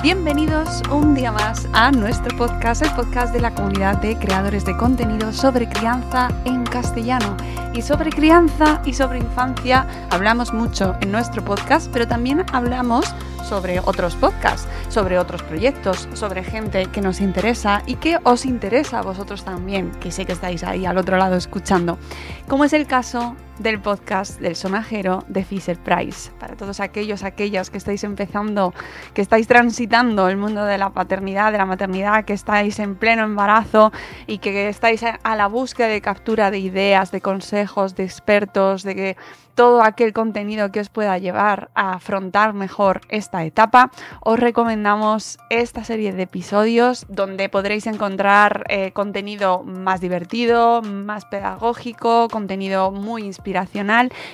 Bienvenidos 0.00 0.80
un 0.92 1.16
día 1.16 1.32
más 1.32 1.66
a 1.72 1.90
nuestro 1.90 2.36
podcast, 2.36 2.82
el 2.82 2.90
podcast 2.92 3.32
de 3.32 3.40
la 3.40 3.52
comunidad 3.52 4.00
de 4.00 4.16
creadores 4.16 4.64
de 4.64 4.76
contenido 4.76 5.32
sobre 5.32 5.68
crianza 5.68 6.28
en 6.44 6.62
castellano. 6.64 7.36
Y 7.74 7.82
sobre 7.82 8.10
crianza 8.10 8.80
y 8.84 8.92
sobre 8.92 9.18
infancia 9.18 9.88
hablamos 10.10 10.54
mucho 10.54 10.96
en 11.00 11.10
nuestro 11.10 11.44
podcast, 11.44 11.90
pero 11.92 12.06
también 12.06 12.46
hablamos 12.52 13.12
sobre 13.42 13.80
otros 13.80 14.14
podcasts, 14.14 14.68
sobre 14.88 15.18
otros 15.18 15.42
proyectos, 15.42 16.08
sobre 16.14 16.44
gente 16.44 16.86
que 16.86 17.00
nos 17.00 17.20
interesa 17.20 17.82
y 17.84 17.96
que 17.96 18.18
os 18.22 18.46
interesa 18.46 19.00
a 19.00 19.02
vosotros 19.02 19.44
también, 19.44 19.90
que 20.00 20.12
sé 20.12 20.26
que 20.26 20.32
estáis 20.32 20.62
ahí 20.62 20.86
al 20.86 20.98
otro 20.98 21.16
lado 21.16 21.34
escuchando, 21.34 21.98
como 22.46 22.64
es 22.64 22.72
el 22.72 22.86
caso 22.86 23.34
del 23.58 23.80
podcast 23.80 24.40
del 24.40 24.56
sonajero 24.56 25.24
de 25.28 25.44
Fisher 25.44 25.78
Price. 25.78 26.30
Para 26.38 26.56
todos 26.56 26.80
aquellos, 26.80 27.24
aquellas 27.24 27.70
que 27.70 27.78
estáis 27.78 28.04
empezando, 28.04 28.72
que 29.14 29.22
estáis 29.22 29.46
transitando 29.46 30.28
el 30.28 30.36
mundo 30.36 30.64
de 30.64 30.78
la 30.78 30.90
paternidad, 30.90 31.52
de 31.52 31.58
la 31.58 31.66
maternidad, 31.66 32.24
que 32.24 32.32
estáis 32.32 32.78
en 32.78 32.96
pleno 32.96 33.24
embarazo 33.24 33.92
y 34.26 34.38
que 34.38 34.68
estáis 34.68 35.02
a 35.02 35.36
la 35.36 35.46
búsqueda 35.46 35.88
de 35.88 36.00
captura 36.00 36.50
de 36.50 36.58
ideas, 36.58 37.10
de 37.10 37.20
consejos, 37.20 37.94
de 37.94 38.04
expertos, 38.04 38.82
de 38.82 38.94
que 38.94 39.16
todo 39.58 39.82
aquel 39.82 40.12
contenido 40.12 40.70
que 40.70 40.78
os 40.78 40.88
pueda 40.88 41.18
llevar 41.18 41.72
a 41.74 41.94
afrontar 41.94 42.54
mejor 42.54 43.00
esta 43.08 43.44
etapa, 43.44 43.90
os 44.20 44.38
recomendamos 44.38 45.36
esta 45.50 45.82
serie 45.82 46.12
de 46.12 46.22
episodios 46.22 47.06
donde 47.08 47.48
podréis 47.48 47.88
encontrar 47.88 48.62
eh, 48.68 48.92
contenido 48.92 49.64
más 49.64 50.00
divertido, 50.00 50.80
más 50.82 51.24
pedagógico, 51.24 52.28
contenido 52.28 52.92
muy 52.92 53.24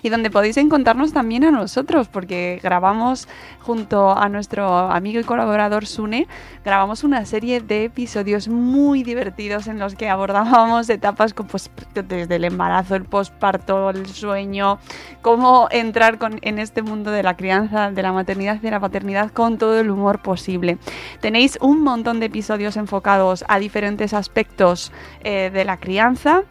y 0.03 0.09
donde 0.09 0.31
podéis 0.31 0.57
encontrarnos 0.57 1.13
también 1.13 1.45
a 1.45 1.51
nosotros 1.51 2.09
porque 2.09 2.61
grabamos 2.63 3.29
junto 3.61 4.11
a 4.11 4.29
nuestro 4.29 4.79
amigo 4.79 5.21
y 5.21 5.25
colaborador 5.25 5.87
Sune, 5.87 6.27
grabamos 6.65 7.05
una 7.05 7.25
serie 7.25 7.61
de 7.61 7.85
episodios 7.85 8.49
muy 8.49 9.03
divertidos 9.03 9.67
en 9.69 9.79
los 9.79 9.95
que 9.95 10.09
abordábamos 10.09 10.91
etapas 10.91 11.33
como, 11.33 11.49
pues, 11.49 11.71
desde 11.95 12.37
el 12.37 12.45
embarazo, 12.45 12.97
el 12.97 13.05
posparto, 13.05 13.91
el 13.91 14.07
sueño, 14.07 14.79
cómo 15.23 15.69
entrar 15.71 16.19
con, 16.19 16.39
en 16.43 16.59
este 16.59 16.83
mundo 16.83 17.11
de 17.11 17.23
la 17.23 17.37
crianza, 17.37 17.91
de 17.91 18.03
la 18.03 18.13
maternidad 18.13 18.57
y 18.57 18.61
de 18.61 18.71
la 18.71 18.81
paternidad 18.81 19.31
con 19.31 19.59
todo 19.59 19.79
el 19.79 19.91
humor 19.91 20.21
posible. 20.21 20.79
Tenéis 21.21 21.59
un 21.61 21.83
montón 21.83 22.21
de 22.21 22.27
episodios 22.27 22.77
enfocados 22.77 23.45
a 23.49 23.59
diferentes 23.59 24.13
aspectos 24.13 24.93
eh, 25.23 25.51
de 25.53 25.65
la 25.65 25.77
crianza 25.77 26.43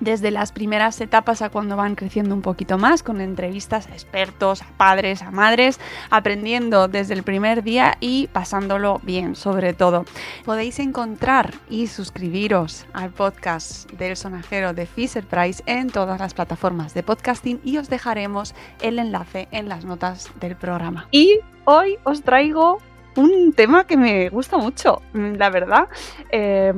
desde 0.00 0.30
las 0.30 0.52
primeras 0.52 1.00
etapas 1.00 1.42
a 1.42 1.50
cuando 1.50 1.76
van 1.76 1.94
creciendo 1.94 2.34
un 2.34 2.42
poquito 2.42 2.78
más, 2.78 3.02
con 3.02 3.20
entrevistas 3.20 3.86
a 3.88 3.92
expertos, 3.92 4.62
a 4.62 4.66
padres, 4.76 5.22
a 5.22 5.30
madres, 5.30 5.80
aprendiendo 6.10 6.88
desde 6.88 7.14
el 7.14 7.22
primer 7.22 7.62
día 7.62 7.96
y 8.00 8.28
pasándolo 8.28 9.00
bien, 9.02 9.34
sobre 9.34 9.72
todo. 9.72 10.04
Podéis 10.44 10.78
encontrar 10.78 11.54
y 11.68 11.86
suscribiros 11.86 12.86
al 12.92 13.10
podcast 13.10 13.90
del 13.92 14.16
sonajero 14.16 14.72
de 14.72 14.86
Fisher 14.86 15.24
Price 15.24 15.62
en 15.66 15.90
todas 15.90 16.20
las 16.20 16.34
plataformas 16.34 16.94
de 16.94 17.02
podcasting 17.02 17.60
y 17.64 17.78
os 17.78 17.88
dejaremos 17.88 18.54
el 18.80 18.98
enlace 18.98 19.48
en 19.50 19.68
las 19.68 19.84
notas 19.84 20.30
del 20.40 20.56
programa. 20.56 21.08
Y 21.10 21.40
hoy 21.64 21.98
os 22.04 22.22
traigo 22.22 22.78
un 23.16 23.52
tema 23.52 23.84
que 23.84 23.96
me 23.96 24.28
gusta 24.28 24.58
mucho, 24.58 25.02
la 25.12 25.50
verdad. 25.50 25.88
Eh, 26.30 26.72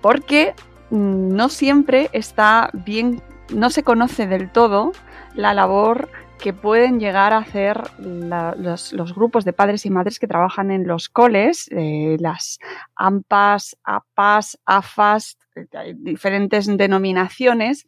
porque 0.00 0.54
no 0.90 1.48
siempre 1.48 2.10
está 2.12 2.70
bien, 2.72 3.22
no 3.54 3.70
se 3.70 3.82
conoce 3.82 4.26
del 4.26 4.50
todo 4.50 4.92
la 5.34 5.54
labor 5.54 6.08
que 6.38 6.52
pueden 6.52 7.00
llegar 7.00 7.32
a 7.32 7.38
hacer 7.38 7.82
los, 7.98 9.14
grupos 9.14 9.44
de 9.44 9.52
padres 9.52 9.84
y 9.84 9.90
madres 9.90 10.18
que 10.18 10.28
trabajan 10.28 10.70
en 10.70 10.86
los 10.86 11.08
coles, 11.08 11.68
eh, 11.72 12.16
las 12.20 12.58
AMPAs, 12.94 13.76
APAS, 13.82 14.58
AFAS, 14.64 15.36
eh, 15.56 15.94
diferentes 15.96 16.66
denominaciones. 16.66 17.86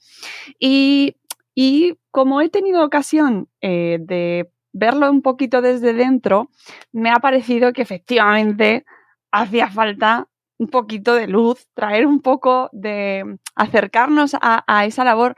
Y, 0.59 1.17
y, 1.55 1.99
como 2.11 2.41
he 2.41 2.49
tenido 2.49 2.85
ocasión 2.85 3.49
eh, 3.61 3.99
de 4.01 4.51
verlo 4.73 5.11
un 5.11 5.23
poquito 5.23 5.63
desde 5.63 5.93
dentro, 5.93 6.51
me 6.93 7.11
ha 7.11 7.17
parecido 7.17 7.73
que 7.73 7.83
efectivamente 7.83 8.85
hacía 9.31 9.69
falta 9.71 10.29
un 10.61 10.69
poquito 10.69 11.15
de 11.15 11.27
luz, 11.27 11.67
traer 11.73 12.07
un 12.07 12.21
poco 12.21 12.69
de 12.73 13.39
acercarnos 13.55 14.35
a, 14.35 14.63
a 14.67 14.85
esa 14.85 15.05
labor 15.05 15.35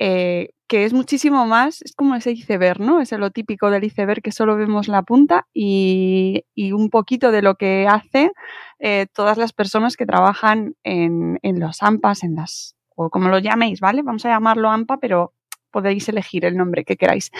eh, 0.00 0.48
que 0.66 0.84
es 0.84 0.92
muchísimo 0.92 1.46
más, 1.46 1.80
es 1.82 1.94
como 1.94 2.16
ese 2.16 2.32
iceberg, 2.32 2.80
¿no? 2.80 3.00
Es 3.00 3.12
lo 3.12 3.30
típico 3.30 3.70
del 3.70 3.84
iceberg 3.84 4.20
que 4.20 4.32
solo 4.32 4.56
vemos 4.56 4.88
la 4.88 5.02
punta 5.02 5.46
y, 5.54 6.44
y 6.56 6.72
un 6.72 6.90
poquito 6.90 7.30
de 7.30 7.42
lo 7.42 7.54
que 7.54 7.86
hacen 7.88 8.32
eh, 8.80 9.06
todas 9.14 9.38
las 9.38 9.52
personas 9.52 9.96
que 9.96 10.06
trabajan 10.06 10.74
en, 10.82 11.38
en 11.42 11.60
los 11.60 11.80
AMPAs, 11.80 12.24
en 12.24 12.34
las, 12.34 12.74
o 12.96 13.10
como 13.10 13.28
lo 13.28 13.38
llaméis, 13.38 13.78
¿vale? 13.78 14.02
Vamos 14.02 14.26
a 14.26 14.30
llamarlo 14.30 14.70
AMPA, 14.70 14.96
pero 14.96 15.34
podéis 15.70 16.08
elegir 16.08 16.44
el 16.44 16.56
nombre 16.56 16.84
que 16.84 16.96
queráis. 16.96 17.30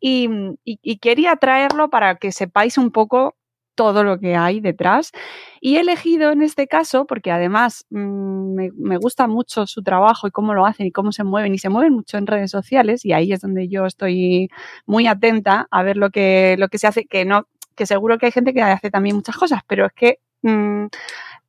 Y, 0.00 0.28
y, 0.64 0.80
y, 0.82 0.98
quería 0.98 1.36
traerlo 1.36 1.88
para 1.88 2.16
que 2.16 2.32
sepáis 2.32 2.78
un 2.78 2.90
poco 2.90 3.36
todo 3.74 4.04
lo 4.04 4.18
que 4.18 4.36
hay 4.36 4.60
detrás. 4.60 5.12
Y 5.60 5.76
he 5.76 5.80
elegido 5.80 6.32
en 6.32 6.42
este 6.42 6.66
caso, 6.66 7.06
porque 7.06 7.30
además 7.30 7.86
mmm, 7.90 8.68
me, 8.76 8.96
gusta 8.98 9.26
mucho 9.26 9.66
su 9.66 9.82
trabajo 9.82 10.26
y 10.28 10.30
cómo 10.30 10.54
lo 10.54 10.66
hacen 10.66 10.86
y 10.86 10.92
cómo 10.92 11.12
se 11.12 11.24
mueven, 11.24 11.54
y 11.54 11.58
se 11.58 11.68
mueven 11.68 11.94
mucho 11.94 12.18
en 12.18 12.26
redes 12.26 12.50
sociales, 12.50 13.04
y 13.04 13.12
ahí 13.12 13.32
es 13.32 13.40
donde 13.40 13.68
yo 13.68 13.86
estoy 13.86 14.50
muy 14.86 15.06
atenta 15.06 15.66
a 15.70 15.82
ver 15.82 15.96
lo 15.96 16.10
que, 16.10 16.56
lo 16.58 16.68
que 16.68 16.78
se 16.78 16.86
hace, 16.86 17.06
que 17.06 17.24
no, 17.24 17.46
que 17.74 17.86
seguro 17.86 18.18
que 18.18 18.26
hay 18.26 18.32
gente 18.32 18.54
que 18.54 18.62
hace 18.62 18.90
también 18.90 19.16
muchas 19.16 19.36
cosas, 19.36 19.62
pero 19.66 19.86
es 19.86 19.92
que 19.92 20.18
mmm, 20.42 20.86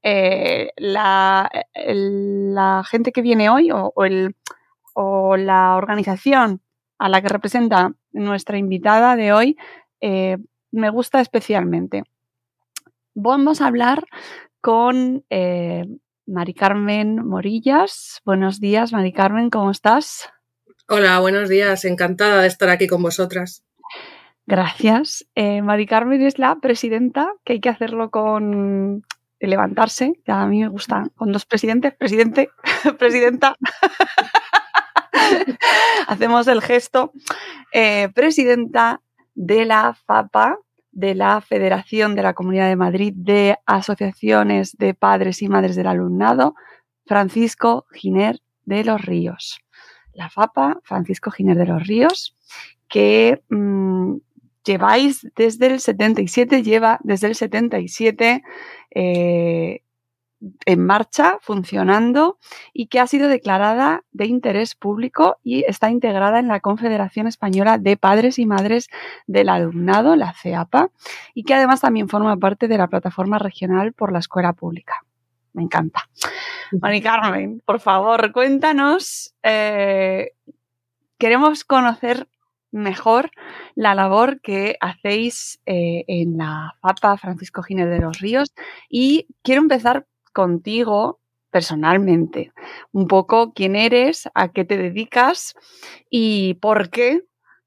eh, 0.03 0.71
la, 0.77 1.49
la, 1.85 2.83
gente 2.89 3.11
que 3.11 3.21
viene 3.21 3.49
hoy 3.49 3.71
o, 3.71 3.91
o, 3.95 4.05
el, 4.05 4.35
o 4.93 5.37
la 5.37 5.75
organización 5.75 6.61
a 6.97 7.09
la 7.09 7.21
que 7.21 7.29
representa 7.29 7.93
nuestra 8.11 8.57
invitada 8.57 9.15
de 9.15 9.33
hoy 9.33 9.57
eh, 10.01 10.37
me 10.71 10.89
gusta 10.89 11.21
especialmente. 11.21 12.03
Vamos 13.13 13.61
a 13.61 13.67
hablar 13.67 14.05
con 14.61 15.25
eh, 15.29 15.85
Mari 16.25 16.53
Carmen 16.53 17.25
Morillas. 17.25 18.21
Buenos 18.23 18.59
días, 18.59 18.93
Mari 18.93 19.11
Carmen, 19.11 19.49
¿cómo 19.49 19.71
estás? 19.71 20.29
Hola, 20.87 21.19
buenos 21.19 21.49
días. 21.49 21.83
Encantada 21.83 22.41
de 22.41 22.47
estar 22.47 22.69
aquí 22.69 22.87
con 22.87 23.01
vosotras. 23.01 23.63
Gracias. 24.45 25.27
Eh, 25.35 25.61
Mari 25.61 25.85
Carmen 25.87 26.21
es 26.21 26.39
la 26.39 26.55
presidenta, 26.55 27.33
que 27.43 27.53
hay 27.53 27.59
que 27.59 27.69
hacerlo 27.69 28.11
con 28.11 29.03
levantarse. 29.39 30.13
Ya 30.25 30.41
a 30.41 30.47
mí 30.47 30.61
me 30.61 30.69
gusta 30.69 31.03
con 31.15 31.31
dos 31.31 31.45
presidentes, 31.45 31.93
presidente, 31.95 32.49
presidenta. 32.97 33.55
hacemos 36.07 36.47
el 36.47 36.61
gesto, 36.61 37.11
eh, 37.73 38.09
presidenta 38.13 39.01
de 39.35 39.65
la 39.65 39.93
FAPA, 40.05 40.57
de 40.91 41.15
la 41.15 41.41
Federación 41.41 42.15
de 42.15 42.23
la 42.23 42.33
Comunidad 42.33 42.67
de 42.67 42.75
Madrid 42.75 43.13
de 43.15 43.57
Asociaciones 43.65 44.77
de 44.77 44.93
Padres 44.93 45.41
y 45.41 45.47
Madres 45.47 45.75
del 45.75 45.87
Alumnado, 45.87 46.55
Francisco 47.05 47.85
Giner 47.91 48.39
de 48.65 48.83
los 48.83 49.01
Ríos. 49.01 49.59
La 50.13 50.29
FAPA, 50.29 50.79
Francisco 50.83 51.31
Giner 51.31 51.57
de 51.57 51.65
los 51.65 51.87
Ríos, 51.87 52.35
que 52.87 53.41
mm, 53.49 54.15
lleváis 54.65 55.27
desde 55.35 55.67
el 55.67 55.79
77, 55.79 56.63
lleva 56.63 56.99
desde 57.03 57.27
el 57.27 57.35
77 57.35 58.43
eh, 58.93 59.81
en 60.65 60.85
marcha, 60.85 61.37
funcionando 61.41 62.37
y 62.73 62.87
que 62.87 62.99
ha 62.99 63.07
sido 63.07 63.27
declarada 63.27 64.03
de 64.11 64.25
interés 64.25 64.75
público 64.75 65.37
y 65.43 65.63
está 65.65 65.89
integrada 65.89 66.39
en 66.39 66.47
la 66.47 66.59
Confederación 66.59 67.27
Española 67.27 67.77
de 67.77 67.97
Padres 67.97 68.39
y 68.39 68.45
Madres 68.45 68.89
del 69.27 69.49
Alumnado, 69.49 70.15
la 70.15 70.33
CEAPA, 70.33 70.89
y 71.33 71.43
que 71.43 71.53
además 71.53 71.81
también 71.81 72.09
forma 72.09 72.35
parte 72.37 72.67
de 72.67 72.77
la 72.77 72.87
plataforma 72.87 73.37
regional 73.37 73.93
por 73.93 74.11
la 74.11 74.19
escuela 74.19 74.53
pública. 74.53 75.05
Me 75.53 75.63
encanta. 75.63 76.09
Mari 76.79 77.01
Carmen, 77.01 77.61
por 77.65 77.79
favor, 77.79 78.31
cuéntanos. 78.31 79.35
Eh, 79.43 80.31
queremos 81.17 81.65
conocer 81.65 82.27
mejor 82.71 83.29
la 83.75 83.93
labor 83.95 84.39
que 84.41 84.77
hacéis 84.79 85.59
eh, 85.65 86.05
en 86.07 86.37
la 86.37 86.73
FAPA 86.81 87.17
Francisco 87.17 87.61
Giner 87.63 87.89
de 87.89 87.99
los 87.99 88.19
Ríos 88.19 88.53
y 88.89 89.27
quiero 89.43 89.61
empezar 89.61 90.07
contigo 90.33 91.19
personalmente, 91.51 92.53
un 92.91 93.07
poco 93.07 93.53
quién 93.53 93.75
eres, 93.75 94.29
a 94.33 94.51
qué 94.51 94.63
te 94.65 94.77
dedicas 94.77 95.53
y 96.09 96.55
por 96.55 96.89
qué 96.89 97.23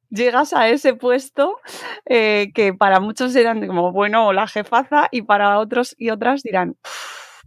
llegas 0.08 0.54
a 0.54 0.68
ese 0.68 0.94
puesto 0.94 1.58
eh, 2.06 2.50
que 2.54 2.72
para 2.72 3.00
muchos 3.00 3.36
eran 3.36 3.66
como, 3.66 3.92
bueno, 3.92 4.32
la 4.32 4.46
jefaza 4.46 5.08
y 5.10 5.22
para 5.22 5.58
otros 5.58 5.94
y 5.98 6.10
otras 6.10 6.42
dirán, 6.42 6.76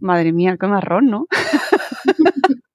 madre 0.00 0.32
mía, 0.32 0.56
qué 0.60 0.66
marrón, 0.66 1.06
¿no? 1.06 1.26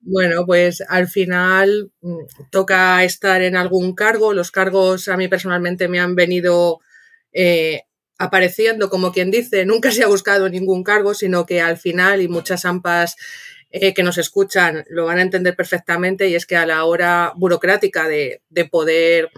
Bueno, 0.00 0.44
pues 0.46 0.82
al 0.88 1.08
final 1.08 1.90
mm, 2.00 2.18
toca 2.50 3.02
estar 3.04 3.40
en 3.42 3.56
algún 3.56 3.94
cargo. 3.94 4.34
Los 4.34 4.50
cargos 4.50 5.08
a 5.08 5.16
mí 5.16 5.28
personalmente 5.28 5.88
me 5.88 6.00
han 6.00 6.14
venido 6.14 6.80
eh, 7.32 7.82
apareciendo, 8.22 8.88
como 8.88 9.10
quien 9.10 9.32
dice, 9.32 9.66
nunca 9.66 9.90
se 9.90 10.04
ha 10.04 10.06
buscado 10.06 10.48
ningún 10.48 10.84
cargo, 10.84 11.12
sino 11.12 11.44
que 11.44 11.60
al 11.60 11.76
final, 11.76 12.22
y 12.22 12.28
muchas 12.28 12.64
AMPAs 12.64 13.16
eh, 13.72 13.92
que 13.92 14.04
nos 14.04 14.16
escuchan 14.16 14.84
lo 14.90 15.06
van 15.06 15.18
a 15.18 15.22
entender 15.22 15.56
perfectamente, 15.56 16.28
y 16.28 16.36
es 16.36 16.46
que 16.46 16.56
a 16.56 16.64
la 16.64 16.84
hora 16.84 17.32
burocrática 17.34 18.06
de, 18.06 18.40
poder, 18.70 19.30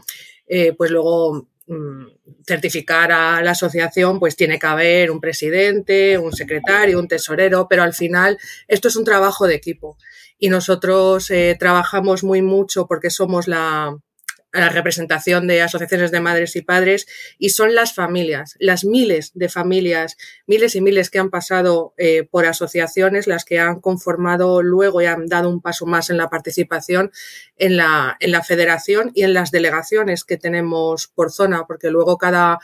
eh, 0.47 0.75
pues 0.77 0.91
luego 0.91 1.49
mm, 1.67 2.09
certificar 2.47 3.11
a 3.11 3.41
la 3.41 3.53
asociación, 3.53 4.21
pues 4.21 4.37
tiene 4.37 4.59
que 4.59 4.67
haber 4.67 5.11
un 5.11 5.21
presidente, 5.21 6.19
un 6.19 6.35
secretario, 6.35 6.99
un 6.99 7.09
tesorero, 7.09 7.67
pero 7.69 7.83
al 7.83 7.95
final 7.95 8.39
esto 8.69 8.89
es 8.89 8.97
un 8.97 9.05
trabajo 9.05 9.47
de 9.47 9.55
equipo. 9.55 9.97
Y 10.39 10.51
nosotros 10.51 11.31
eh, 11.31 11.57
trabajamos 11.59 12.23
muy 12.23 12.43
mucho 12.43 12.87
porque 12.87 13.09
somos 13.09 13.49
la, 13.49 13.97
la 14.61 14.69
representación 14.69 15.47
de 15.47 15.62
asociaciones 15.62 16.11
de 16.11 16.21
madres 16.21 16.56
y 16.56 16.62
padres 16.62 17.06
y 17.39 17.51
son 17.51 17.75
las 17.75 17.95
familias, 17.95 18.56
las 18.59 18.85
miles 18.85 19.33
de 19.35 19.49
familias, 19.49 20.17
miles 20.47 20.77
y 20.77 20.81
miles 20.81 21.11
que 21.11 21.19
han 21.19 21.31
pasado 21.31 21.95
eh, 21.97 22.25
por 22.31 22.47
asociaciones, 22.47 23.27
las 23.27 23.45
que 23.45 23.59
han 23.59 23.81
conformado 23.81 24.62
luego 24.62 25.03
y 25.03 25.06
han 25.06 25.27
dado 25.27 25.51
un 25.51 25.61
paso 25.61 25.87
más 25.87 26.11
en 26.11 26.17
la 26.17 26.31
participación 26.31 27.11
en 27.56 27.77
la, 27.77 28.17
en 28.21 28.31
la 28.33 28.43
federación 28.43 29.11
y 29.15 29.23
en 29.23 29.35
las 29.35 29.51
delegaciones 29.51 30.25
que 30.25 30.37
tenemos 30.37 31.09
por 31.09 31.33
zona, 31.33 31.65
porque 31.67 31.91
luego 31.91 32.17
cada 32.19 32.61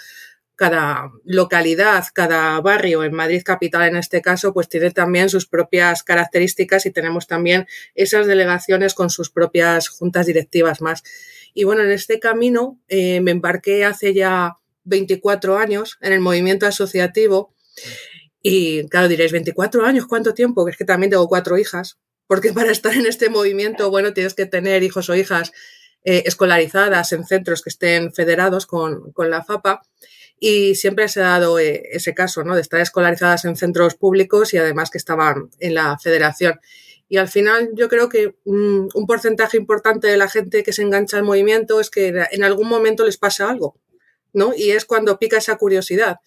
cada 0.60 1.10
localidad, 1.24 2.04
cada 2.12 2.60
barrio, 2.60 3.02
en 3.02 3.14
Madrid 3.14 3.40
capital 3.42 3.88
en 3.88 3.96
este 3.96 4.20
caso, 4.20 4.52
pues 4.52 4.68
tiene 4.68 4.90
también 4.90 5.30
sus 5.30 5.46
propias 5.46 6.02
características 6.02 6.84
y 6.84 6.90
tenemos 6.90 7.26
también 7.26 7.66
esas 7.94 8.26
delegaciones 8.26 8.92
con 8.92 9.08
sus 9.08 9.30
propias 9.30 9.88
juntas 9.88 10.26
directivas 10.26 10.82
más. 10.82 11.02
Y 11.54 11.64
bueno, 11.64 11.82
en 11.82 11.90
este 11.90 12.20
camino 12.20 12.80
eh, 12.88 13.20
me 13.20 13.30
embarqué 13.30 13.84
hace 13.84 14.14
ya 14.14 14.58
24 14.84 15.58
años 15.58 15.98
en 16.00 16.12
el 16.12 16.20
movimiento 16.20 16.66
asociativo 16.66 17.54
y 18.42 18.88
claro, 18.88 19.08
diréis, 19.08 19.32
24 19.32 19.84
años, 19.84 20.06
¿cuánto 20.06 20.34
tiempo? 20.34 20.64
Que 20.64 20.72
es 20.72 20.76
que 20.76 20.84
también 20.84 21.10
tengo 21.10 21.28
cuatro 21.28 21.58
hijas, 21.58 21.98
porque 22.26 22.52
para 22.54 22.70
estar 22.70 22.94
en 22.94 23.06
este 23.06 23.28
movimiento, 23.28 23.90
bueno, 23.90 24.12
tienes 24.12 24.34
que 24.34 24.46
tener 24.46 24.82
hijos 24.82 25.08
o 25.10 25.14
hijas 25.14 25.52
eh, 26.04 26.22
escolarizadas 26.26 27.12
en 27.12 27.26
centros 27.26 27.62
que 27.62 27.70
estén 27.70 28.12
federados 28.12 28.66
con, 28.66 29.12
con, 29.12 29.30
la 29.30 29.42
FAPA. 29.44 29.82
Y 30.42 30.74
siempre 30.74 31.06
se 31.08 31.20
ha 31.20 31.24
dado 31.24 31.58
eh, 31.58 31.82
ese 31.92 32.14
caso, 32.14 32.44
¿no? 32.44 32.54
De 32.54 32.62
estar 32.62 32.80
escolarizadas 32.80 33.44
en 33.44 33.56
centros 33.56 33.94
públicos 33.94 34.54
y 34.54 34.58
además 34.58 34.88
que 34.90 34.96
estaban 34.96 35.50
en 35.58 35.74
la 35.74 35.98
federación. 35.98 36.58
Y 37.10 37.16
al 37.16 37.26
final 37.26 37.70
yo 37.74 37.88
creo 37.88 38.08
que 38.08 38.36
un, 38.44 38.88
porcentaje 39.08 39.56
importante 39.56 40.06
de 40.06 40.16
la 40.16 40.28
gente 40.28 40.62
que 40.62 40.72
se 40.72 40.82
engancha 40.82 41.16
al 41.16 41.24
movimiento 41.24 41.80
es 41.80 41.90
que 41.90 42.14
en 42.30 42.44
algún 42.44 42.68
momento 42.68 43.04
les 43.04 43.16
pasa 43.16 43.50
algo, 43.50 43.74
¿no? 44.32 44.52
Y 44.56 44.70
es 44.70 44.84
cuando 44.84 45.18
pica 45.18 45.36
esa 45.38 45.56
curiosidad. 45.56 46.18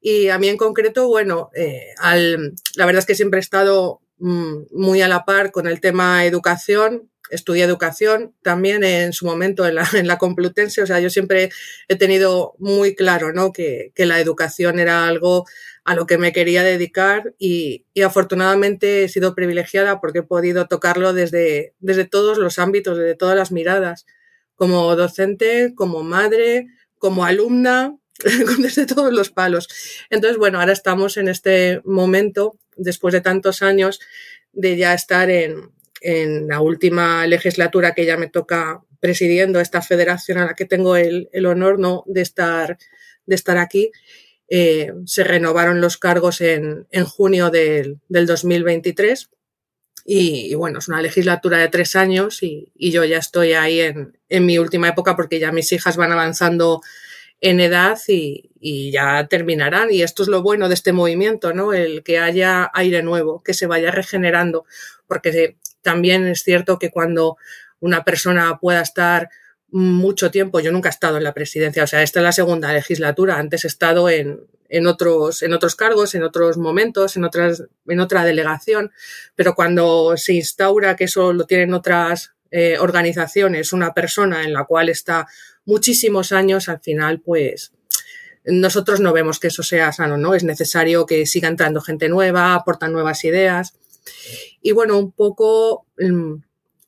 Y 0.00 0.28
a 0.30 0.38
mí 0.38 0.48
en 0.48 0.56
concreto, 0.56 1.08
bueno, 1.08 1.50
eh, 1.54 1.90
al, 1.98 2.54
la 2.74 2.86
verdad 2.86 3.00
es 3.00 3.06
que 3.06 3.14
siempre 3.14 3.38
he 3.38 3.42
estado 3.42 4.00
mm, 4.16 4.62
muy 4.72 5.02
a 5.02 5.08
la 5.08 5.26
par 5.26 5.52
con 5.52 5.66
el 5.66 5.82
tema 5.82 6.24
educación. 6.24 7.10
Estudié 7.34 7.64
educación 7.64 8.34
también 8.42 8.84
en 8.84 9.12
su 9.12 9.26
momento 9.26 9.66
en 9.66 9.74
la, 9.74 9.86
en 9.94 10.06
la 10.06 10.18
Complutense. 10.18 10.82
O 10.82 10.86
sea, 10.86 11.00
yo 11.00 11.10
siempre 11.10 11.50
he 11.88 11.96
tenido 11.96 12.54
muy 12.58 12.94
claro, 12.94 13.32
¿no? 13.32 13.52
Que, 13.52 13.92
que 13.94 14.06
la 14.06 14.20
educación 14.20 14.78
era 14.78 15.06
algo 15.06 15.44
a 15.84 15.94
lo 15.94 16.06
que 16.06 16.18
me 16.18 16.32
quería 16.32 16.62
dedicar 16.62 17.34
y, 17.38 17.84
afortunadamente 18.04 19.04
he 19.04 19.08
sido 19.08 19.34
privilegiada 19.34 20.00
porque 20.00 20.20
he 20.20 20.22
podido 20.22 20.66
tocarlo 20.66 21.12
desde, 21.12 21.74
desde 21.78 22.06
todos 22.06 22.38
los 22.38 22.58
ámbitos, 22.58 22.96
desde 22.96 23.14
todas 23.14 23.36
las 23.36 23.52
miradas, 23.52 24.06
como 24.54 24.96
docente, 24.96 25.74
como 25.76 26.02
madre, 26.02 26.68
como 26.98 27.26
alumna, 27.26 27.96
desde 28.58 28.86
todos 28.86 29.12
los 29.12 29.30
palos. 29.30 29.68
Entonces, 30.08 30.38
bueno, 30.38 30.58
ahora 30.58 30.72
estamos 30.72 31.18
en 31.18 31.28
este 31.28 31.82
momento, 31.84 32.58
después 32.76 33.12
de 33.12 33.20
tantos 33.20 33.60
años, 33.60 34.00
de 34.52 34.76
ya 34.78 34.94
estar 34.94 35.28
en, 35.28 35.70
en 36.04 36.48
la 36.48 36.60
última 36.60 37.26
legislatura 37.26 37.94
que 37.94 38.04
ya 38.04 38.18
me 38.18 38.28
toca 38.28 38.82
presidiendo 39.00 39.58
esta 39.58 39.80
federación 39.80 40.38
a 40.38 40.44
la 40.44 40.54
que 40.54 40.66
tengo 40.66 40.96
el, 40.96 41.28
el 41.32 41.46
honor 41.46 41.78
¿no? 41.78 42.04
de, 42.06 42.20
estar, 42.20 42.78
de 43.26 43.34
estar 43.34 43.56
aquí. 43.56 43.90
Eh, 44.48 44.92
se 45.06 45.24
renovaron 45.24 45.80
los 45.80 45.96
cargos 45.96 46.42
en, 46.42 46.86
en 46.90 47.04
junio 47.04 47.50
del, 47.50 48.00
del 48.08 48.26
2023 48.26 49.30
y, 50.04 50.54
bueno, 50.54 50.80
es 50.80 50.88
una 50.88 51.00
legislatura 51.00 51.56
de 51.56 51.68
tres 51.68 51.96
años 51.96 52.42
y, 52.42 52.70
y 52.74 52.90
yo 52.90 53.04
ya 53.04 53.16
estoy 53.16 53.54
ahí 53.54 53.80
en, 53.80 54.18
en, 54.28 54.44
mi 54.44 54.58
última 54.58 54.88
época 54.88 55.16
porque 55.16 55.40
ya 55.40 55.50
mis 55.50 55.72
hijas 55.72 55.96
van 55.96 56.12
avanzando 56.12 56.82
en 57.44 57.60
edad 57.60 57.98
y, 58.08 58.50
y, 58.58 58.90
ya 58.90 59.26
terminarán. 59.28 59.92
Y 59.92 60.02
esto 60.02 60.22
es 60.22 60.28
lo 60.28 60.42
bueno 60.42 60.68
de 60.68 60.74
este 60.74 60.92
movimiento, 60.92 61.52
¿no? 61.52 61.74
El 61.74 62.02
que 62.02 62.18
haya 62.18 62.70
aire 62.72 63.02
nuevo, 63.02 63.42
que 63.42 63.52
se 63.52 63.66
vaya 63.66 63.90
regenerando, 63.90 64.64
porque 65.06 65.58
también 65.82 66.26
es 66.26 66.42
cierto 66.42 66.78
que 66.78 66.90
cuando 66.90 67.36
una 67.80 68.02
persona 68.02 68.58
pueda 68.58 68.80
estar 68.80 69.28
mucho 69.70 70.30
tiempo. 70.30 70.60
Yo 70.60 70.72
nunca 70.72 70.88
he 70.88 70.90
estado 70.90 71.18
en 71.18 71.24
la 71.24 71.34
presidencia, 71.34 71.84
o 71.84 71.86
sea, 71.86 72.02
esta 72.02 72.20
es 72.20 72.24
la 72.24 72.32
segunda 72.32 72.72
legislatura. 72.72 73.38
Antes 73.38 73.64
he 73.64 73.68
estado 73.68 74.08
en, 74.08 74.40
en, 74.70 74.86
otros, 74.86 75.42
en 75.42 75.52
otros 75.52 75.76
cargos, 75.76 76.14
en 76.14 76.22
otros 76.22 76.56
momentos, 76.56 77.16
en, 77.16 77.24
otras, 77.24 77.64
en 77.86 78.00
otra 78.00 78.24
delegación, 78.24 78.92
pero 79.34 79.54
cuando 79.54 80.16
se 80.16 80.32
instaura 80.32 80.96
que 80.96 81.04
eso 81.04 81.32
lo 81.32 81.44
tienen 81.44 81.74
otras 81.74 82.32
eh, 82.52 82.78
organizaciones, 82.78 83.72
una 83.72 83.92
persona 83.92 84.44
en 84.44 84.52
la 84.52 84.64
cual 84.64 84.88
está 84.88 85.26
muchísimos 85.64 86.32
años, 86.32 86.68
al 86.68 86.80
final, 86.80 87.20
pues 87.20 87.72
nosotros 88.44 89.00
no 89.00 89.12
vemos 89.12 89.40
que 89.40 89.48
eso 89.48 89.62
sea 89.62 89.92
sano, 89.92 90.16
¿no? 90.16 90.34
Es 90.34 90.44
necesario 90.44 91.06
que 91.06 91.26
siga 91.26 91.48
entrando 91.48 91.80
gente 91.80 92.08
nueva, 92.08 92.54
aportan 92.54 92.92
nuevas 92.92 93.24
ideas. 93.24 93.74
Y 94.60 94.72
bueno, 94.72 94.98
un 94.98 95.12
poco 95.12 95.86
mm, 95.98 96.34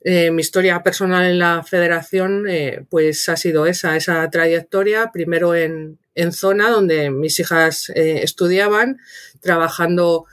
eh, 0.03 0.31
mi 0.31 0.41
historia 0.43 0.83
personal 0.83 1.25
en 1.25 1.39
la 1.39 1.63
federación 1.63 2.47
eh, 2.49 2.85
pues 2.91 3.29
ha 3.29 3.37
sido 3.37 3.67
esa, 3.67 3.97
esa 3.97 4.29
trayectoria, 4.31 5.11
primero 5.13 5.55
en, 5.55 5.99
en 6.15 6.33
zona 6.33 6.71
donde 6.71 7.11
mis 7.11 7.41
hijas 7.41 7.91
eh, 7.91 8.21
estudiaban, 8.23 8.99
trabajando 9.41 10.27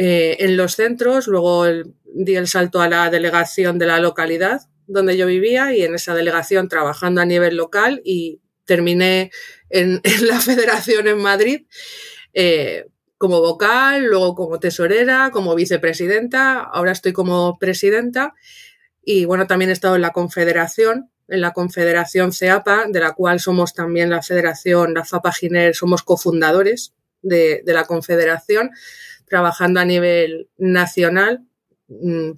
en 0.00 0.56
los 0.56 0.76
centros, 0.76 1.26
luego 1.26 1.64
di 2.04 2.36
el 2.36 2.46
salto 2.46 2.80
a 2.80 2.88
la 2.88 3.10
delegación 3.10 3.80
de 3.80 3.86
la 3.86 3.98
localidad 3.98 4.60
donde 4.88 5.16
yo 5.16 5.26
vivía 5.26 5.74
y 5.74 5.84
en 5.84 5.94
esa 5.94 6.14
delegación 6.14 6.68
trabajando 6.68 7.20
a 7.20 7.26
nivel 7.26 7.56
local 7.56 8.00
y 8.04 8.40
terminé 8.64 9.30
en, 9.70 10.00
la 10.26 10.40
federación 10.40 11.06
en 11.06 11.18
Madrid 11.18 11.66
eh, 12.34 12.86
como 13.16 13.40
vocal, 13.40 14.04
luego 14.04 14.34
como 14.34 14.58
tesorera, 14.60 15.30
como 15.32 15.54
vicepresidenta, 15.54 16.60
ahora 16.60 16.92
estoy 16.92 17.12
como 17.12 17.58
presidenta. 17.58 18.34
Y 19.02 19.24
bueno, 19.24 19.46
también 19.46 19.70
he 19.70 19.72
estado 19.72 19.96
en 19.96 20.02
la 20.02 20.12
Confederación, 20.12 21.10
en 21.26 21.40
la 21.40 21.52
Confederación 21.52 22.32
CEAPA, 22.32 22.86
de 22.88 23.00
la 23.00 23.14
cual 23.14 23.40
somos 23.40 23.74
también 23.74 24.08
la 24.10 24.22
Federación, 24.22 24.94
la 24.94 25.04
FAPA 25.04 25.32
Giner, 25.32 25.74
somos 25.74 26.04
cofundadores 26.04 26.94
de, 27.22 27.62
de 27.64 27.72
la 27.72 27.86
Confederación, 27.86 28.70
trabajando 29.26 29.80
a 29.80 29.84
nivel 29.84 30.48
nacional 30.56 31.47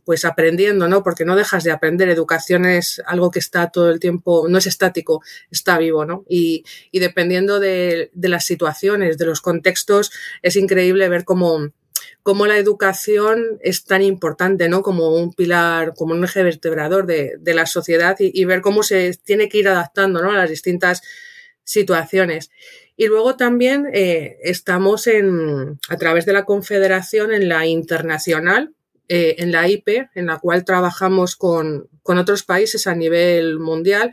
pues 0.04 0.25
aprendiendo, 0.25 0.87
¿no? 0.87 1.02
Porque 1.02 1.25
no 1.25 1.35
dejas 1.35 1.64
de 1.64 1.73
aprender. 1.73 2.09
Educación 2.09 2.66
es 2.66 3.02
algo 3.04 3.30
que 3.30 3.40
está 3.40 3.71
todo 3.71 3.90
el 3.90 3.99
tiempo, 3.99 4.47
no 4.49 4.59
es 4.59 4.66
estático, 4.66 5.23
está 5.50 5.76
vivo, 5.78 6.04
¿no? 6.04 6.25
Y, 6.28 6.64
y 6.92 7.00
dependiendo 7.00 7.59
de, 7.59 8.11
de, 8.12 8.28
las 8.28 8.45
situaciones, 8.45 9.19
de 9.19 9.26
los 9.26 9.40
contextos, 9.40 10.12
es 10.42 10.54
increíble 10.54 11.09
ver 11.09 11.25
cómo, 11.25 11.71
cómo 12.23 12.47
la 12.47 12.59
educación 12.59 13.59
es 13.61 13.85
tan 13.85 14.02
importante, 14.02 14.69
¿no? 14.69 14.83
Como 14.83 15.14
un 15.16 15.33
pilar, 15.33 15.95
como 15.97 16.14
un 16.14 16.25
eje 16.25 16.45
vertebrador 16.45 17.07
de, 17.07 17.35
de 17.40 17.54
la 17.54 17.66
sociedad 17.66 18.16
y, 18.21 18.30
y, 18.33 18.45
ver 18.45 18.61
cómo 18.61 18.85
se 18.85 19.19
tiene 19.25 19.49
que 19.49 19.59
ir 19.59 19.69
adaptando, 19.69 20.23
¿no? 20.23 20.30
A 20.30 20.37
las 20.37 20.50
distintas 20.50 21.02
situaciones. 21.64 22.50
Y 22.97 23.07
luego 23.07 23.37
también 23.37 23.88
eh, 23.95 24.38
estamos 24.42 25.07
en, 25.07 25.78
a 25.88 25.97
través 25.97 26.26
de 26.26 26.35
la 26.35 26.45
Confederación 26.45 27.33
en 27.33 27.49
la 27.49 27.66
internacional, 27.66 28.75
eh, 29.12 29.43
en 29.43 29.50
la 29.50 29.69
IP, 29.69 29.88
en 30.14 30.26
la 30.26 30.38
cual 30.38 30.64
trabajamos 30.64 31.35
con, 31.35 31.88
con 32.05 32.17
otros 32.19 32.45
países 32.45 32.87
a 32.87 32.95
nivel 32.95 33.59
mundial. 33.59 34.12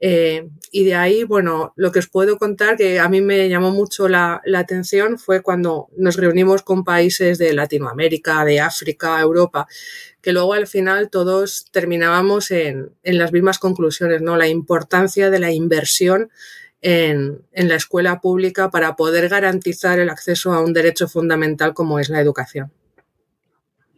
Eh, 0.00 0.48
y 0.70 0.84
de 0.84 0.94
ahí, 0.94 1.24
bueno, 1.24 1.72
lo 1.74 1.90
que 1.90 1.98
os 1.98 2.08
puedo 2.08 2.38
contar 2.38 2.76
que 2.76 3.00
a 3.00 3.08
mí 3.08 3.20
me 3.20 3.48
llamó 3.48 3.72
mucho 3.72 4.08
la, 4.08 4.40
la, 4.44 4.60
atención 4.60 5.18
fue 5.18 5.42
cuando 5.42 5.88
nos 5.96 6.16
reunimos 6.16 6.62
con 6.62 6.84
países 6.84 7.36
de 7.38 7.52
Latinoamérica, 7.52 8.44
de 8.44 8.60
África, 8.60 9.20
Europa, 9.20 9.66
que 10.20 10.32
luego 10.32 10.52
al 10.52 10.68
final 10.68 11.10
todos 11.10 11.66
terminábamos 11.72 12.52
en, 12.52 12.92
en 13.02 13.18
las 13.18 13.32
mismas 13.32 13.58
conclusiones, 13.58 14.22
¿no? 14.22 14.36
La 14.36 14.46
importancia 14.46 15.30
de 15.30 15.40
la 15.40 15.50
inversión 15.50 16.30
en, 16.80 17.42
en 17.50 17.68
la 17.68 17.74
escuela 17.74 18.20
pública 18.20 18.70
para 18.70 18.94
poder 18.94 19.28
garantizar 19.28 19.98
el 19.98 20.10
acceso 20.10 20.52
a 20.52 20.60
un 20.60 20.72
derecho 20.72 21.08
fundamental 21.08 21.74
como 21.74 21.98
es 21.98 22.08
la 22.08 22.20
educación. 22.20 22.70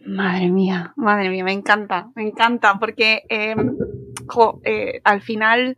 Madre 0.07 0.51
mía, 0.51 0.93
madre 0.97 1.31
mía, 1.31 1.45
me 1.45 1.53
encanta, 1.53 2.11
me 2.15 2.23
encanta, 2.23 2.79
porque 2.79 3.23
eh, 3.29 3.55
jo, 4.27 4.61
eh, 4.65 5.01
al 5.05 5.23
final, 5.23 5.77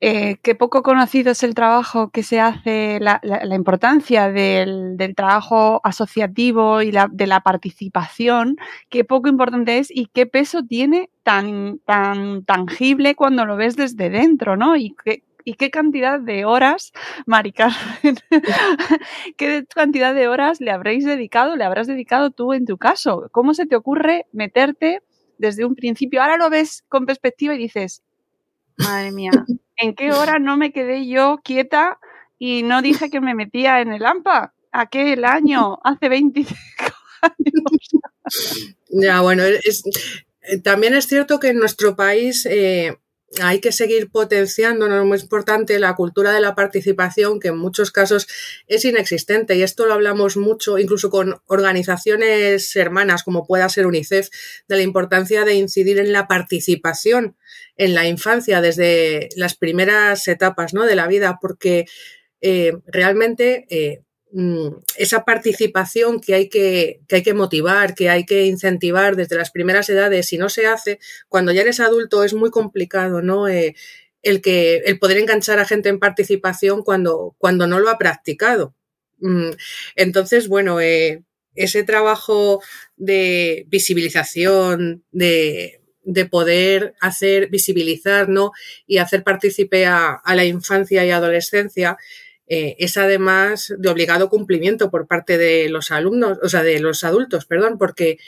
eh, 0.00 0.36
qué 0.42 0.54
poco 0.54 0.82
conocido 0.82 1.32
es 1.32 1.42
el 1.42 1.54
trabajo 1.54 2.10
que 2.10 2.22
se 2.22 2.40
hace, 2.40 2.98
la, 3.00 3.20
importancia 3.54 4.30
del, 4.30 4.96
trabajo 5.16 5.80
asociativo 5.82 6.82
y 6.82 6.90
de 6.90 7.26
la 7.26 7.40
participación, 7.40 8.56
qué 8.90 9.04
poco 9.04 9.28
importante 9.28 9.78
es 9.78 9.90
y 9.90 10.06
qué 10.06 10.26
peso 10.26 10.62
tiene 10.64 11.08
tan, 11.22 11.78
tan 11.86 12.44
tangible 12.44 13.14
cuando 13.14 13.46
lo 13.46 13.56
ves 13.56 13.76
desde 13.76 14.10
dentro, 14.10 14.56
¿no? 14.56 14.76
Y 14.76 14.94
qué, 15.02 15.22
y 15.46 15.54
qué 15.54 15.70
cantidad 15.70 16.18
de 16.18 16.44
horas, 16.44 16.92
Mari 17.24 17.52
Carmen, 17.52 18.16
qué 19.36 19.64
cantidad 19.72 20.12
de 20.12 20.26
horas 20.26 20.60
le 20.60 20.72
habréis 20.72 21.04
dedicado, 21.04 21.54
le 21.54 21.62
habrás 21.62 21.86
dedicado 21.86 22.32
tú 22.32 22.52
en 22.52 22.66
tu 22.66 22.78
caso. 22.78 23.28
¿Cómo 23.30 23.54
se 23.54 23.64
te 23.64 23.76
ocurre 23.76 24.26
meterte 24.32 25.02
desde 25.38 25.64
un 25.64 25.76
principio? 25.76 26.20
Ahora 26.20 26.36
lo 26.36 26.50
ves 26.50 26.82
con 26.88 27.06
perspectiva 27.06 27.54
y 27.54 27.58
dices, 27.58 28.02
madre 28.76 29.12
mía, 29.12 29.30
¿en 29.76 29.94
qué 29.94 30.10
hora 30.10 30.40
no 30.40 30.56
me 30.56 30.72
quedé 30.72 31.06
yo 31.06 31.38
quieta 31.44 32.00
y 32.40 32.64
no 32.64 32.82
dije 32.82 33.08
que 33.08 33.20
me 33.20 33.36
metía 33.36 33.80
en 33.80 33.92
el 33.92 34.04
AMPA? 34.04 34.52
Aquel 34.72 35.24
año, 35.24 35.78
hace 35.84 36.08
25 36.08 36.56
años. 37.22 37.88
Ya, 38.88 39.20
bueno, 39.20 39.44
también 40.64 40.94
es 40.94 41.06
cierto 41.06 41.38
que 41.38 41.50
en 41.50 41.58
nuestro 41.58 41.94
país 41.94 42.44
eh, 42.46 42.98
hay 43.42 43.60
que 43.60 43.72
seguir 43.72 44.10
potenciando, 44.10 44.88
no 44.88 44.98
es 44.98 45.04
muy 45.04 45.18
importante, 45.18 45.78
la 45.78 45.94
cultura 45.94 46.32
de 46.32 46.40
la 46.40 46.54
participación, 46.54 47.40
que 47.40 47.48
en 47.48 47.58
muchos 47.58 47.90
casos 47.90 48.26
es 48.66 48.84
inexistente. 48.84 49.56
Y 49.56 49.62
esto 49.62 49.86
lo 49.86 49.94
hablamos 49.94 50.36
mucho, 50.36 50.78
incluso 50.78 51.10
con 51.10 51.40
organizaciones 51.46 52.74
hermanas, 52.76 53.24
como 53.24 53.46
pueda 53.46 53.68
ser 53.68 53.86
UNICEF, 53.86 54.28
de 54.68 54.76
la 54.76 54.82
importancia 54.82 55.44
de 55.44 55.54
incidir 55.54 55.98
en 55.98 56.12
la 56.12 56.28
participación 56.28 57.36
en 57.76 57.94
la 57.94 58.06
infancia 58.06 58.60
desde 58.60 59.28
las 59.36 59.54
primeras 59.54 60.28
etapas 60.28 60.72
¿no? 60.72 60.84
de 60.86 60.96
la 60.96 61.06
vida, 61.06 61.38
porque 61.40 61.86
eh, 62.40 62.72
realmente 62.86 63.66
eh, 63.70 64.02
esa 64.96 65.24
participación 65.24 66.20
que 66.20 66.34
hay 66.34 66.48
que, 66.48 67.00
que 67.08 67.16
hay 67.16 67.22
que 67.22 67.32
motivar, 67.32 67.94
que 67.94 68.10
hay 68.10 68.26
que 68.26 68.44
incentivar 68.44 69.16
desde 69.16 69.36
las 69.36 69.50
primeras 69.50 69.88
edades, 69.88 70.26
si 70.26 70.36
no 70.36 70.50
se 70.50 70.66
hace, 70.66 70.98
cuando 71.28 71.52
ya 71.52 71.62
eres 71.62 71.80
adulto 71.80 72.22
es 72.22 72.34
muy 72.34 72.50
complicado, 72.50 73.22
¿no? 73.22 73.48
Eh, 73.48 73.74
el 74.22 74.42
que, 74.42 74.78
el 74.84 74.98
poder 74.98 75.18
enganchar 75.18 75.58
a 75.58 75.64
gente 75.64 75.88
en 75.88 75.98
participación 75.98 76.82
cuando, 76.82 77.34
cuando 77.38 77.66
no 77.66 77.78
lo 77.78 77.88
ha 77.88 77.96
practicado. 77.96 78.74
Mm, 79.20 79.50
entonces, 79.94 80.48
bueno, 80.48 80.80
eh, 80.80 81.22
ese 81.54 81.84
trabajo 81.84 82.60
de 82.96 83.64
visibilización, 83.68 85.04
de, 85.12 85.80
de 86.02 86.26
poder 86.26 86.94
hacer 87.00 87.48
visibilizar, 87.48 88.28
¿no? 88.28 88.52
Y 88.86 88.98
hacer 88.98 89.22
partícipe 89.22 89.86
a, 89.86 90.12
a 90.12 90.34
la 90.34 90.44
infancia 90.44 91.06
y 91.06 91.10
adolescencia, 91.10 91.96
eh, 92.46 92.76
es 92.78 92.96
además 92.96 93.74
de 93.76 93.88
obligado 93.88 94.28
cumplimiento 94.28 94.90
por 94.90 95.06
parte 95.06 95.38
de 95.38 95.68
los 95.68 95.90
alumnos, 95.90 96.38
o 96.42 96.48
sea, 96.48 96.62
de 96.62 96.78
los 96.80 97.04
adultos, 97.04 97.46
perdón, 97.46 97.78
porque 97.78 98.18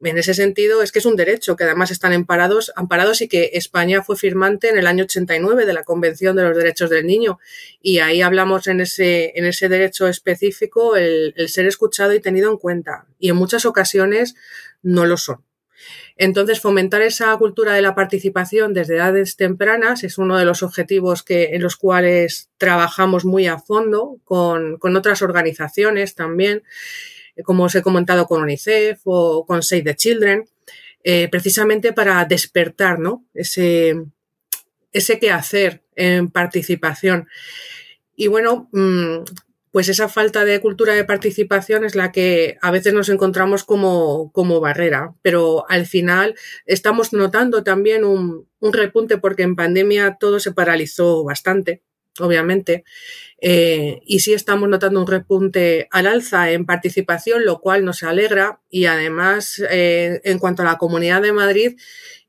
en 0.00 0.18
ese 0.18 0.34
sentido 0.34 0.82
es 0.82 0.92
que 0.92 0.98
es 0.98 1.06
un 1.06 1.16
derecho 1.16 1.56
que 1.56 1.64
además 1.64 1.90
están 1.90 2.12
amparados, 2.12 2.72
amparados 2.76 3.20
y 3.22 3.28
que 3.28 3.50
España 3.54 4.02
fue 4.02 4.16
firmante 4.16 4.68
en 4.68 4.78
el 4.78 4.86
año 4.86 5.04
89 5.04 5.66
de 5.66 5.72
la 5.72 5.84
Convención 5.84 6.36
de 6.36 6.42
los 6.42 6.56
Derechos 6.56 6.90
del 6.90 7.06
Niño 7.06 7.38
y 7.80 8.00
ahí 8.00 8.20
hablamos 8.20 8.66
en 8.66 8.80
ese, 8.80 9.32
en 9.34 9.46
ese 9.46 9.68
derecho 9.68 10.06
específico 10.08 10.96
el, 10.96 11.32
el 11.36 11.48
ser 11.48 11.66
escuchado 11.66 12.12
y 12.12 12.20
tenido 12.20 12.50
en 12.50 12.58
cuenta 12.58 13.06
y 13.18 13.30
en 13.30 13.36
muchas 13.36 13.64
ocasiones 13.64 14.34
no 14.82 15.06
lo 15.06 15.16
son. 15.16 15.42
Entonces, 16.16 16.60
fomentar 16.60 17.02
esa 17.02 17.36
cultura 17.36 17.72
de 17.72 17.82
la 17.82 17.94
participación 17.94 18.72
desde 18.72 18.96
edades 18.96 19.36
tempranas 19.36 20.04
es 20.04 20.16
uno 20.16 20.38
de 20.38 20.44
los 20.44 20.62
objetivos 20.62 21.22
que, 21.24 21.54
en 21.54 21.62
los 21.62 21.76
cuales 21.76 22.50
trabajamos 22.56 23.24
muy 23.24 23.46
a 23.46 23.58
fondo 23.58 24.18
con, 24.24 24.78
con 24.78 24.96
otras 24.96 25.22
organizaciones 25.22 26.14
también, 26.14 26.62
como 27.42 27.64
os 27.64 27.74
he 27.74 27.82
comentado 27.82 28.26
con 28.26 28.42
UNICEF 28.42 29.00
o 29.04 29.44
con 29.44 29.62
Save 29.62 29.82
the 29.82 29.96
Children, 29.96 30.48
eh, 31.02 31.28
precisamente 31.30 31.92
para 31.92 32.24
despertar 32.24 32.98
¿no? 33.00 33.24
ese, 33.34 34.04
ese 34.92 35.18
quehacer 35.18 35.82
en 35.96 36.30
participación. 36.30 37.28
Y 38.16 38.28
bueno, 38.28 38.68
mmm, 38.72 39.24
pues 39.74 39.88
esa 39.88 40.08
falta 40.08 40.44
de 40.44 40.60
cultura 40.60 40.94
de 40.94 41.02
participación 41.02 41.84
es 41.84 41.96
la 41.96 42.12
que 42.12 42.58
a 42.62 42.70
veces 42.70 42.94
nos 42.94 43.08
encontramos 43.08 43.64
como, 43.64 44.30
como 44.30 44.60
barrera. 44.60 45.16
Pero 45.20 45.68
al 45.68 45.84
final 45.86 46.36
estamos 46.64 47.12
notando 47.12 47.64
también 47.64 48.04
un, 48.04 48.46
un, 48.60 48.72
repunte 48.72 49.18
porque 49.18 49.42
en 49.42 49.56
pandemia 49.56 50.16
todo 50.20 50.38
se 50.38 50.52
paralizó 50.52 51.24
bastante, 51.24 51.82
obviamente. 52.20 52.84
Eh, 53.40 53.98
y 54.06 54.20
sí 54.20 54.32
estamos 54.32 54.68
notando 54.68 55.00
un 55.00 55.08
repunte 55.08 55.88
al 55.90 56.06
alza 56.06 56.52
en 56.52 56.66
participación, 56.66 57.44
lo 57.44 57.58
cual 57.58 57.84
nos 57.84 58.04
alegra. 58.04 58.60
Y 58.70 58.84
además, 58.84 59.60
eh, 59.70 60.20
en 60.22 60.38
cuanto 60.38 60.62
a 60.62 60.66
la 60.66 60.78
Comunidad 60.78 61.20
de 61.20 61.32
Madrid, 61.32 61.76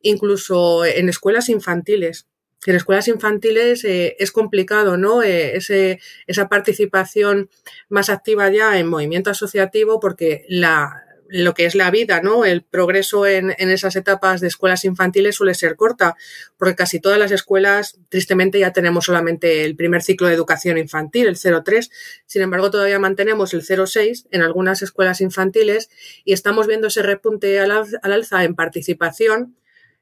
incluso 0.02 0.84
en 0.84 1.10
escuelas 1.10 1.50
infantiles 1.50 2.26
en 2.72 2.78
escuelas 2.78 3.08
infantiles 3.08 3.84
eh, 3.84 4.16
es 4.20 4.32
complicado, 4.32 4.98
¿no? 4.98 5.24
Eh, 5.24 5.60
esa 6.28 6.50
participación 6.50 7.50
más 7.90 8.10
activa 8.10 8.50
ya 8.50 8.80
en 8.80 8.88
movimiento 8.88 9.30
asociativo 9.30 10.00
porque 10.00 10.46
la, 10.48 11.06
lo 11.28 11.54
que 11.54 11.66
es 11.66 11.76
la 11.76 11.92
vida, 11.92 12.22
¿no? 12.22 12.46
El 12.46 12.64
progreso 12.64 13.26
en, 13.26 13.52
esas 13.58 13.96
etapas 13.96 14.42
de 14.42 14.48
escuelas 14.48 14.86
infantiles 14.86 15.36
suele 15.36 15.54
ser 15.54 15.76
corta, 15.76 16.16
porque 16.58 16.76
casi 16.76 17.00
todas 17.00 17.20
las 17.20 17.32
escuelas, 17.32 18.00
tristemente, 18.10 18.60
ya 18.60 18.74
tenemos 18.74 19.06
solamente 19.06 19.66
el 19.66 19.76
primer 19.76 20.02
ciclo 20.02 20.28
de 20.28 20.34
educación 20.34 20.78
infantil, 20.78 21.28
el 21.28 21.64
03. 21.64 21.90
Sin 22.26 22.42
embargo, 22.42 22.72
todavía 22.72 23.00
mantenemos 23.00 23.54
el 23.54 23.64
06 23.64 24.28
en 24.32 24.42
algunas 24.42 24.82
escuelas 24.82 25.22
infantiles 25.22 25.90
y 26.24 26.34
estamos 26.34 26.68
viendo 26.68 26.88
ese 26.88 27.02
repunte 27.02 27.60
al 27.60 27.72
alza 28.02 28.44
en 28.44 28.56
participación 28.56 29.56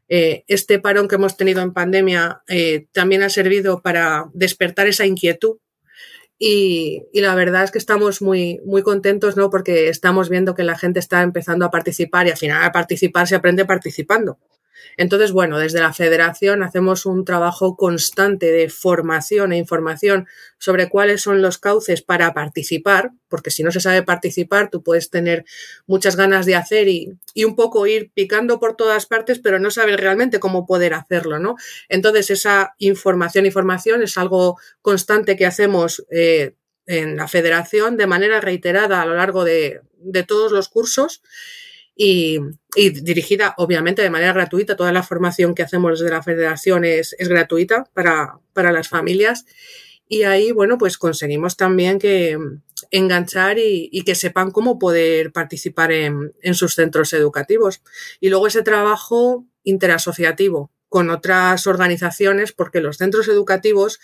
eh, 0.09 0.43
este 0.47 0.79
parón 0.79 1.07
que 1.07 1.15
hemos 1.15 1.37
tenido 1.37 1.61
en 1.61 1.73
pandemia 1.73 2.43
eh, 2.47 2.87
también 2.91 3.23
ha 3.23 3.29
servido 3.29 3.81
para 3.81 4.29
despertar 4.33 4.87
esa 4.87 5.05
inquietud 5.05 5.57
y, 6.37 7.03
y, 7.13 7.21
la 7.21 7.35
verdad 7.35 7.63
es 7.63 7.71
que 7.71 7.77
estamos 7.77 8.21
muy, 8.21 8.59
muy 8.65 8.81
contentos, 8.81 9.37
¿no? 9.37 9.49
Porque 9.49 9.87
estamos 9.87 10.29
viendo 10.29 10.55
que 10.55 10.63
la 10.63 10.77
gente 10.77 10.99
está 10.99 11.21
empezando 11.21 11.65
a 11.65 11.71
participar 11.71 12.27
y 12.27 12.31
al 12.31 12.37
final 12.37 12.63
a 12.63 12.71
participar 12.71 13.27
se 13.27 13.35
aprende 13.35 13.65
participando. 13.65 14.39
Entonces, 14.97 15.31
bueno, 15.31 15.59
desde 15.59 15.79
la 15.79 15.93
federación 15.93 16.63
hacemos 16.63 17.05
un 17.05 17.25
trabajo 17.25 17.75
constante 17.75 18.51
de 18.51 18.69
formación 18.69 19.51
e 19.51 19.57
información 19.57 20.27
sobre 20.57 20.89
cuáles 20.89 21.21
son 21.21 21.41
los 21.41 21.57
cauces 21.57 22.01
para 22.01 22.33
participar, 22.33 23.11
porque 23.27 23.51
si 23.51 23.63
no 23.63 23.71
se 23.71 23.79
sabe 23.79 24.03
participar, 24.03 24.69
tú 24.69 24.83
puedes 24.83 25.09
tener 25.09 25.45
muchas 25.87 26.15
ganas 26.15 26.45
de 26.45 26.55
hacer 26.55 26.87
y, 26.87 27.17
un 27.43 27.55
poco 27.55 27.87
ir 27.87 28.11
picando 28.13 28.59
por 28.59 28.75
todas 28.75 29.05
partes, 29.05 29.39
pero 29.39 29.59
no 29.59 29.71
sabes 29.71 29.97
realmente 29.97 30.39
cómo 30.39 30.65
poder 30.65 30.93
hacerlo, 30.93 31.39
¿no? 31.39 31.55
Entonces, 31.89 32.29
esa 32.29 32.75
información 32.77 33.45
y 33.45 33.51
formación 33.51 34.03
es 34.03 34.17
algo 34.17 34.57
constante 34.81 35.35
que 35.35 35.45
hacemos 35.45 36.05
eh, 36.11 36.55
en 36.85 37.15
la 37.15 37.27
federación 37.27 37.97
de 37.97 38.07
manera 38.07 38.41
reiterada 38.41 39.01
a 39.01 39.05
lo 39.05 39.15
largo 39.15 39.43
de, 39.43 39.81
de 39.97 40.23
todos 40.23 40.51
los 40.51 40.69
cursos 40.69 41.21
y, 41.95 42.39
dirigida 42.75 43.53
obviamente 43.57 44.01
de 44.01 44.09
manera 44.09 44.33
gratuita. 44.33 44.75
Toda 44.75 44.91
la 44.91 45.03
formación 45.03 45.53
que 45.53 45.63
hacemos 45.63 45.99
desde 45.99 46.11
la 46.11 46.23
federación 46.23 46.85
es, 46.85 47.15
gratuita 47.19 47.85
para, 47.93 48.71
las 48.71 48.87
familias. 48.87 49.45
Y 50.07 50.23
ahí, 50.23 50.51
bueno, 50.51 50.77
pues 50.77 50.97
conseguimos 50.97 51.55
también 51.57 51.99
que 51.99 52.37
enganchar 52.91 53.57
y, 53.59 54.03
que 54.05 54.15
sepan 54.15 54.51
cómo 54.51 54.79
poder 54.79 55.31
participar 55.31 55.91
en, 55.91 56.33
en, 56.41 56.55
sus 56.55 56.75
centros 56.75 57.13
educativos. 57.13 57.81
Y 58.19 58.29
luego 58.29 58.47
ese 58.47 58.63
trabajo 58.63 59.45
interasociativo 59.63 60.71
con 60.93 61.09
otras 61.09 61.65
organizaciones, 61.65 62.51
porque 62.51 62.79
los 62.79 62.97
centros 62.97 63.27
educativos, 63.27 63.99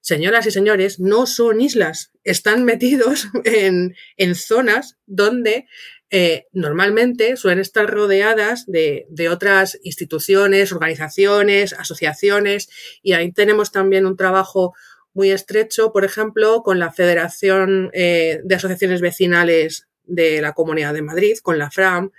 señoras 0.00 0.44
y 0.46 0.50
señores, 0.50 0.98
no 0.98 1.24
son 1.26 1.60
islas, 1.60 2.10
están 2.24 2.64
metidos 2.64 3.28
en, 3.44 3.94
en 4.16 4.34
zonas 4.34 4.96
donde 5.06 5.68
eh, 6.10 6.46
normalmente 6.52 7.36
suelen 7.36 7.58
estar 7.58 7.90
rodeadas 7.90 8.64
de, 8.66 9.06
otras 9.28 9.78
instituciones, 9.82 10.72
organizaciones, 10.72 11.72
asociaciones, 11.72 12.68
y 13.02 13.14
ahí 13.14 13.32
tenemos 13.32 13.72
también 13.72 14.06
un 14.06 14.16
trabajo 14.16 14.74
muy 15.14 15.30
estrecho, 15.30 15.92
por 15.92 16.04
ejemplo, 16.04 16.62
con 16.62 16.78
la 16.78 16.92
Federación 16.92 17.90
eh, 17.92 18.40
de 18.44 18.54
Asociaciones 18.54 19.00
Vecinales 19.00 19.88
de 20.04 20.40
la 20.40 20.52
Comunidad 20.52 20.94
de 20.94 21.02
Madrid, 21.02 21.38
con 21.42 21.58
la 21.58 21.70
FRAM, 21.70 22.12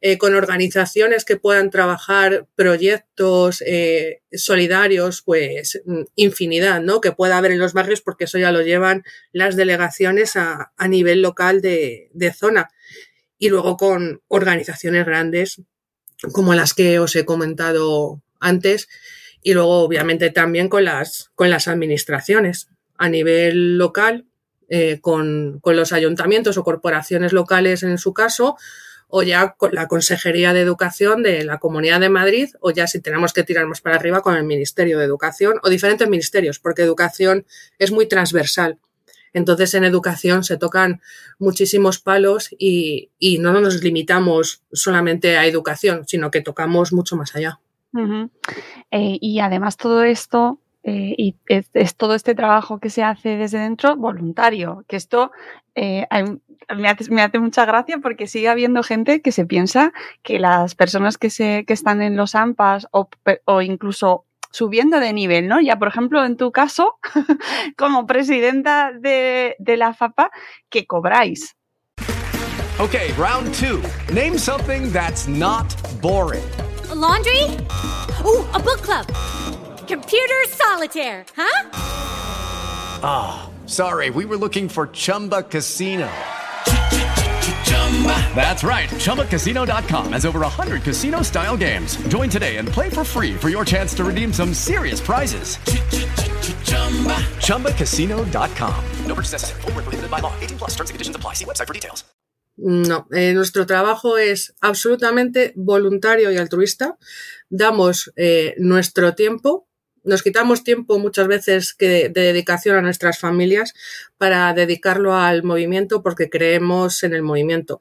eh, 0.00 0.16
con 0.16 0.34
organizaciones 0.34 1.24
que 1.26 1.36
puedan 1.36 1.70
trabajar 1.70 2.46
proyectos 2.54 3.62
solidarios, 4.32 5.22
pues 5.22 5.82
infinidad, 6.14 6.80
¿no? 6.80 7.00
Que 7.00 7.12
pueda 7.12 7.36
haber 7.36 7.52
en 7.52 7.58
los 7.58 7.72
barrios, 7.74 8.00
porque 8.00 8.24
eso 8.24 8.38
ya 8.38 8.52
lo 8.52 8.62
llevan 8.62 9.04
las 9.32 9.56
delegaciones 9.56 10.36
a, 10.36 10.72
nivel 10.88 11.20
local 11.20 11.60
de, 11.60 12.10
de 12.12 12.32
zona 12.32 12.70
y 13.38 13.48
luego 13.48 13.76
con 13.76 14.22
organizaciones 14.28 15.04
grandes 15.04 15.60
como 16.32 16.54
las 16.54 16.74
que 16.74 16.98
os 16.98 17.14
he 17.16 17.24
comentado 17.24 18.22
antes 18.40 18.88
y 19.42 19.54
luego 19.54 19.82
obviamente 19.82 20.30
también 20.30 20.68
con 20.68 20.84
las, 20.84 21.30
con 21.34 21.50
las 21.50 21.68
administraciones 21.68 22.68
a 22.98 23.08
nivel 23.08 23.78
local, 23.78 24.26
eh, 24.68 24.98
con, 25.00 25.60
con, 25.60 25.76
los 25.76 25.92
ayuntamientos 25.92 26.56
o 26.56 26.64
corporaciones 26.64 27.32
locales 27.32 27.82
en 27.82 27.98
su 27.98 28.12
caso, 28.12 28.56
o 29.08 29.22
ya 29.22 29.54
con 29.56 29.72
la 29.72 29.86
Consejería 29.86 30.52
de 30.52 30.62
Educación 30.62 31.22
de 31.22 31.44
la 31.44 31.58
Comunidad 31.58 32.00
de 32.00 32.08
Madrid, 32.08 32.48
o 32.60 32.72
ya 32.72 32.86
si 32.86 33.00
tenemos 33.00 33.32
que 33.32 33.44
tirar 33.44 33.66
más 33.66 33.80
para 33.80 33.96
arriba 33.96 34.20
con 34.20 34.34
el 34.34 34.44
Ministerio 34.44 34.98
de 34.98 35.04
Educación 35.04 35.60
o 35.62 35.68
diferentes 35.68 36.08
ministerios, 36.08 36.58
porque 36.58 36.82
educación 36.82 37.46
es 37.78 37.92
muy 37.92 38.06
transversal. 38.06 38.78
Entonces, 39.36 39.74
en 39.74 39.84
educación 39.84 40.44
se 40.44 40.56
tocan 40.56 41.02
muchísimos 41.38 41.98
palos 41.98 42.48
y, 42.58 43.10
no 43.38 43.52
nos 43.60 43.82
limitamos 43.82 44.62
solamente 44.72 45.36
a 45.36 45.44
educación, 45.44 46.04
sino 46.06 46.30
que 46.30 46.40
tocamos 46.40 46.94
mucho 46.94 47.16
más 47.16 47.36
allá. 47.36 47.60
Eh, 48.90 49.18
y 49.20 49.40
además 49.40 49.76
todo 49.76 50.04
esto 50.04 50.58
eh, 50.84 51.14
y 51.18 51.36
es, 51.48 51.96
todo 51.96 52.14
este 52.14 52.34
trabajo 52.34 52.78
que 52.80 52.88
se 52.88 53.02
hace 53.02 53.36
desde 53.36 53.58
dentro 53.58 53.94
voluntario, 53.96 54.86
que 54.88 54.96
esto 54.96 55.32
eh, 55.74 56.06
me, 56.74 56.88
hace, 56.88 57.38
mucha 57.38 57.66
gracia 57.66 57.98
porque 57.98 58.26
sigue 58.26 58.48
habiendo 58.48 58.82
gente 58.82 59.20
que 59.20 59.32
se 59.32 59.44
piensa 59.44 59.92
que 60.22 60.38
las 60.38 60.74
personas 60.74 61.18
que, 61.18 61.28
se, 61.28 61.66
que 61.66 61.74
están 61.74 62.00
en 62.00 62.16
los 62.16 62.34
AMPAs 62.34 62.88
o, 62.90 63.10
o 63.44 63.60
incluso 63.60 64.24
subiendo 64.50 65.00
de 65.00 65.12
nivel, 65.12 65.48
¿no? 65.48 65.60
Ya, 65.60 65.78
por 65.78 65.88
ejemplo, 65.88 66.24
en 66.24 66.36
tu 66.36 66.52
caso, 66.52 66.98
como 67.76 68.06
presidenta 68.06 68.92
de, 68.92 69.56
de 69.58 69.76
la 69.76 69.94
FAPA, 69.94 70.30
¿qué 70.70 70.86
cobráis? 70.86 71.56
Okay, 72.78 73.10
round 73.14 73.54
two. 73.54 73.82
Name 74.12 74.36
something 74.36 74.92
that's 74.92 75.26
not 75.26 75.74
boring. 76.02 76.44
A 76.90 76.94
laundry? 76.94 77.42
Ooh, 78.24 78.44
a 78.52 78.58
book 78.58 78.82
club. 78.82 79.06
Computer 79.88 80.44
solitaire, 80.48 81.24
huh? 81.34 81.70
Ah, 83.02 83.48
oh, 83.48 83.66
sorry, 83.66 84.10
we 84.10 84.26
were 84.26 84.36
looking 84.36 84.68
for 84.68 84.88
Chumba 84.88 85.42
Casino. 85.42 86.08
That's 88.34 88.62
right. 88.62 88.90
ChumbaCasino.com 88.90 90.12
has 90.12 90.26
over 90.26 90.40
100 90.40 90.82
casino 90.82 91.22
style 91.22 91.56
games. 91.56 91.96
Join 92.08 92.28
today 92.28 92.56
and 92.56 92.68
play 92.68 92.90
for 92.90 93.04
free 93.04 93.34
for 93.34 93.48
your 93.48 93.64
chance 93.64 93.94
to 93.94 94.04
redeem 94.04 94.32
some 94.32 94.52
serious 94.52 95.00
prizes. 95.00 95.56
ChumbaCasino.com. 97.46 98.84
No 99.06 99.14
purchase 99.14 99.32
necessary. 99.32 99.60
Full 99.62 99.72
prohibited 99.72 100.10
by 100.10 100.18
law. 100.20 100.34
18 100.40 100.58
plus 100.58 100.74
terms 100.74 100.90
and 100.90 100.94
conditions 100.94 101.16
apply. 101.16 101.34
See 101.34 101.46
website 101.46 101.66
for 101.66 101.74
details. 101.74 102.04
No, 102.58 103.06
eh, 103.12 103.34
nuestro 103.34 103.66
trabajo 103.66 104.16
es 104.16 104.54
absolutamente 104.62 105.52
voluntario 105.56 106.32
y 106.32 106.38
altruista. 106.38 106.96
Damos 107.50 108.12
eh, 108.16 108.54
nuestro 108.58 109.14
tiempo 109.14 109.65
nos 110.06 110.22
quitamos 110.22 110.64
tiempo 110.64 110.98
muchas 110.98 111.26
veces 111.26 111.74
que 111.74 112.08
de 112.08 112.20
dedicación 112.20 112.76
a 112.76 112.82
nuestras 112.82 113.18
familias 113.18 113.74
para 114.16 114.54
dedicarlo 114.54 115.14
al 115.14 115.42
movimiento 115.42 116.02
porque 116.02 116.30
creemos 116.30 117.02
en 117.02 117.12
el 117.12 117.22
movimiento. 117.22 117.80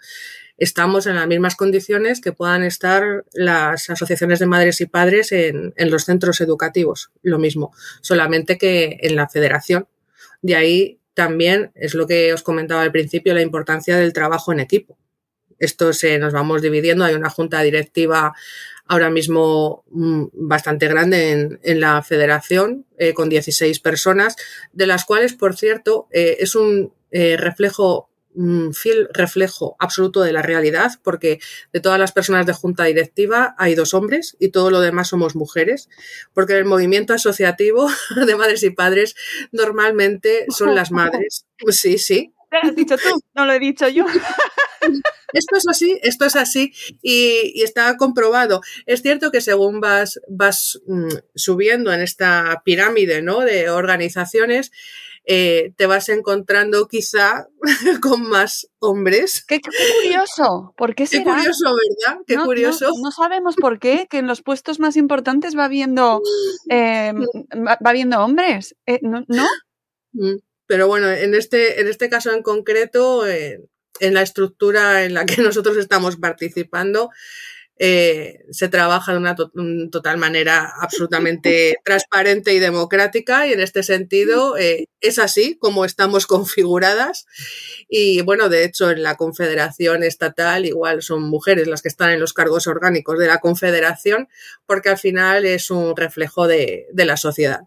Estamos 0.58 1.06
en 1.06 1.16
las 1.16 1.28
mismas 1.28 1.56
condiciones 1.56 2.22
que 2.22 2.32
puedan 2.32 2.64
estar 2.64 3.26
las 3.34 3.90
asociaciones 3.90 4.40
de 4.40 4.46
madres 4.48 4.82
y 4.82 4.86
padres 4.86 5.32
en, 5.32 5.74
los 5.78 6.06
centros 6.06 6.42
educativos, 6.42 7.12
lo 7.22 7.40
mismo, 7.40 7.74
solamente 8.02 8.58
que 8.58 8.98
en 9.02 9.16
la 9.16 9.28
federación. 9.28 9.88
De 10.42 10.56
ahí 10.56 11.00
también 11.14 11.72
es 11.76 11.94
lo 11.94 12.08
que 12.08 12.34
os 12.34 12.42
comentaba 12.42 12.82
al 12.82 12.92
principio, 12.92 13.34
la 13.34 13.42
importancia 13.42 13.98
del 13.98 14.14
trabajo 14.14 14.54
en 14.54 14.62
equipo. 14.62 14.98
Esto 15.60 15.94
se 15.94 16.18
nos 16.20 16.34
vamos 16.34 16.62
dividiendo, 16.62 17.06
hay 17.06 17.16
una 17.16 17.30
junta 17.30 17.62
directiva 17.62 18.34
ahora 18.88 19.10
mismo 19.10 19.84
mm, 19.90 20.26
bastante 20.34 20.88
grande 20.88 21.60
en, 21.62 21.80
la 21.80 22.02
federación, 22.04 22.86
eh, 22.98 23.14
con 23.14 23.30
16 23.30 23.80
personas, 23.80 24.36
de 24.74 24.88
las 24.88 25.06
cuales, 25.06 25.34
por 25.34 25.56
cierto, 25.56 26.08
eh, 26.12 26.38
es 26.40 26.56
un 26.56 26.94
eh, 27.12 27.38
reflejo 27.38 28.10
un 28.36 28.74
fiel 28.74 29.08
reflejo 29.14 29.76
absoluto 29.80 30.22
de 30.22 30.34
la 30.34 30.42
realidad, 30.42 30.92
porque 31.04 31.40
de 31.72 31.80
todas 31.80 32.00
las 32.00 32.12
personas 32.12 32.46
de 32.46 32.54
junta 32.54 32.84
directiva 32.84 33.56
hay 33.58 33.76
dos 33.76 33.94
hombres 33.94 34.36
y 34.40 34.50
todo 34.50 34.72
lo 34.72 34.82
demás 34.82 35.08
somos 35.10 35.36
mujeres, 35.36 35.90
porque 36.34 36.54
en 36.54 36.60
el 36.60 36.66
movimiento 36.66 37.14
asociativo 37.14 37.88
de 38.28 38.36
madres 38.36 38.64
y 38.64 38.72
padres 38.72 39.16
normalmente 39.52 40.46
son 40.50 40.76
las 40.76 40.92
madres. 40.92 41.46
Sí, 41.70 41.98
sí. 41.98 42.34
¿Lo 42.52 42.70
has 42.70 42.76
dicho 42.76 42.98
tú? 42.98 43.22
No 43.34 43.46
lo 43.46 43.54
he 43.54 43.60
dicho 43.60 43.88
yo. 43.88 44.06
Esto 45.34 45.56
es 45.58 45.66
así, 45.68 46.00
esto 46.04 46.26
es 46.26 46.36
así 46.36 46.74
y, 47.02 47.62
está 47.64 47.96
comprobado. 47.98 48.62
Es 48.86 49.02
cierto 49.02 49.32
que 49.32 49.42
según 49.42 49.80
vas, 49.80 50.20
vas 50.28 50.80
mm, 50.88 51.10
subiendo 51.36 51.92
en 51.94 52.02
esta 52.02 52.62
pirámide 52.64 53.22
¿no? 53.22 53.42
de 53.42 53.70
organizaciones, 53.70 54.72
eh, 55.28 55.74
te 55.76 55.88
vas 55.88 56.10
encontrando 56.10 56.88
quizá 56.88 57.48
con 58.02 58.30
más 58.30 58.70
hombres. 58.80 59.44
Qué, 59.44 59.60
curioso, 59.60 60.74
¿por 60.78 60.94
qué 60.94 61.08
será? 61.08 61.24
Qué 61.24 61.32
curioso, 61.32 61.76
¿verdad? 61.76 62.22
Qué 62.28 62.38
curioso. 62.38 62.90
No, 63.02 63.12
sabemos 63.12 63.56
por 63.56 63.80
qué, 63.80 64.08
que 64.08 64.20
en 64.20 64.28
los 64.28 64.44
puestos 64.44 64.80
más 64.80 64.98
importantes 64.98 65.58
va 65.58 65.68
viendo, 65.68 66.22
eh, 66.70 67.12
va, 67.56 67.92
viendo 67.92 68.20
hombres, 68.20 68.76
eh, 68.86 69.00
¿no? 69.02 69.26
Mm, 70.14 70.36
pero 70.68 70.88
bueno, 70.88 71.10
en 71.10 71.34
este, 71.34 71.82
en 71.82 71.88
este 71.88 72.08
caso 72.08 72.32
en 72.32 72.44
concreto, 72.44 73.24
en 74.00 74.14
la 74.14 74.22
estructura 74.22 75.04
en 75.04 75.14
la 75.14 75.26
que 75.26 75.42
nosotros 75.42 75.78
estamos 75.78 76.18
participando, 76.18 77.10
eh, 77.78 78.40
se 78.52 78.70
trabaja 78.70 79.12
de 79.12 79.18
una 79.18 79.36
total 79.36 80.18
manera 80.18 80.72
absolutamente 80.80 81.76
transparente 81.84 82.54
y 82.54 82.60
democrática 82.60 83.48
y 83.48 83.52
en 83.52 83.60
este 83.60 83.84
sentido 83.84 84.56
eh, 84.58 84.86
es 85.02 85.20
así 85.20 85.58
como 85.58 85.84
estamos 85.84 86.26
configuradas. 86.28 87.26
Y 87.90 88.22
bueno, 88.22 88.48
de 88.48 88.64
hecho 88.64 88.92
en 88.92 89.04
la 89.04 89.16
Confederación 89.16 90.04
Estatal 90.04 90.66
igual 90.66 91.02
son 91.02 91.24
mujeres 91.24 91.68
las 91.68 91.82
que 91.82 91.90
están 91.90 92.12
en 92.12 92.22
los 92.22 92.34
cargos 92.34 92.68
orgánicos 92.68 93.20
de 93.20 93.28
la 93.28 93.40
Confederación 93.40 94.30
porque 94.66 94.90
al 94.90 94.98
final 94.98 95.46
es 95.46 95.70
un 95.70 95.98
reflejo 95.98 96.48
de, 96.48 96.88
de 96.94 97.06
la 97.06 97.18
sociedad 97.18 97.62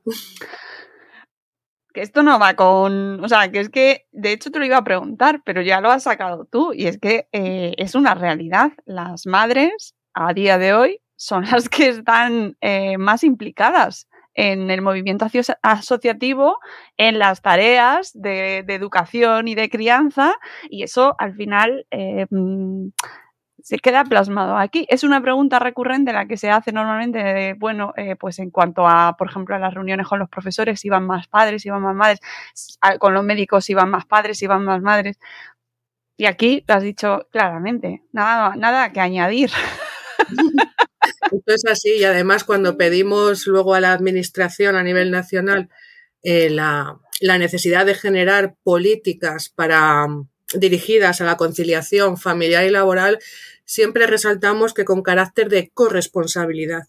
que 1.93 2.03
esto 2.03 2.23
no 2.23 2.39
va 2.39 2.55
con, 2.55 3.23
o 3.25 3.29
sea, 3.29 3.51
que 3.51 3.61
es 3.61 3.69
que, 3.71 4.07
de 4.13 4.33
hecho 4.33 4.51
te 4.51 4.59
lo 4.59 4.67
iba 4.67 4.77
a 4.77 4.85
preguntar, 4.85 5.43
pero 5.45 5.63
ya 5.63 5.81
lo 5.81 5.91
has 5.91 6.05
sacado 6.05 6.45
tú, 6.45 6.73
y 6.73 6.87
es 6.87 6.99
que 6.99 7.29
eh, 7.33 7.75
es 7.79 7.95
una 7.95 8.15
realidad. 8.15 8.73
Las 8.85 9.27
madres 9.27 9.95
a 10.15 10.33
día 10.33 10.59
de 10.59 10.75
hoy 10.75 11.01
son 11.17 11.45
las 11.45 11.69
que 11.69 11.89
están 11.89 12.57
eh, 12.61 12.99
más 12.99 13.25
implicadas 13.25 14.09
en 14.35 14.71
el 14.71 14.83
movimiento 14.83 15.27
asociativo, 15.63 16.59
en 16.97 17.19
las 17.19 17.43
tareas 17.43 18.13
de, 18.15 18.59
educación 18.69 19.49
y 19.49 19.57
de 19.57 19.69
crianza, 19.69 20.37
y 20.71 20.85
eso 20.85 21.17
al 21.19 21.35
final 21.35 21.87
eh, 21.91 22.27
mm, 22.31 22.91
se 23.69 23.79
queda 23.81 24.03
plasmado 24.03 24.57
aquí. 24.57 24.87
Es 24.89 25.05
una 25.05 25.21
pregunta 25.21 25.59
recurrente 25.59 26.11
la 26.15 26.27
que 26.27 26.39
se 26.39 26.49
hace 26.49 26.73
normalmente, 26.73 27.53
bueno, 27.59 27.93
eh, 27.99 28.17
pues 28.17 28.39
en 28.39 28.51
cuanto 28.51 28.89
a, 28.89 29.15
por 29.19 29.29
ejemplo, 29.29 29.55
a 29.55 29.59
las 29.59 29.75
reuniones 29.75 30.09
con 30.09 30.19
los 30.19 30.31
profesores, 30.31 30.81
si 30.81 30.89
van 30.89 31.07
más 31.07 31.29
padres, 31.29 31.61
si 31.61 31.69
van 31.69 31.83
más 31.83 31.95
madres, 31.95 32.19
con 32.99 33.13
los 33.13 33.23
médicos, 33.23 33.67
si 33.67 33.75
van 33.75 33.91
más 33.91 34.07
padres, 34.07 34.39
si 34.39 34.47
van 34.47 34.65
más 34.65 34.81
madres. 34.81 35.19
Y 36.17 36.25
aquí 36.25 36.65
lo 36.67 36.77
has 36.77 36.83
dicho 36.83 37.29
claramente, 37.31 38.03
nada, 38.11 38.57
nada 38.57 38.91
que 38.91 39.01
añadir. 39.01 39.51
Esto 41.31 41.53
es 41.55 41.67
así 41.67 41.99
y 41.99 42.05
además 42.05 42.45
cuando 42.45 42.79
pedimos 42.79 43.47
luego 43.47 43.75
a 43.75 43.81
la 43.81 43.93
Administración 43.93 44.77
a 44.77 44.83
nivel 44.83 45.11
nacional 45.11 45.69
eh, 46.23 46.49
la, 46.49 46.99
necesidad 47.21 47.85
de 47.85 47.95
generar 47.95 48.57
políticas 48.63 49.51
para 49.51 50.07
dirigidas 50.55 51.21
a 51.21 51.27
la 51.27 51.37
conciliación 51.37 52.17
familiar 52.17 52.65
y 52.65 52.71
laboral, 52.71 53.19
siempre 53.69 54.07
resaltamos 54.07 54.73
que 54.73 54.87
con 54.87 55.03
carácter 55.03 55.51
de 55.51 55.71
corresponsabilidad 55.75 56.89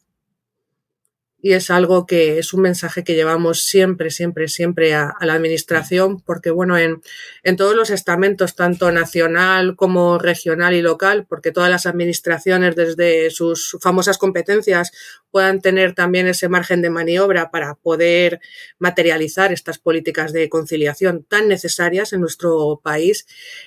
y 1.42 1.54
es 1.54 1.70
algo 1.70 2.06
que 2.06 2.38
es 2.38 2.54
un 2.54 2.62
mensaje 2.62 3.04
que 3.04 3.16
llevamos 3.16 3.64
siempre, 3.64 4.12
siempre, 4.12 4.50
siempre 4.50 4.94
a, 4.94 5.16
la 5.22 5.34
administración, 5.34 6.20
porque 6.22 6.52
bueno, 6.52 6.78
en, 6.78 7.02
en, 7.44 7.56
todos 7.56 7.76
los 7.76 7.90
estamentos, 7.92 8.56
tanto 8.56 8.92
nacional 8.92 9.76
como 9.76 10.18
regional 10.18 10.74
y 10.74 10.82
local, 10.82 11.26
porque 11.30 11.52
todas 11.52 11.70
las 11.70 11.86
administraciones 11.86 12.76
desde 12.76 13.30
sus 13.30 13.78
famosas 13.82 14.18
competencias 14.18 14.92
puedan 15.32 15.62
tener 15.62 15.96
también 15.96 16.28
ese 16.28 16.50
margen 16.50 16.82
de 16.82 16.90
maniobra 16.90 17.52
para 17.52 17.76
poder 17.76 18.42
materializar 18.78 19.54
estas 19.54 19.80
políticas 19.80 20.34
de 20.34 20.50
conciliación 20.50 21.24
tan 21.24 21.48
necesarias 21.48 22.12
en 22.12 22.22
nuestro 22.22 22.82
país, 22.84 23.26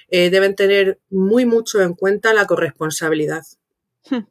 eh, 0.09 0.29
deben 0.29 0.57
tener 0.57 0.99
muy 1.09 1.47
mucho 1.47 1.81
en 1.81 1.95
cuenta 1.95 2.35
la 2.35 2.47
corresponsabilidad. 2.47 3.45
Hmm. 4.11 4.27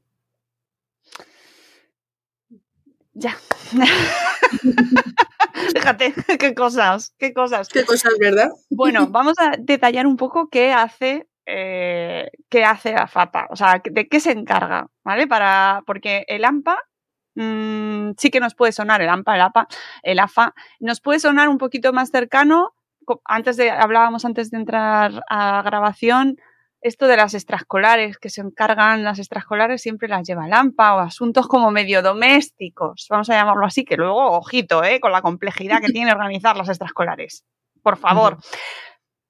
Ya. 3.21 3.37
Fíjate, 5.75 6.13
qué 6.39 6.55
cosas, 6.55 7.13
qué 7.19 7.33
cosas. 7.33 7.69
Qué 7.69 7.85
cosas, 7.85 8.13
¿verdad? 8.19 8.49
Bueno, 8.71 9.07
vamos 9.11 9.35
a 9.37 9.51
detallar 9.59 10.07
un 10.07 10.17
poco 10.17 10.49
qué 10.49 10.73
hace, 10.73 11.27
eh, 11.45 12.31
qué 12.49 12.65
hace 12.65 12.93
la 12.93 13.07
FAPA, 13.07 13.47
o 13.51 13.55
sea, 13.55 13.79
de 13.83 14.07
qué 14.07 14.19
se 14.19 14.31
encarga, 14.31 14.87
¿vale? 15.03 15.27
Para, 15.27 15.83
porque 15.85 16.25
el 16.27 16.45
AMPA 16.45 16.79
mm, 17.35 18.13
sí 18.17 18.31
que 18.31 18.39
nos 18.39 18.55
puede 18.55 18.71
sonar, 18.71 19.03
el 19.03 19.09
AMPA, 19.09 19.35
el 19.35 19.41
APA, 19.41 19.67
el 20.01 20.19
AFA, 20.19 20.55
nos 20.79 20.99
puede 20.99 21.19
sonar 21.19 21.47
un 21.47 21.59
poquito 21.59 21.93
más 21.93 22.09
cercano. 22.09 22.73
Antes 23.25 23.57
de, 23.57 23.69
hablábamos 23.69 24.25
antes 24.25 24.49
de 24.49 24.57
entrar 24.57 25.23
a 25.29 25.61
grabación, 25.61 26.37
esto 26.81 27.07
de 27.07 27.15
las 27.15 27.33
extraescolares, 27.33 28.17
que 28.17 28.29
se 28.29 28.41
encargan 28.41 29.03
las 29.03 29.19
extraescolares, 29.19 29.81
siempre 29.81 30.07
las 30.07 30.27
lleva 30.27 30.47
Lampa 30.47 30.95
o 30.95 30.99
asuntos 30.99 31.47
como 31.47 31.71
medio 31.71 32.01
domésticos, 32.01 33.07
vamos 33.09 33.29
a 33.29 33.33
llamarlo 33.33 33.65
así, 33.65 33.85
que 33.85 33.97
luego, 33.97 34.31
ojito, 34.31 34.83
¿eh? 34.83 34.99
con 34.99 35.11
la 35.11 35.21
complejidad 35.21 35.79
que 35.79 35.91
tiene 35.91 36.11
organizar 36.11 36.57
las 36.57 36.69
extraescolares, 36.69 37.43
por 37.83 37.97
favor. 37.97 38.37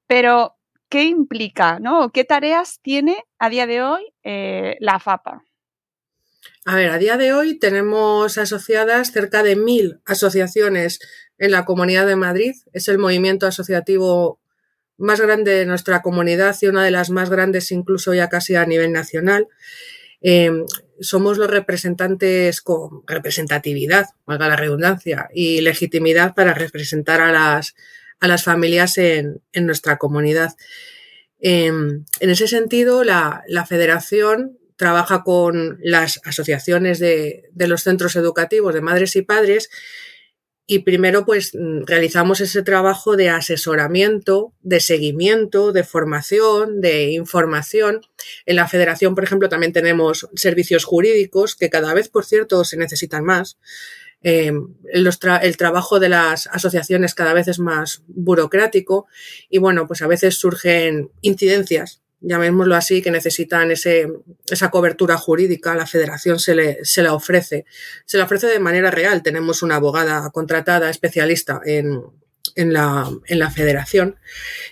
Pero, 0.08 0.58
¿qué 0.90 1.04
implica, 1.04 1.80
no? 1.80 2.12
¿Qué 2.12 2.24
tareas 2.24 2.80
tiene 2.82 3.24
a 3.40 3.50
día 3.50 3.68
de 3.68 3.84
hoy 3.84 4.14
eh, 4.24 4.78
la 4.80 5.00
FAPA? 5.00 5.44
A 6.66 6.76
ver, 6.76 6.90
a 6.92 6.98
día 6.98 7.18
de 7.18 7.34
hoy 7.34 7.58
tenemos 7.58 8.38
asociadas 8.38 9.12
cerca 9.12 9.42
de 9.42 9.56
mil 9.56 10.02
asociaciones 10.06 11.00
en 11.38 11.52
la 11.52 11.66
Comunidad 11.66 12.06
de 12.06 12.16
Madrid. 12.16 12.54
Es 12.72 12.88
el 12.88 13.00
movimiento 13.00 13.48
asociativo 13.48 14.41
más 15.02 15.20
grande 15.20 15.52
de 15.52 15.66
nuestra 15.66 16.02
comunidad 16.02 16.56
y 16.62 16.68
una 16.68 16.86
de 16.86 16.92
las 16.92 17.10
más 17.10 17.30
grandes 17.30 17.72
incluso 17.72 18.14
ya 18.14 18.30
casi 18.30 18.56
a 18.56 18.66
nivel 18.66 18.92
nacional. 18.92 19.48
Em, 20.22 20.66
somos 21.00 21.40
los 21.40 21.50
representantes 21.50 22.62
con 22.62 23.02
representatividad, 23.08 24.06
valga 24.26 24.48
la 24.48 24.56
redundancia, 24.56 25.30
y 25.34 25.62
legitimidad 25.62 26.36
para 26.36 26.54
representar 26.54 27.22
a 27.22 27.32
las, 27.32 27.76
a 28.20 28.28
las 28.28 28.44
familias 28.44 28.98
en, 29.00 29.42
nuestra 29.54 29.98
comunidad. 29.98 30.54
Em, 31.40 32.06
en 32.20 32.30
ese 32.30 32.48
sentido, 32.48 33.04
la, 33.04 33.44
federación 33.68 34.60
trabaja 34.76 35.24
con 35.24 35.80
las 35.82 36.22
asociaciones 36.24 37.00
de, 37.00 37.50
de 37.52 37.68
los 37.68 37.82
centros 37.82 38.16
educativos 38.16 38.74
de 38.76 38.82
madres 38.82 39.16
y 39.16 39.24
padres 39.24 39.70
y 40.72 40.80
primero, 40.80 41.26
pues 41.26 41.54
mm, 41.54 41.84
realizamos 41.86 42.40
ese 42.40 42.64
trabajo 42.64 43.18
de 43.18 43.28
asesoramiento, 43.28 44.54
de 44.62 44.80
seguimiento, 44.80 45.74
de 45.74 45.84
formación, 45.84 46.80
de 46.80 47.12
información. 47.12 48.00
En 48.46 48.56
la 48.56 48.70
federación, 48.70 49.14
por 49.14 49.26
ejemplo, 49.26 49.50
también 49.50 49.74
tenemos 49.74 50.30
servicios 50.34 50.86
jurídicos 50.86 51.58
que 51.58 51.70
cada 51.70 51.94
vez, 51.94 52.08
por 52.08 52.24
cierto, 52.24 52.64
se 52.64 52.78
necesitan 52.78 53.26
más. 53.26 53.58
Em, 54.24 54.74
el 54.94 55.58
trabajo 55.58 56.00
de 56.00 56.08
las 56.08 56.48
asociaciones 56.48 57.16
cada 57.16 57.34
vez 57.34 57.50
es 57.50 57.60
más 57.60 58.04
burocrático 58.08 59.08
y 59.50 59.58
bueno, 59.58 59.88
pues 59.88 60.02
a 60.02 60.08
veces 60.08 60.40
surgen 60.40 61.12
incidencias 61.20 62.02
llamémoslo 62.22 62.76
así, 62.76 63.02
que 63.02 63.12
necesitan 63.12 63.72
ese, 63.72 64.08
esa 64.48 64.70
cobertura 64.70 65.18
jurídica, 65.18 65.76
la 65.76 65.88
federación 65.88 66.40
se, 66.40 66.56
le, 66.56 66.86
se 66.86 67.04
la 67.04 67.14
ofrece. 67.14 67.66
Se 68.06 68.18
la 68.18 68.26
ofrece 68.26 68.48
de 68.48 68.60
manera 68.60 68.92
real. 68.92 69.24
Tenemos 69.24 69.64
una 69.64 69.76
abogada 69.76 70.30
contratada, 70.30 70.90
especialista 70.90 71.62
en, 71.66 72.02
en, 72.56 72.74
la, 72.74 73.10
en 73.26 73.40
la 73.40 73.50
federación. 73.50 74.18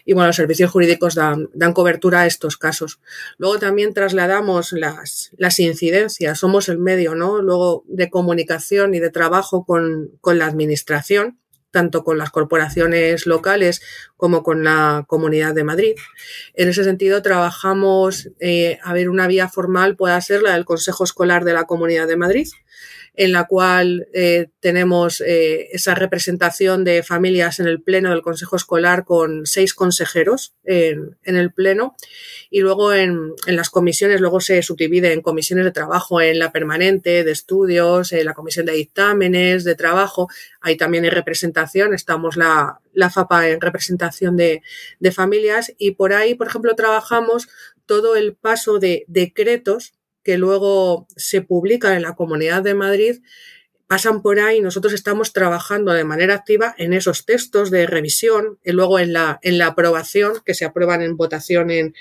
Y 0.05 0.13
bueno, 0.13 0.27
los 0.27 0.35
servicios 0.35 0.71
jurídicos 0.71 1.15
dan, 1.15 1.49
dan 1.53 1.73
cobertura 1.73 2.21
a 2.21 2.27
estos 2.27 2.57
casos. 2.57 2.99
Luego 3.37 3.59
también 3.59 3.93
trasladamos 3.93 4.71
las, 4.71 5.31
las 5.37 5.59
incidencias. 5.59 6.39
Somos 6.39 6.69
el 6.69 6.77
medio, 6.77 7.15
¿no? 7.15 7.41
Luego 7.41 7.83
de 7.87 8.09
comunicación 8.09 8.93
y 8.93 8.99
de 8.99 9.09
trabajo 9.09 9.65
con, 9.65 10.11
con 10.21 10.37
la 10.37 10.45
administración 10.45 11.39
tanto 11.71 12.03
con 12.03 12.17
las 12.17 12.31
corporaciones 12.31 13.25
locales 13.25 13.81
como 14.17 14.43
con 14.43 14.63
la 14.63 15.05
Comunidad 15.07 15.53
de 15.53 15.63
Madrid. 15.63 15.95
En 16.53 16.69
ese 16.69 16.83
sentido, 16.83 17.21
trabajamos 17.21 18.29
eh, 18.39 18.79
a 18.83 18.93
ver 18.93 19.09
una 19.09 19.27
vía 19.27 19.49
formal, 19.49 19.95
pueda 19.95 20.19
ser 20.21 20.41
la 20.41 20.53
del 20.53 20.65
Consejo 20.65 21.03
Escolar 21.03 21.43
de 21.45 21.53
la 21.53 21.65
Comunidad 21.65 22.07
de 22.07 22.17
Madrid, 22.17 22.47
en 23.13 23.31
la 23.31 23.45
cual 23.45 24.07
eh, 24.13 24.47
tenemos 24.59 25.21
eh, 25.21 25.67
esa 25.71 25.95
representación 25.95 26.83
de 26.83 27.03
familias 27.03 27.59
en 27.59 27.67
el 27.67 27.81
Pleno 27.81 28.11
del 28.11 28.21
Consejo 28.21 28.55
Escolar 28.55 29.05
con 29.05 29.45
seis 29.45 29.73
consejeros 29.73 30.53
en, 30.63 31.17
el 31.23 31.51
Pleno. 31.51 31.95
Y 32.49 32.61
luego 32.61 32.93
en, 32.93 33.33
las 33.47 33.69
comisiones, 33.69 34.21
luego 34.21 34.39
se 34.41 34.61
subdivide 34.63 35.13
en 35.13 35.21
comisiones 35.21 35.65
de 35.65 35.71
trabajo, 35.71 36.21
en 36.21 36.39
la 36.39 36.51
permanente, 36.51 37.23
de 37.23 37.31
estudios, 37.31 38.11
en 38.13 38.25
la 38.25 38.33
comisión 38.33 38.65
de 38.65 38.73
dictámenes, 38.73 39.63
de 39.63 39.75
trabajo, 39.75 40.27
ahí 40.61 40.77
también 40.77 41.03
hay 41.03 41.09
representación, 41.09 41.93
estamos 41.93 42.37
la, 42.37 42.79
la 42.93 43.09
FAPA 43.09 43.49
en 43.49 43.61
representación 43.61 44.37
de, 44.37 44.61
de 44.99 45.11
familias. 45.11 45.73
Y 45.77 45.91
por 45.91 46.13
ahí, 46.13 46.35
por 46.35 46.47
ejemplo, 46.47 46.75
trabajamos 46.75 47.47
todo 47.85 48.15
el 48.15 48.35
paso 48.35 48.79
de 48.79 49.03
decretos 49.07 49.98
que 50.23 50.37
luego 50.37 51.07
se 51.15 51.41
publican 51.41 51.93
en 51.93 52.03
la 52.03 52.15
Comunidad 52.15 52.63
de 52.63 52.73
Madrid 52.73 53.19
pasan 53.89 54.21
por 54.21 54.39
ahí, 54.39 54.61
nosotros 54.61 54.93
estamos 54.93 55.33
trabajando 55.33 55.91
de 55.93 56.03
manera 56.03 56.35
activa 56.35 56.75
en 56.77 56.93
esos 56.93 57.25
textos 57.25 57.71
de 57.71 57.87
revisión 57.87 58.59
y 58.63 58.71
luego 58.71 58.99
en 58.99 59.13
la, 59.13 59.39
en 59.41 59.57
la 59.57 59.65
aprobación, 59.65 60.33
que 60.45 60.53
se 60.53 60.63
aprueban 60.63 61.01
en 61.01 61.17
votación 61.17 61.71
en, 61.71 61.95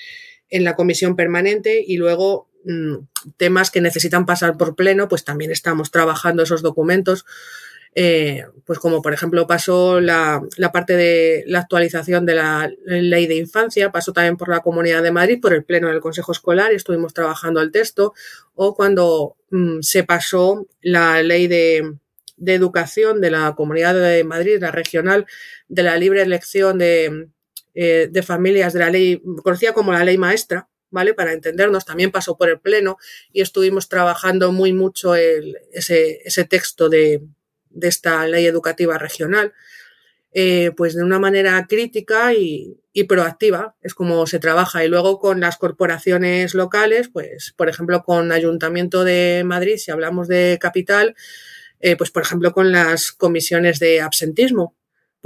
en 0.51 0.65
la 0.65 0.77
comisión 0.77 1.17
permanente 1.17 1.83
y 1.87 1.97
luego 1.97 2.51
mm, 2.65 2.97
temas 3.39 3.71
que 3.71 3.81
necesitan 3.81 4.27
pasar 4.27 4.59
por 4.59 4.77
pleno, 4.77 5.09
pues 5.09 5.25
también 5.25 5.51
estamos 5.51 5.91
trabajando 5.91 6.43
esos 6.43 6.61
documentos 6.61 7.25
eh, 7.95 8.45
pues 8.65 8.79
como 8.79 9.03
por 9.03 9.13
ejemplo 9.13 9.47
pasó 9.47 10.01
la, 10.01 10.43
parte 10.73 10.97
de 10.97 11.45
la 11.47 11.61
actualización 11.61 12.27
de 12.27 12.35
la 12.35 12.71
ley 12.85 13.27
de 13.27 13.37
infancia, 13.37 13.91
pasó 13.91 14.13
también 14.13 14.37
por 14.37 14.49
la 14.49 14.61
Comunidad 14.61 15.03
de 15.03 15.11
Madrid, 15.11 15.41
por 15.41 15.55
el 15.55 15.65
Pleno 15.65 15.89
del 15.89 16.01
Consejo 16.01 16.33
Escolar 16.33 16.73
estuvimos 16.73 17.15
trabajando 17.15 17.61
el 17.61 17.73
texto, 17.73 18.15
o 18.55 18.75
cuando 18.75 19.37
mm, 19.51 19.81
se 19.81 20.05
pasó 20.05 20.67
la 20.81 21.23
ley 21.23 21.49
de, 21.49 21.95
educación 22.47 23.21
de 23.21 23.31
la 23.31 23.55
Comunidad 23.57 23.95
de 23.95 24.23
Madrid, 24.25 24.59
la 24.61 24.71
regional, 24.71 25.27
de 25.69 25.83
la 25.83 25.97
libre 25.97 26.23
elección 26.23 26.79
de, 26.79 27.29
eh, 27.75 28.09
de 28.11 28.23
familias, 28.23 28.73
de 28.73 28.79
la 28.81 28.91
ley, 28.91 29.23
conocida 29.43 29.73
como 29.73 29.93
la 29.93 30.05
ley 30.05 30.19
maestra, 30.19 30.69
¿vale? 30.91 31.15
Para 31.15 31.33
entendernos, 31.33 31.85
también 31.85 32.11
pasó 32.11 32.37
por 32.37 32.49
el 32.49 32.61
Pleno 32.61 32.97
y 33.33 33.41
estuvimos 33.41 33.89
trabajando 33.89 34.53
muy 34.53 34.73
mucho 34.73 35.15
ese, 35.15 36.21
ese 36.25 36.45
texto 36.45 36.89
de, 36.89 37.23
de 37.71 37.89
esta 37.89 38.27
ley 38.27 38.47
educativa 38.47 38.99
regional, 38.99 39.53
eh, 40.33 40.73
pues 40.77 40.95
de 40.95 41.03
una 41.03 41.19
manera 41.19 41.67
crítica 41.69 42.35
y, 42.35 42.79
y 42.93 43.05
proactiva, 43.05 43.77
es 43.83 43.95
como 43.95 44.27
se 44.27 44.39
trabaja. 44.39 44.85
Y 44.85 44.89
luego 44.89 45.19
con 45.21 45.41
las 45.41 45.57
corporaciones 45.57 46.55
locales, 46.55 47.09
pues, 47.09 47.55
por 47.57 47.69
ejemplo, 47.69 48.03
con 48.03 48.33
Ayuntamiento 48.33 49.05
de 49.05 49.43
Madrid, 49.45 49.77
si 49.77 49.91
hablamos 49.91 50.29
de 50.29 50.59
capital, 50.61 51.15
eh, 51.81 51.97
pues, 51.97 52.11
por 52.11 52.23
ejemplo, 52.23 52.53
con 52.53 52.73
las 52.73 53.13
comisiones 53.13 53.79
de 53.79 54.01
absentismo, 54.01 54.75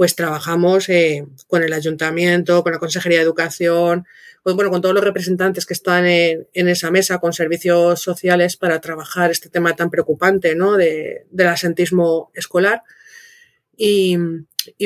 pues 0.03 0.17
trabajamos 0.17 0.89
eh, 0.89 1.25
con 1.47 1.63
el 1.63 1.71
Ayuntamiento, 1.71 2.61
con 2.61 2.73
la 2.73 2.79
Consejería 2.79 3.19
de 3.19 3.23
Educación, 3.23 4.05
pues, 4.43 4.53
bueno, 4.53 4.69
con 4.69 4.81
todos 4.81 4.93
los 4.93 5.03
representantes 5.05 5.65
que 5.65 5.73
están 5.73 6.05
en, 6.05 6.45
esa 6.53 6.91
mesa, 6.91 7.19
con 7.19 7.31
servicios 7.31 8.01
sociales, 8.01 8.57
para 8.57 8.81
trabajar 8.81 9.31
este 9.31 9.47
tema 9.47 9.77
tan 9.77 9.89
preocupante, 9.89 10.55
¿no? 10.55 10.75
De, 10.75 11.25
del 11.31 11.47
asentismo 11.47 12.31
escolar. 12.33 12.83
Y, 13.77 14.17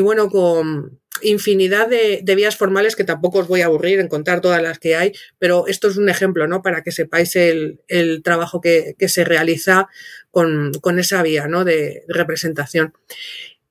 bueno, 0.01 0.29
con, 0.29 0.99
infinidad 1.23 1.87
de, 1.87 2.21
vías 2.35 2.55
formales 2.55 2.95
que 2.95 3.03
tampoco 3.03 3.39
os 3.39 3.47
voy 3.47 3.61
a 3.61 3.65
aburrir 3.65 3.99
en 3.99 4.09
contar 4.09 4.39
todas 4.39 4.61
las 4.61 4.77
que 4.77 4.95
hay, 4.95 5.13
pero 5.39 5.65
esto 5.65 5.87
es 5.87 5.97
un 5.97 6.09
ejemplo, 6.09 6.47
¿no? 6.47 6.61
Para 6.61 6.83
que 6.83 6.91
sepáis 6.91 7.35
el, 7.35 7.81
trabajo 8.23 8.61
que, 8.61 8.95
se 9.07 9.23
realiza 9.23 9.87
con, 10.29 10.99
esa 10.99 11.23
vía, 11.23 11.47
¿no? 11.47 11.65
De 11.65 12.03
representación. 12.07 12.93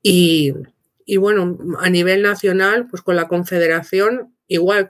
Y, 0.02 0.52
bueno, 1.18 1.56
a 1.78 1.88
nivel 1.88 2.22
nacional, 2.22 2.88
pues 2.88 3.02
con 3.02 3.14
la 3.14 3.28
Confederación, 3.28 4.34
igual 4.48 4.88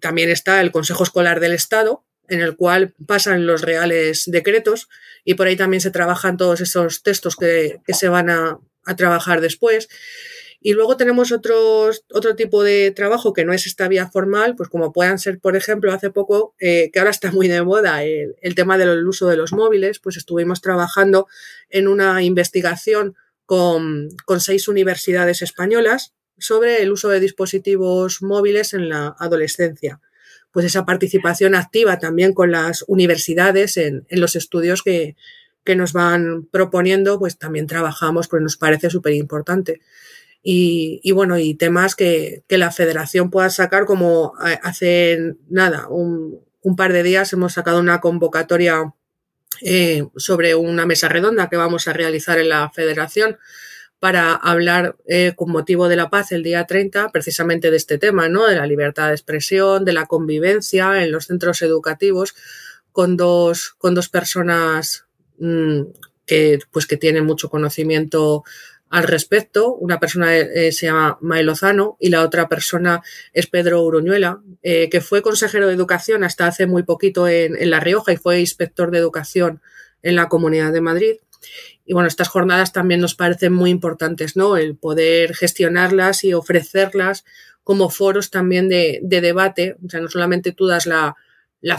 también 0.00 0.30
está 0.30 0.62
el 0.62 0.72
Consejo 0.72 1.04
Escolar 1.04 1.40
del 1.40 1.52
Estado, 1.52 2.04
en 2.28 2.40
el 2.40 2.56
cual 2.56 2.94
pasan 3.06 3.46
los 3.46 3.60
reales 3.60 4.24
decretos 4.26 4.88
y 5.24 5.34
por 5.34 5.46
ahí 5.46 5.56
también 5.56 5.80
se 5.80 5.90
trabajan 5.90 6.36
todos 6.36 6.60
esos 6.60 7.02
textos 7.02 7.36
que, 7.36 7.80
se 7.88 8.08
van 8.08 8.30
a, 8.30 8.58
a 8.84 8.96
trabajar 8.96 9.40
después. 9.40 9.88
Y 10.60 10.72
luego 10.72 10.96
tenemos 10.96 11.32
otros, 11.32 12.04
otro 12.12 12.34
tipo 12.34 12.64
de 12.64 12.90
trabajo 12.90 13.32
que 13.32 13.44
no 13.44 13.52
es 13.52 13.66
esta 13.66 13.88
vía 13.88 14.10
formal, 14.10 14.56
pues 14.56 14.68
como 14.68 14.92
puedan 14.92 15.18
ser, 15.18 15.38
por 15.38 15.54
ejemplo, 15.54 15.92
hace 15.92 16.10
poco, 16.10 16.54
eh, 16.58 16.90
que 16.92 16.98
ahora 16.98 17.10
está 17.10 17.30
muy 17.30 17.46
de 17.46 17.62
moda 17.62 18.02
el, 18.02 18.54
tema 18.56 18.78
del 18.78 19.06
uso 19.06 19.28
de 19.28 19.36
los 19.36 19.52
móviles, 19.52 20.00
pues 20.00 20.16
estuvimos 20.16 20.62
trabajando 20.62 21.28
en 21.68 21.88
una 21.88 22.22
investigación 22.22 23.14
con, 23.46 24.08
con 24.24 24.40
seis 24.40 24.68
universidades 24.68 25.40
españolas 25.42 26.12
sobre 26.38 26.82
el 26.82 26.92
uso 26.92 27.08
de 27.08 27.20
dispositivos 27.20 28.20
móviles 28.20 28.74
en 28.74 28.88
la 28.88 29.16
adolescencia. 29.18 30.00
Pues 30.52 30.66
esa 30.66 30.84
participación 30.84 31.54
activa 31.54 31.98
también 31.98 32.34
con 32.34 32.50
las 32.50 32.84
universidades 32.86 33.76
en, 33.76 34.06
en 34.08 34.20
los 34.20 34.36
estudios 34.36 34.82
que, 34.82 35.16
que, 35.64 35.76
nos 35.76 35.92
van 35.92 36.46
proponiendo, 36.50 37.18
pues 37.18 37.38
también 37.38 37.66
trabajamos, 37.66 38.28
pues 38.28 38.42
nos 38.42 38.56
parece 38.56 38.90
súper 38.90 39.14
importante 39.14 39.80
y, 40.48 41.10
bueno, 41.10 41.38
y 41.38 41.54
temas 41.54 41.96
que, 41.96 42.44
la 42.48 42.70
federación 42.70 43.30
pueda 43.30 43.50
sacar 43.50 43.84
como 43.84 44.34
eh, 44.46 44.58
hace 44.62 45.34
nada, 45.48 45.88
un, 45.88 46.40
par 46.76 46.92
de 46.92 47.02
días 47.02 47.32
hemos 47.32 47.54
sacado 47.54 47.80
una 47.80 48.00
convocatoria 48.00 48.94
eh, 49.62 50.06
sobre 50.16 50.54
una 50.54 50.86
mesa 50.86 51.08
redonda 51.08 51.48
que 51.48 51.56
vamos 51.56 51.88
a 51.88 51.92
realizar 51.92 52.38
en 52.38 52.48
la 52.48 52.70
federación 52.70 53.38
para 53.98 54.34
hablar 54.34 54.96
eh, 55.06 55.32
con 55.34 55.50
motivo 55.50 55.88
de 55.88 55.96
la 55.96 56.10
paz 56.10 56.32
el 56.32 56.42
día 56.42 56.64
30 56.66 57.10
precisamente 57.10 57.70
de 57.70 57.76
este 57.76 57.98
tema, 57.98 58.28
¿no? 58.28 58.46
De 58.46 58.56
la 58.56 58.66
libertad 58.66 59.08
de 59.08 59.14
expresión, 59.14 59.84
de 59.84 59.92
la 59.92 60.06
convivencia 60.06 61.02
en 61.02 61.12
los 61.12 61.26
centros 61.26 61.62
educativos 61.62 62.34
con 62.92 63.16
dos, 63.16 63.74
con 63.78 63.94
dos 63.94 64.08
personas 64.08 65.06
mm, 65.38 65.82
que, 66.26 66.58
pues, 66.70 66.86
que 66.86 66.96
tienen 66.96 67.24
mucho 67.24 67.48
conocimiento 67.48 68.44
al 68.90 69.04
respecto. 69.04 69.74
Una 69.74 69.98
persona 69.98 70.36
eh, 70.36 70.72
se 70.72 70.86
llama 70.86 71.18
Mae 71.20 71.42
Lozano 71.42 71.96
y 72.00 72.10
la 72.10 72.22
otra 72.22 72.48
persona 72.48 73.02
es 73.32 73.46
Pedro 73.46 73.82
Uruñuela, 73.82 74.40
eh, 74.62 74.88
que 74.90 75.00
fue 75.00 75.22
consejero 75.22 75.66
de 75.66 75.74
educación 75.74 76.24
hasta 76.24 76.46
hace 76.46 76.66
muy 76.66 76.82
poquito 76.82 77.28
en, 77.28 77.70
La 77.70 77.80
Rioja 77.80 78.12
y 78.12 78.16
fue 78.16 78.40
inspector 78.40 78.90
de 78.90 78.98
educación 78.98 79.60
en 80.02 80.16
la 80.16 80.28
Comunidad 80.28 80.72
de 80.72 80.80
Madrid. 80.80 81.16
Y 81.84 81.92
bueno, 81.92 82.08
estas 82.08 82.28
jornadas 82.28 82.72
también 82.72 83.00
nos 83.00 83.14
parecen 83.14 83.52
muy 83.52 83.70
importantes, 83.70 84.36
¿no? 84.36 84.56
El 84.56 84.76
poder 84.76 85.34
gestionarlas 85.34 86.24
y 86.24 86.34
ofrecerlas 86.34 87.24
como 87.62 87.90
foros 87.90 88.30
también 88.30 88.68
de, 88.68 89.00
debate. 89.02 89.76
O 89.84 89.88
sea, 89.88 90.00
no 90.00 90.08
solamente 90.08 90.52
tú 90.52 90.66
das 90.66 90.86
la, 90.86 91.16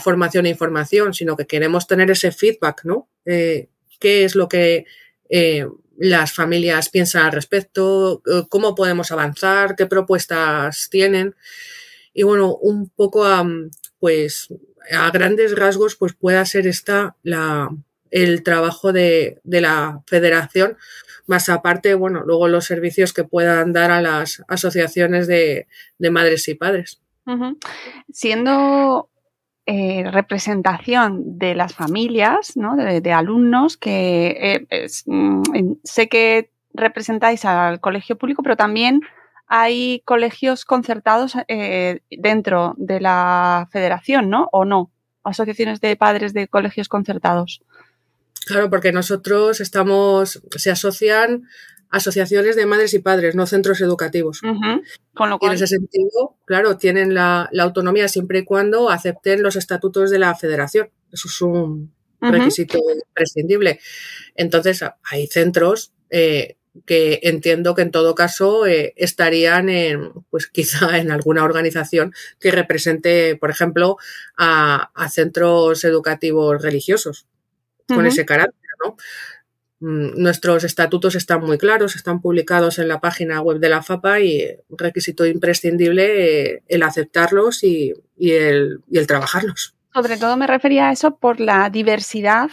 formación 0.02 0.46
e 0.46 0.50
información, 0.50 1.14
sino 1.14 1.36
que 1.36 1.48
queremos 1.48 1.88
tener 1.88 2.12
ese 2.12 2.32
feedback, 2.32 2.82
¿no? 2.84 3.10
Eh, 3.26 3.70
¿Qué 4.00 4.24
es 4.24 4.36
lo 4.36 4.48
que 4.48 4.86
las 5.98 6.32
familias 6.32 6.90
piensan 6.90 7.26
al 7.26 7.32
respecto, 7.32 8.22
eh, 8.26 8.44
cómo 8.50 8.76
podemos 8.76 9.12
avanzar, 9.12 9.76
qué 9.76 9.88
propuestas 9.88 10.90
tienen. 10.90 11.36
Y 12.14 12.24
bueno, 12.24 12.56
un 12.56 12.90
poco 12.90 13.26
a, 13.26 13.46
pues, 14.00 14.48
a 14.92 15.10
grandes 15.12 15.56
rasgos, 15.56 15.96
pues 15.96 16.14
pueda 16.14 16.46
ser 16.46 16.68
esta 16.68 17.16
la, 17.24 17.70
el 18.12 18.44
trabajo 18.44 18.94
de, 18.94 19.42
la 19.44 20.02
federación, 20.06 20.78
más 21.26 21.50
aparte, 21.50 21.94
bueno, 21.94 22.24
luego 22.26 22.48
los 22.48 22.66
servicios 22.66 23.12
que 23.12 23.24
puedan 23.24 23.74
dar 23.74 23.92
a 23.92 24.02
las 24.02 24.44
asociaciones 24.48 25.28
de, 25.28 25.68
madres 26.00 26.48
y 26.48 26.56
padres. 26.56 27.02
Siendo 28.12 29.10
eh, 29.70 30.10
representación 30.10 31.38
de 31.38 31.54
las 31.54 31.76
familias, 31.76 32.56
¿no? 32.56 32.78
de, 32.78 33.12
alumnos, 33.12 33.76
que 33.76 34.66
eh, 34.70 34.88
mm, 35.06 35.42
sé 35.84 36.08
que 36.08 36.52
representáis 36.74 37.44
al 37.44 37.82
colegio 37.82 38.18
público, 38.18 38.44
pero 38.44 38.56
también 38.56 39.02
hay 39.46 40.04
colegios 40.06 40.64
concertados 40.64 41.34
eh, 41.50 42.00
dentro 42.10 42.76
de 42.78 43.02
la 43.02 43.68
federación, 43.70 44.30
¿no? 44.30 44.48
¿O 44.54 44.64
no? 44.64 44.90
Asociaciones 45.26 45.82
de 45.82 45.98
padres 45.98 46.34
de 46.34 46.48
colegios 46.48 46.88
concertados. 46.88 47.62
Claro, 48.46 48.70
porque 48.70 48.94
nosotros 48.94 49.60
estamos, 49.60 50.42
se 50.56 50.72
asocian 50.72 51.44
asociaciones 51.90 52.56
de 52.56 52.66
madres 52.66 52.94
y 52.94 53.00
padres, 53.00 53.36
no 53.36 53.46
centros 53.46 53.82
educativos. 53.82 54.42
Con 55.14 55.30
lo 55.30 55.40
cual... 55.40 55.52
Y 55.52 55.56
en 55.58 55.64
ese 55.64 55.68
sentido, 55.68 56.38
claro, 56.46 56.78
tienen 56.78 57.14
la, 57.14 57.50
autonomía 57.60 58.08
siempre 58.08 58.40
y 58.40 58.46
cuando 58.46 58.90
acepten 58.90 59.44
los 59.44 59.56
estatutos 59.56 60.12
de 60.12 60.20
la 60.20 60.36
federación. 60.36 60.90
Eso 61.12 61.28
es 61.28 61.42
un 61.42 61.94
requisito 62.20 62.80
imprescindible. 63.08 63.80
Entonces, 64.36 64.84
hay 65.04 65.28
centros 65.28 65.94
eh, 66.10 66.58
que 66.86 67.20
entiendo 67.24 67.76
que 67.76 67.82
en 67.82 67.92
todo 67.92 68.16
caso 68.16 68.66
eh, 68.66 68.94
estarían 68.98 69.70
en, 69.70 70.12
pues 70.30 70.48
quizá 70.54 70.98
en 70.98 71.12
alguna 71.12 71.44
organización 71.44 72.14
que 72.40 72.52
represente, 72.52 73.36
por 73.36 73.50
ejemplo, 73.50 73.98
a, 74.38 74.92
centros 75.10 75.84
educativos 75.84 76.62
religiosos 76.62 77.28
con 77.88 78.06
ese 78.06 78.26
carácter, 78.26 78.70
¿no? 78.84 78.98
Mm, 79.80 80.20
nuestros 80.20 80.64
estatutos 80.64 81.14
están 81.14 81.42
muy 81.42 81.58
claros, 81.60 81.96
están 81.96 82.20
publicados 82.20 82.80
en 82.80 82.88
la 82.88 83.00
página 83.00 83.42
web 83.42 83.60
de 83.60 83.70
la 83.70 83.84
FAPA 83.84 84.20
y 84.22 84.44
un 84.70 84.78
requisito 84.78 85.26
imprescindible 85.26 86.56
eh, 86.56 86.64
el 86.68 86.82
aceptarlos 86.82 87.64
y, 87.64 87.94
el, 88.20 88.82
trabajarlos. 89.08 89.76
Sobre 89.94 90.18
todo 90.18 90.36
me 90.36 90.48
refería 90.48 90.90
a 90.90 90.92
eso 90.92 91.18
por 91.18 91.40
la 91.40 91.70
diversidad 91.70 92.50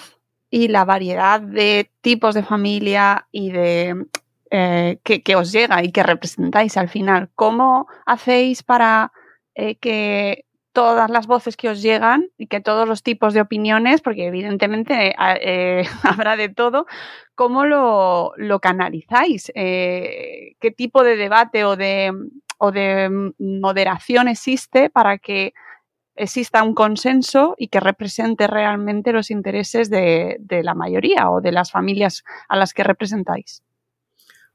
y 0.50 0.68
la 0.68 0.84
variedad 0.84 1.40
de 1.40 1.90
tipos 2.02 2.34
de 2.34 2.42
familia 2.42 3.26
y 3.32 3.50
de 3.50 4.06
eh, 4.50 4.98
que, 5.02 5.36
os 5.36 5.50
llega 5.50 5.82
y 5.82 5.92
que 5.92 6.02
representáis 6.02 6.76
al 6.76 6.90
final. 6.90 7.30
¿Cómo 7.34 7.88
hacéis 8.04 8.62
para 8.62 9.12
eh, 9.54 9.76
que 9.76 10.44
todas 10.74 11.08
las 11.08 11.26
voces 11.26 11.56
que 11.56 11.70
os 11.70 11.80
llegan 11.80 12.28
y 12.36 12.48
que 12.48 12.60
todos 12.60 12.86
los 12.86 13.02
tipos 13.02 13.32
de 13.32 13.40
opiniones, 13.40 14.02
porque 14.02 14.26
evidentemente 14.26 15.14
eh, 15.40 15.84
habrá 16.02 16.36
de 16.36 16.50
todo, 16.50 16.86
¿cómo 17.34 17.64
lo, 17.64 18.34
canalizáis? 18.60 19.50
Eh, 19.54 20.56
¿Qué 20.60 20.70
tipo 20.72 21.04
de 21.04 21.16
debate 21.16 21.64
o 21.64 21.76
de, 21.76 22.12
o 22.58 22.72
de 22.72 23.32
moderación 23.38 24.28
existe 24.28 24.90
para 24.90 25.18
que 25.18 25.54
exista 26.16 26.62
un 26.62 26.74
consenso 26.74 27.54
y 27.56 27.68
que 27.68 27.80
represente 27.80 28.46
realmente 28.46 29.12
los 29.12 29.30
intereses 29.30 29.88
de 29.90 30.60
la 30.62 30.74
mayoría 30.74 31.30
o 31.30 31.40
de 31.40 31.52
las 31.52 31.70
familias 31.70 32.24
a 32.48 32.56
las 32.56 32.74
que 32.74 32.82
representáis? 32.82 33.62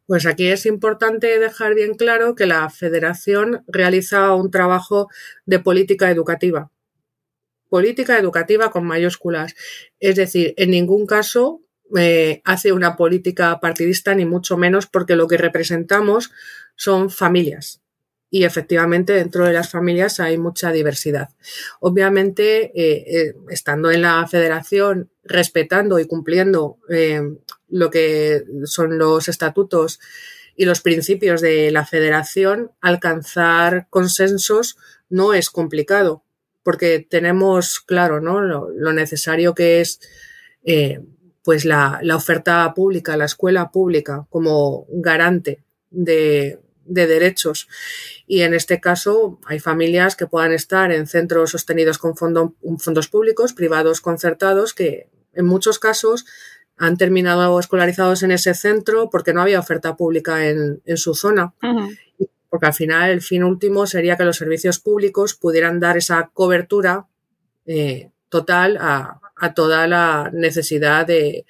Pues 0.09 0.25
aquí 0.25 0.47
es 0.47 0.65
importante 0.65 1.37
dejar 1.37 1.75
bien 1.75 1.93
claro 1.93 2.33
que 2.33 2.47
la 2.47 2.67
federación 2.71 3.63
realiza 3.67 4.33
un 4.33 4.49
trabajo 4.49 5.07
de 5.45 5.59
política 5.59 6.09
educativa. 6.09 6.71
Política 7.69 8.17
educativa 8.17 8.71
con 8.71 8.87
mayúsculas. 8.87 9.53
Es 9.99 10.15
decir, 10.15 10.55
en 10.57 10.71
ningún 10.71 11.05
caso 11.05 11.61
eh, 11.95 12.41
hace 12.43 12.71
una 12.71 12.95
política 12.95 13.59
partidista, 13.59 14.15
ni 14.15 14.25
mucho 14.25 14.57
menos 14.57 14.87
porque 14.87 15.15
lo 15.15 15.27
que 15.27 15.37
representamos 15.37 16.31
son 16.75 17.11
familias. 17.11 17.83
Y 18.31 18.43
efectivamente 18.43 19.13
dentro 19.13 19.45
de 19.45 19.53
las 19.53 19.69
familias 19.69 20.19
hay 20.19 20.37
mucha 20.37 20.71
diversidad. 20.71 21.29
Obviamente, 21.79 22.71
eh, 22.75 23.03
eh, 23.07 23.35
estando 23.49 23.89
en 23.91 24.03
la 24.03 24.27
federación, 24.27 25.09
respetando 25.23 25.99
y 25.99 26.05
cumpliendo 26.05 26.77
lo 27.67 27.89
que 27.89 28.43
son 28.65 28.97
los 28.97 29.27
estatutos 29.27 29.99
y 30.55 30.65
los 30.65 30.81
principios 30.81 31.39
de 31.39 31.71
la 31.71 31.85
federación, 31.85 32.71
alcanzar 32.81 33.87
consensos 33.89 34.77
no 35.09 35.33
es 35.33 35.49
complicado, 35.49 36.23
porque 36.63 37.05
tenemos 37.09 37.79
claro 37.79 38.19
¿no? 38.19 38.41
lo, 38.41 38.93
necesario 38.93 39.55
que 39.55 39.81
es 39.81 40.01
eh, 40.63 40.99
pues 41.43 41.63
la, 41.63 41.99
la, 42.03 42.15
oferta 42.15 42.73
pública, 42.73 43.17
la 43.17 43.25
escuela 43.25 43.71
pública 43.71 44.27
como 44.29 44.85
garante 44.89 45.63
de, 45.89 46.59
de 46.89 47.07
derechos. 47.07 47.67
Y 48.27 48.41
en 48.41 48.53
este 48.53 48.81
caso 48.81 49.39
hay 49.45 49.59
familias 49.59 50.15
que 50.15 50.27
puedan 50.27 50.51
estar 50.51 50.91
en 50.91 51.07
centros 51.07 51.51
sostenidos 51.51 51.97
con 51.97 52.15
fondos 52.15 53.07
públicos, 53.07 53.53
privados 53.53 54.01
concertados, 54.01 54.73
que 54.73 55.07
en 55.33 55.45
muchos 55.45 55.79
casos 55.79 56.25
han 56.77 56.97
terminado 56.97 57.59
escolarizados 57.59 58.23
en 58.23 58.31
ese 58.31 58.53
centro 58.53 59.09
porque 59.09 59.33
no 59.33 59.41
había 59.41 59.59
oferta 59.59 59.95
pública 59.95 60.47
en, 60.47 60.81
su 60.95 61.13
zona. 61.13 61.53
Porque 62.49 62.65
al 62.65 62.73
final 62.73 63.11
el 63.11 63.21
fin 63.21 63.43
último 63.43 63.85
sería 63.85 64.17
que 64.17 64.23
los 64.23 64.37
servicios 64.37 64.79
públicos 64.79 65.35
pudieran 65.35 65.79
dar 65.79 65.97
esa 65.97 66.31
cobertura 66.33 67.05
eh, 67.65 68.11
total 68.29 68.77
a, 68.79 69.21
toda 69.55 69.87
la 69.87 70.31
necesidad 70.33 71.05
de, 71.05 71.45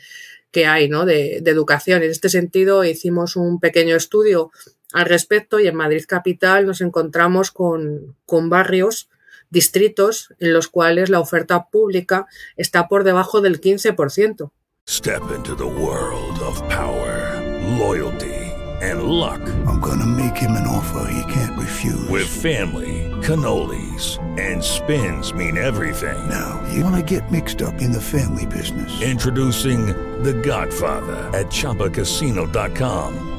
que 0.52 0.66
hay 0.66 0.90
¿no? 0.90 1.06
de, 1.06 1.40
de, 1.42 1.52
educación. 1.52 2.04
En 2.04 2.12
este 2.12 2.30
sentido, 2.30 2.84
hicimos 2.84 3.36
un 3.36 3.60
pequeño 3.60 3.96
estudio 3.96 4.52
al 4.94 5.06
respecto 5.06 5.60
y 5.60 5.68
en 5.68 5.76
Madrid 5.76 6.06
Capital 6.08 6.66
nos 6.66 6.82
encontramos 6.82 7.52
con, 7.52 8.16
con 8.26 8.50
barrios, 8.50 9.10
distritos 9.50 10.34
en 10.40 10.54
los 10.54 10.68
cuales 10.68 11.10
la 11.10 11.20
oferta 11.20 11.68
pública 11.70 12.28
está 12.58 12.88
por 12.88 13.04
debajo 13.04 13.42
del 13.42 13.62
15%. 13.62 14.52
Step 14.88 15.22
into 15.36 15.56
the 15.56 15.64
world 15.64 16.40
of 16.42 16.60
power, 16.68 17.40
loyalty 17.78 18.40
and 18.82 19.04
luck. 19.04 19.42
I'm 19.68 19.80
gonna 19.80 20.06
make 20.06 20.36
him 20.36 20.52
an 20.52 20.66
offer 20.66 21.12
he 21.12 21.32
can't 21.32 21.58
refuse. 21.60 22.10
With 22.10 22.28
family, 22.28 23.12
cannolis 23.22 24.18
and 24.40 24.64
spins 24.64 25.34
mean 25.34 25.58
everything. 25.58 26.18
Now, 26.30 26.62
you 26.74 26.84
wanna 26.84 27.04
get 27.04 27.32
mixed 27.32 27.62
up 27.62 27.82
in 27.82 27.92
the 27.92 28.02
family 28.02 28.46
business. 28.46 29.02
Introducing 29.02 29.88
The 30.24 30.34
Godfather 30.34 31.30
at 31.38 31.48
chapacasino.com. 31.48 33.39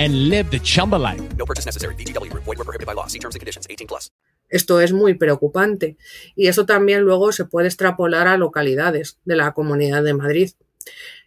and 0.00 0.30
live 0.30 0.50
the 0.50 0.60
Chumba 0.60 0.96
life. 0.96 1.22
No 1.36 1.44
purchase 1.44 1.66
necessary. 1.66 1.94
DTW, 1.96 2.32
void, 2.32 2.46
were 2.46 2.64
prohibited 2.64 2.86
by 2.86 2.94
law. 2.94 3.06
See 3.06 3.18
terms 3.18 3.34
and 3.34 3.40
conditions 3.40 3.66
18 3.68 3.86
plus. 3.86 4.10
Esto 4.48 4.80
es 4.80 4.92
muy 4.92 5.14
preocupante 5.14 5.96
y 6.34 6.48
eso 6.48 6.66
también 6.66 7.02
luego 7.02 7.30
se 7.30 7.44
puede 7.44 7.68
extrapolar 7.68 8.26
a 8.26 8.36
localidades 8.36 9.18
de 9.24 9.36
la 9.36 9.52
Comunidad 9.52 10.02
de 10.02 10.14
Madrid. 10.14 10.50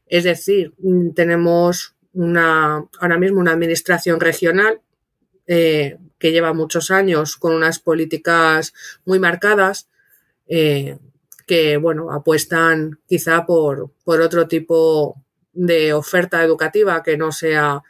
Es 0.08 0.26
decir, 0.26 0.74
tenemos 1.16 1.96
una, 2.14 2.86
ahora 3.00 3.18
mismo 3.18 3.40
una 3.40 3.54
administración 3.54 4.20
regional 4.20 4.82
eh, 5.48 5.98
que 6.20 6.32
lleva 6.32 6.54
muchos 6.54 6.92
años 6.92 7.38
con 7.38 7.54
unas 7.54 7.80
políticas 7.80 8.74
muy 9.06 9.20
marcadas 9.20 9.88
eh, 10.48 10.98
que, 11.48 11.78
bueno, 11.78 12.12
apuestan 12.12 13.00
quizá 13.08 13.46
por, 13.46 13.92
por, 14.04 14.22
otro 14.22 14.48
tipo 14.48 15.16
de 15.54 15.94
oferta 15.94 16.44
educativa 16.44 17.04
que 17.04 17.18
no 17.18 17.32
sea 17.32 17.84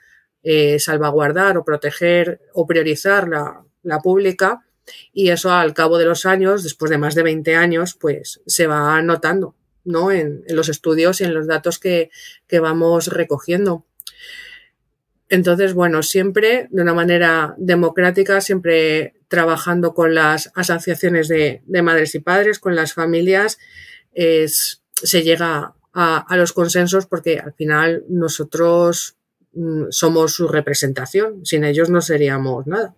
eh, 0.44 0.80
salvaguardar 0.80 1.58
o 1.58 1.66
proteger 1.66 2.42
o 2.54 2.68
priorizar 2.68 3.28
la, 3.28 4.00
pública 4.02 4.66
y 5.12 5.30
eso 5.30 5.52
al 5.52 5.74
cabo 5.74 5.98
de 5.98 6.06
los 6.06 6.26
años, 6.26 6.64
después 6.64 6.90
de 6.90 6.98
más 6.98 7.16
de 7.16 7.24
20 7.24 7.56
años, 7.56 7.96
pues 8.00 8.42
se 8.46 8.68
va 8.68 9.02
notando 9.02 9.56
¿no? 9.84 10.12
en, 10.12 10.44
los 10.48 10.70
estudios 10.70 11.22
y 11.22 11.26
en 11.26 11.34
los 11.34 11.48
datos 11.48 11.80
que, 11.80 12.10
que 12.48 12.60
vamos 12.60 13.08
recogiendo. 13.08 13.86
Entonces, 15.30 15.74
bueno, 15.74 16.04
siempre 16.04 16.68
de 16.70 16.82
una 16.82 16.94
manera 16.94 17.56
democrática, 17.58 18.40
siempre 18.40 19.16
trabajando 19.28 19.94
con 19.94 20.14
las 20.14 20.52
asociaciones 20.54 21.28
de, 21.28 21.62
madres 21.82 22.14
y 22.16 22.20
padres, 22.20 22.60
con 22.60 22.76
las 22.76 22.94
familias, 22.94 23.58
se 24.14 25.24
llega 25.24 25.74
a, 25.94 26.36
los 26.36 26.54
consensos 26.54 27.06
porque 27.06 27.40
al 27.40 27.54
final 27.54 28.04
nosotros 28.10 29.16
somos 29.90 30.34
su 30.34 30.48
representación. 30.48 31.46
Sin 31.46 31.64
ellos 31.64 31.90
no 31.90 32.02
seríamos 32.02 32.68
nada. 32.68 32.94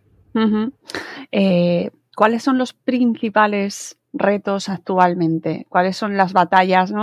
Eh, 1.31 1.91
¿Cuáles 2.15 2.43
son 2.43 2.57
los 2.57 2.73
principales 2.73 3.97
retos 4.13 4.69
actualmente? 4.69 5.65
¿Cuáles 5.69 5.97
son 5.97 6.17
las 6.17 6.33
batallas 6.33 6.93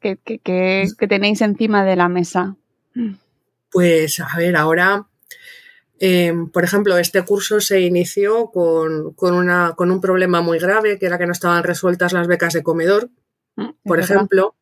que 0.00 1.06
tenéis 1.08 1.40
encima 1.40 1.84
de 1.84 1.96
la 1.96 2.08
mesa? 2.08 2.56
Pues 3.70 4.20
a 4.20 4.36
ver, 4.36 4.56
ahora, 4.56 5.06
em, 5.98 6.48
por 6.48 6.64
ejemplo, 6.64 6.96
este 6.98 7.22
curso 7.22 7.60
se 7.60 7.80
inició 7.80 8.50
con, 8.50 9.14
una, 9.20 9.74
con 9.76 9.90
un 9.90 10.00
problema 10.00 10.40
muy 10.40 10.58
grave, 10.58 10.98
que 10.98 11.06
era 11.06 11.18
que 11.18 11.26
no 11.26 11.32
estaban 11.32 11.62
resueltas 11.62 12.12
las 12.12 12.26
becas 12.26 12.54
de 12.54 12.62
comedor, 12.62 13.10
mm, 13.56 13.70
por 13.84 14.00
ejemplo, 14.00 14.54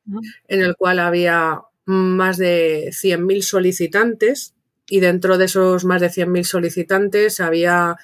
en 0.49 0.61
el 0.61 0.77
cual 0.77 0.99
había 0.99 1.63
más 1.87 2.37
de 2.37 2.91
100.000 2.91 3.43
solicitantes 3.43 4.55
y 4.89 5.01
dentro 5.01 5.39
de 5.39 5.47
esos 5.47 5.85
más 5.85 6.01
de 6.01 6.09
100.000 6.09 6.45
solicitantes 6.45 7.41
había 7.41 7.97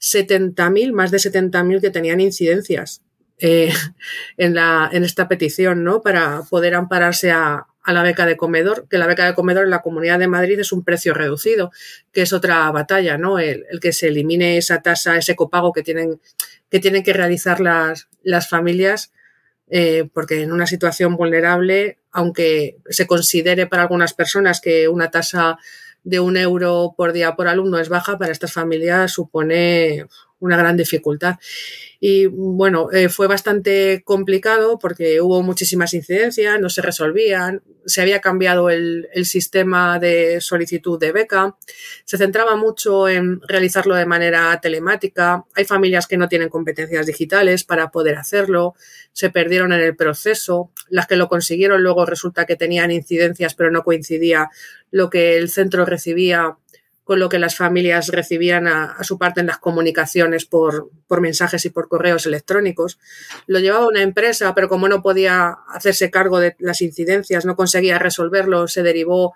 70.000, 0.00 0.92
más 0.92 1.10
de 1.10 1.18
70.000 1.18 1.80
que 1.80 1.90
tenían 1.90 2.20
incidencias 2.20 3.02
eh, 3.38 3.72
en, 4.36 4.54
la, 4.54 4.90
en 4.92 5.04
esta 5.04 5.28
petición, 5.28 5.84
¿no? 5.84 6.00
Para 6.00 6.42
poder 6.50 6.74
ampararse 6.74 7.30
a, 7.30 7.66
a 7.86 7.92
la 7.92 8.02
beca 8.02 8.26
de 8.26 8.36
comedor, 8.36 8.88
que 8.90 8.98
la 8.98 9.06
beca 9.06 9.24
de 9.24 9.34
comedor 9.34 9.64
en 9.64 9.70
la 9.70 9.80
Comunidad 9.80 10.18
de 10.18 10.26
Madrid 10.26 10.58
es 10.58 10.72
un 10.72 10.82
precio 10.82 11.14
reducido, 11.14 11.70
que 12.12 12.22
es 12.22 12.32
otra 12.32 12.68
batalla, 12.72 13.16
¿no? 13.16 13.38
El, 13.38 13.64
que 13.80 13.92
se 13.92 14.08
elimine 14.08 14.58
esa 14.58 14.82
tasa, 14.82 15.16
ese 15.16 15.36
copago 15.36 15.72
que 15.72 15.84
tienen 15.84 16.20
que, 16.68 16.80
tienen 16.80 17.04
que 17.04 17.12
realizar 17.12 17.60
las, 17.60 18.08
las 18.24 18.48
familias, 18.48 19.12
eh, 19.68 20.08
porque 20.12 20.42
en 20.42 20.52
una 20.52 20.66
situación 20.66 21.16
vulnerable, 21.16 21.98
aunque 22.12 22.78
se 22.88 23.06
considere 23.06 23.66
para 23.66 23.82
algunas 23.82 24.14
personas 24.14 24.60
que 24.60 24.88
una 24.88 25.10
tasa 25.10 25.58
de 26.04 26.20
un 26.20 26.36
euro 26.36 26.94
por 26.96 27.12
día 27.12 27.34
por 27.34 27.48
alumno 27.48 27.78
es 27.78 27.88
baja, 27.88 28.16
para 28.16 28.30
estas 28.30 28.52
familias 28.52 29.12
supone 29.12 30.06
una 30.40 30.56
gran 30.56 30.76
dificultad. 30.76 31.36
Y 31.98 32.26
bueno, 32.26 32.90
eh, 32.92 33.08
fue 33.08 33.26
bastante 33.26 34.02
complicado 34.04 34.78
porque 34.78 35.20
hubo 35.20 35.42
muchísimas 35.42 35.94
incidencias, 35.94 36.60
no 36.60 36.68
se 36.68 36.82
resolvían, 36.82 37.62
se 37.86 38.02
había 38.02 38.20
cambiado 38.20 38.68
el, 38.68 39.08
el, 39.14 39.24
sistema 39.24 39.98
de 39.98 40.40
solicitud 40.40 41.00
de 41.00 41.12
beca, 41.12 41.56
se 42.04 42.18
centraba 42.18 42.56
mucho 42.56 43.08
en 43.08 43.40
realizarlo 43.48 43.94
de 43.94 44.04
manera 44.04 44.60
telemática, 44.60 45.46
hay 45.54 45.64
familias 45.64 46.06
que 46.06 46.18
no 46.18 46.28
tienen 46.28 46.50
competencias 46.50 47.06
digitales 47.06 47.64
para 47.64 47.90
poder 47.90 48.16
hacerlo, 48.18 48.74
se 49.12 49.30
perdieron 49.30 49.72
en 49.72 49.80
el 49.80 49.96
proceso, 49.96 50.70
las 50.90 51.06
que 51.06 51.16
lo 51.16 51.28
consiguieron 51.28 51.82
luego 51.82 52.04
resulta 52.04 52.44
que 52.44 52.56
tenían 52.56 52.90
incidencias 52.90 53.54
pero 53.54 53.70
no 53.70 53.84
coincidía 53.84 54.50
lo 54.90 55.08
que 55.08 55.36
el 55.36 55.48
centro 55.48 55.84
recibía 55.86 56.56
con 57.06 57.20
lo 57.20 57.28
que 57.28 57.38
las 57.38 57.54
familias 57.54 58.08
recibían 58.08 58.66
a, 58.66 58.96
su 59.04 59.16
parte 59.16 59.38
en 59.38 59.46
las 59.46 59.58
comunicaciones 59.58 60.44
por, 60.44 60.90
mensajes 61.20 61.64
y 61.64 61.70
por 61.70 61.86
correos 61.86 62.26
electrónicos. 62.26 62.98
Lo 63.46 63.60
llevaba 63.60 63.86
una 63.86 64.02
empresa, 64.02 64.52
pero 64.56 64.68
como 64.68 64.88
no 64.88 65.02
podía 65.02 65.56
hacerse 65.68 66.10
cargo 66.10 66.40
de 66.40 66.56
las 66.58 66.82
incidencias, 66.82 67.44
no 67.44 67.54
conseguía 67.54 68.00
resolverlo, 68.00 68.66
se 68.66 68.82
derivó 68.82 69.34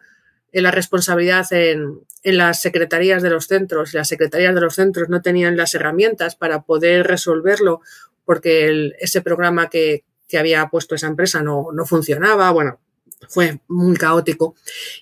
en 0.50 0.64
la 0.64 0.72
responsabilidad 0.72 1.46
en, 1.52 2.00
en 2.24 2.38
las 2.38 2.60
secretarías 2.60 3.22
de 3.22 3.30
los 3.30 3.46
centros. 3.46 3.94
Las 3.94 4.08
secretarías 4.08 4.52
de 4.52 4.62
los 4.62 4.74
centros 4.74 5.08
no 5.08 5.22
tenían 5.22 5.56
las 5.56 5.72
herramientas 5.76 6.34
para 6.34 6.62
poder 6.62 7.06
resolverlo 7.06 7.82
porque 8.24 8.90
ese 8.98 9.22
programa 9.22 9.70
que, 9.70 10.02
que 10.26 10.38
había 10.38 10.66
puesto 10.66 10.96
esa 10.96 11.06
empresa 11.06 11.40
no, 11.40 11.68
no 11.72 11.86
funcionaba. 11.86 12.50
Bueno, 12.50 12.80
fue 13.28 13.60
muy 13.68 13.96
caótico 13.96 14.56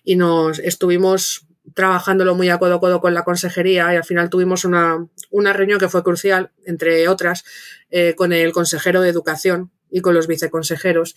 y 0.04 0.16
nos 0.16 0.58
estuvimos 0.58 1.47
trabajándolo 1.74 2.34
muy 2.34 2.48
a 2.48 2.58
codo 2.58 2.74
a 2.74 2.80
codo 2.80 3.00
con 3.00 3.14
la 3.14 3.24
consejería 3.24 3.92
y 3.92 3.96
al 3.96 4.04
final 4.04 4.30
tuvimos 4.30 4.64
una, 4.64 5.06
una 5.30 5.52
reunión 5.52 5.78
que 5.78 5.88
fue 5.88 6.02
crucial, 6.02 6.50
entre 6.64 7.08
otras, 7.08 7.44
eh, 7.90 8.14
con 8.16 8.32
el 8.32 8.52
consejero 8.52 9.00
de 9.00 9.10
educación 9.10 9.70
y 9.90 10.00
con 10.00 10.14
los 10.14 10.26
viceconsejeros. 10.26 11.14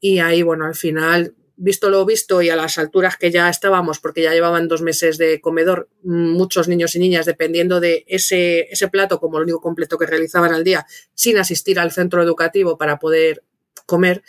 Y 0.00 0.18
ahí, 0.18 0.42
bueno, 0.42 0.64
al 0.64 0.74
final, 0.74 1.34
visto 1.56 1.90
lo 1.90 2.06
visto 2.06 2.40
y 2.40 2.48
a 2.48 2.56
las 2.56 2.78
alturas 2.78 3.16
que 3.16 3.30
ya 3.30 3.48
estábamos, 3.50 4.00
porque 4.00 4.22
ya 4.22 4.32
llevaban 4.32 4.66
dos 4.66 4.80
meses 4.80 5.18
de 5.18 5.40
comedor, 5.40 5.90
muchos 6.02 6.68
niños 6.68 6.94
y 6.94 6.98
niñas 6.98 7.26
dependiendo 7.26 7.80
de 7.80 8.04
ese, 8.08 8.68
ese 8.70 8.88
plato 8.88 9.20
como 9.20 9.38
el 9.38 9.44
único 9.44 9.60
completo 9.60 9.98
que 9.98 10.06
realizaban 10.06 10.54
al 10.54 10.64
día, 10.64 10.86
sin 11.14 11.36
asistir 11.38 11.78
al 11.78 11.92
centro 11.92 12.22
educativo 12.22 12.78
para 12.78 12.98
poder 12.98 13.44
comer, 13.86 14.22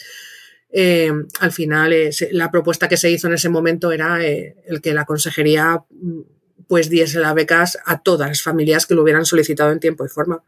eh, 0.73 1.11
al 1.39 1.51
final 1.51 1.91
eh, 1.91 2.11
la 2.31 2.49
propuesta 2.49 2.87
que 2.87 2.95
se 2.95 3.11
hizo 3.11 3.27
en 3.27 3.33
ese 3.33 3.49
momento 3.49 3.91
era 3.91 4.25
eh, 4.25 4.55
el 4.67 4.81
que 4.81 4.93
la 4.93 5.03
consejería 5.03 5.83
mm, 5.89 6.21
pues 6.67 6.89
diese 6.89 7.19
las 7.19 7.33
becas 7.33 7.77
a 7.85 8.01
todas 8.01 8.29
las 8.29 8.41
familias 8.41 8.85
que 8.85 8.95
lo 8.95 9.03
hubieran 9.03 9.25
solicitado 9.25 9.71
en 9.71 9.81
tiempo 9.81 10.05
y 10.05 10.09
forma. 10.09 10.43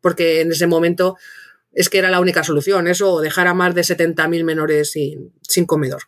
Porque 0.00 0.42
en 0.42 0.52
ese 0.52 0.68
momento 0.68 1.16
es 1.72 1.88
que 1.88 1.98
era 1.98 2.10
la 2.10 2.20
única 2.20 2.44
solución, 2.44 2.86
eso, 2.86 3.14
o 3.14 3.20
dejar 3.20 3.48
a 3.48 3.54
más 3.54 3.74
de 3.74 3.80
70.000 3.80 4.44
menores 4.44 4.92
sin, 4.92 5.32
sin 5.42 5.66
comedor. 5.66 6.02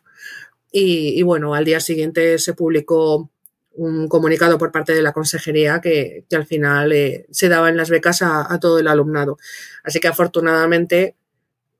Y, 0.71 1.21
bueno, 1.23 1.55
al 1.55 1.65
día 1.65 1.79
siguiente 1.79 2.37
se 2.37 2.53
publicó 2.53 3.31
un 3.71 4.07
comunicado 4.07 4.57
por 4.57 4.71
parte 4.71 4.93
de 4.93 5.01
la 5.01 5.11
consejería 5.11 5.81
que, 5.81 6.25
al 6.31 6.45
final 6.45 6.93
se 7.31 7.49
daban 7.49 7.75
las 7.75 7.89
becas 7.89 8.21
a, 8.21 8.53
a, 8.53 8.59
todo 8.59 8.79
el 8.79 8.87
alumnado. 8.87 9.37
Así 9.83 9.99
que 9.99 10.07
afortunadamente 10.07 11.15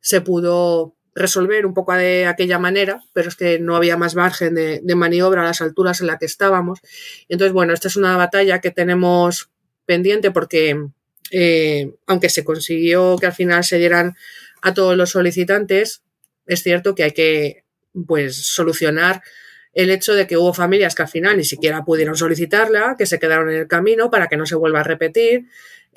se 0.02 0.22
pudo 0.22 0.97
resolver 1.18 1.66
un 1.66 1.74
poco 1.74 1.94
de 1.94 2.26
aquella 2.26 2.60
manera, 2.60 3.04
pero 3.14 3.30
es 3.30 3.36
que 3.36 3.60
no 3.60 3.76
había 3.76 3.98
más 3.98 4.16
margen 4.16 4.56
de, 4.56 4.96
maniobra 4.96 5.42
a 5.42 5.46
las 5.46 5.62
alturas 5.62 6.00
en 6.00 6.08
las 6.08 6.20
que 6.20 6.26
estábamos. 6.26 6.80
Entonces, 7.28 7.54
bueno, 7.54 7.74
esta 7.74 7.88
es 7.88 7.96
una 7.96 8.16
batalla 8.16 8.62
que 8.62 8.72
tenemos 8.72 9.50
pendiente 9.86 10.32
porque, 10.32 10.88
eh, 11.32 11.92
aunque 12.06 12.30
se 12.30 12.44
consiguió 12.44 13.18
que 13.18 13.26
al 13.26 13.34
final 13.34 13.64
se 13.64 13.78
dieran 13.78 14.16
a 14.62 14.74
todos 14.74 14.96
los 14.96 15.12
solicitantes, 15.12 16.04
es 16.46 16.64
cierto 16.64 16.96
que 16.96 17.04
hay 17.04 17.12
que 17.12 17.64
pues 18.06 18.36
solucionar 18.36 19.24
el 19.74 19.90
hecho 19.90 20.14
de 20.14 20.28
que 20.28 20.38
hubo 20.38 20.54
familias 20.54 20.96
que 20.96 21.04
al 21.04 21.08
final 21.08 21.38
ni 21.38 21.44
siquiera 21.44 21.84
pudieron 21.84 22.16
solicitarla, 22.16 22.96
que 22.98 23.06
se 23.06 23.20
quedaron 23.20 23.50
en 23.50 23.58
el 23.58 23.68
camino 23.68 24.10
para 24.10 24.28
que 24.28 24.38
no 24.38 24.46
se 24.46 24.56
vuelva 24.56 24.82
a 24.82 24.84
repetir, 24.84 25.46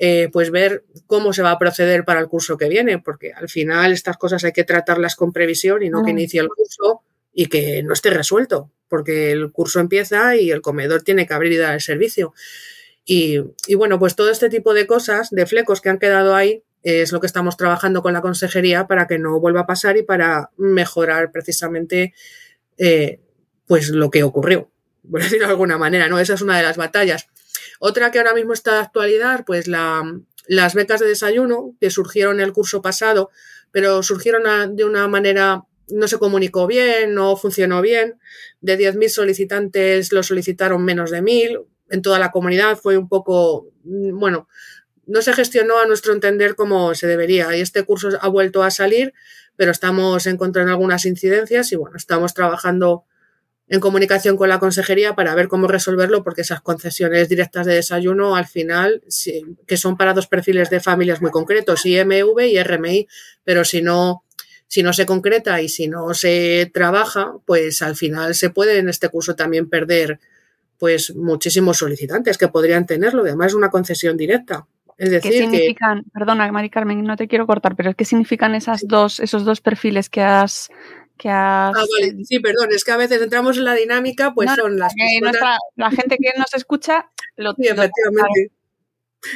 eh, 0.03 0.29
pues 0.33 0.49
ver 0.49 0.83
cómo 1.05 1.31
se 1.31 1.43
va 1.43 1.51
a 1.51 1.59
proceder 1.59 2.05
para 2.05 2.19
el 2.19 2.27
curso 2.27 2.57
que 2.57 2.67
viene, 2.67 2.97
porque 2.97 3.33
al 3.33 3.49
final 3.49 3.91
estas 3.91 4.17
cosas 4.17 4.43
hay 4.43 4.51
que 4.51 4.63
tratarlas 4.63 5.15
con 5.15 5.31
previsión 5.31 5.83
y 5.83 5.91
no 5.91 6.03
que 6.03 6.09
inicie 6.09 6.41
el 6.41 6.47
curso 6.47 7.03
y 7.31 7.45
que 7.45 7.83
no 7.83 7.93
esté 7.93 8.09
resuelto, 8.09 8.71
porque 8.89 9.31
el 9.31 9.51
curso 9.51 9.79
empieza 9.79 10.35
y 10.35 10.49
el 10.49 10.61
comedor 10.61 11.03
tiene 11.03 11.27
que 11.27 11.35
abrir 11.35 11.51
y 11.51 11.57
dar 11.57 11.75
el 11.75 11.81
servicio. 11.81 12.33
Y, 13.05 13.41
bueno, 13.75 13.99
pues 13.99 14.15
todo 14.15 14.31
este 14.31 14.49
tipo 14.49 14.73
de 14.73 14.87
cosas, 14.87 15.29
de 15.29 15.45
flecos 15.45 15.81
que 15.81 15.89
han 15.89 15.99
quedado 15.99 16.33
ahí, 16.33 16.63
es 16.81 17.11
lo 17.11 17.19
que 17.19 17.27
estamos 17.27 17.55
trabajando 17.55 18.01
con 18.01 18.13
la 18.13 18.21
consejería 18.21 18.87
para 18.87 19.05
que 19.05 19.19
no 19.19 19.39
vuelva 19.39 19.61
a 19.61 19.67
pasar 19.67 19.97
y 19.97 20.01
para 20.01 20.49
mejorar 20.57 21.31
precisamente 21.31 22.15
eh, 22.79 23.19
pues 23.67 23.89
lo 23.89 24.09
que 24.09 24.23
ocurrió, 24.23 24.71
por 25.07 25.21
decirlo 25.21 25.45
de 25.45 25.51
alguna 25.51 25.77
manera, 25.77 26.07
¿no? 26.07 26.17
Esa 26.17 26.33
es 26.33 26.41
una 26.41 26.57
de 26.57 26.63
las 26.63 26.77
batallas. 26.77 27.27
Otra 27.83 28.11
que 28.11 28.19
ahora 28.19 28.35
mismo 28.35 28.53
está 28.53 28.75
de 28.75 28.81
actualidad, 28.81 29.43
pues 29.43 29.67
las 29.67 30.75
becas 30.75 30.99
de 30.99 31.07
desayuno 31.07 31.75
que 31.81 31.89
surgieron 31.89 32.39
el 32.39 32.53
curso 32.53 32.83
pasado, 32.83 33.31
pero 33.71 34.03
surgieron 34.03 34.75
de 34.75 34.85
una 34.85 35.07
manera, 35.07 35.63
no 35.89 36.07
se 36.07 36.19
comunicó 36.19 36.67
bien, 36.67 37.15
no 37.15 37.35
funcionó 37.35 37.81
bien. 37.81 38.19
De 38.61 38.77
10.000 38.77 39.09
solicitantes 39.09 40.13
lo 40.13 40.21
solicitaron 40.21 40.85
menos 40.85 41.09
de 41.09 41.23
1.000. 41.23 41.65
En 41.89 42.03
toda 42.03 42.19
la 42.19 42.29
comunidad 42.29 42.77
fue 42.77 42.97
un 42.97 43.09
poco, 43.09 43.71
mm, 43.83 44.15
bueno, 44.15 44.47
no 45.07 45.23
se 45.23 45.33
gestionó 45.33 45.79
a 45.79 45.87
nuestro 45.87 46.13
entender 46.13 46.53
como 46.53 46.93
se 46.93 47.07
debería. 47.07 47.57
Y 47.57 47.61
este 47.61 47.83
curso 47.83 48.09
ha 48.21 48.27
vuelto 48.27 48.61
a 48.61 48.69
salir, 48.69 49.15
pero 49.55 49.71
estamos 49.71 50.27
encontrando 50.27 50.71
algunas 50.71 51.07
incidencias 51.07 51.71
y 51.71 51.77
bueno, 51.77 51.97
estamos 51.97 52.35
trabajando 52.35 53.05
en 53.71 53.79
comunicación 53.79 54.35
con 54.35 54.49
la 54.49 54.59
consejería 54.59 55.15
para 55.15 55.33
ver 55.33 55.47
cómo 55.47 55.65
resolverlo, 55.65 56.25
porque 56.25 56.41
esas 56.41 56.59
concesiones 56.59 57.29
directas 57.29 57.65
de 57.65 57.75
desayuno 57.75 58.35
al 58.35 58.45
final, 58.45 59.01
que 59.65 59.77
son 59.77 59.95
para 59.95 60.13
dos 60.13 60.27
perfiles 60.27 60.69
de 60.69 60.81
familias 60.81 61.21
muy 61.21 61.31
concretos, 61.31 61.85
IMV 61.85 62.37
y 62.41 62.61
RMI, 62.61 63.07
pero 63.45 63.63
si 63.63 63.81
no, 63.81 64.25
si 64.67 64.83
no 64.83 64.91
se 64.91 65.05
concreta 65.05 65.61
y 65.61 65.69
si 65.69 65.87
no 65.87 66.13
se 66.13 66.69
trabaja, 66.73 67.31
pues 67.45 67.81
al 67.81 67.95
final 67.95 68.35
se 68.35 68.49
puede 68.49 68.77
en 68.77 68.89
este 68.89 69.07
curso 69.07 69.37
también 69.37 69.69
perder 69.69 70.19
pues 70.77 71.15
muchísimos 71.15 71.77
solicitantes 71.77 72.37
que 72.37 72.49
podrían 72.49 72.85
tenerlo, 72.85 73.21
además 73.21 73.47
es 73.47 73.53
una 73.53 73.69
concesión 73.69 74.17
directa. 74.17 74.67
Es 74.97 75.11
decir, 75.11 75.31
¿Qué 75.31 75.37
significan, 75.39 76.03
perdona, 76.13 76.51
Mari 76.51 76.69
Carmen, 76.69 77.03
no 77.03 77.15
te 77.15 77.29
quiero 77.29 77.47
cortar, 77.47 77.77
pero 77.77 77.93
¿qué 77.93 78.03
significan 78.03 78.53
esas 78.53 78.81
dos, 78.85 79.21
esos 79.21 79.45
dos 79.45 79.61
perfiles 79.61 80.09
que 80.09 80.21
has 80.21 80.69
Ah, 81.29 81.71
sí, 82.23 82.39
perdón, 82.39 82.69
es 82.71 82.83
que 82.83 82.91
a 82.91 82.97
veces 82.97 83.21
entramos 83.21 83.57
en 83.57 83.65
la 83.65 83.75
dinámica, 83.75 84.33
pues 84.33 84.49
son 84.55 84.77
las 84.77 84.93
la 85.75 85.91
gente 85.91 86.17
que 86.17 86.37
nos 86.37 86.53
escucha 86.53 87.11
lo 87.35 87.53
sí, 87.53 87.67
efectivamente. 87.67 88.51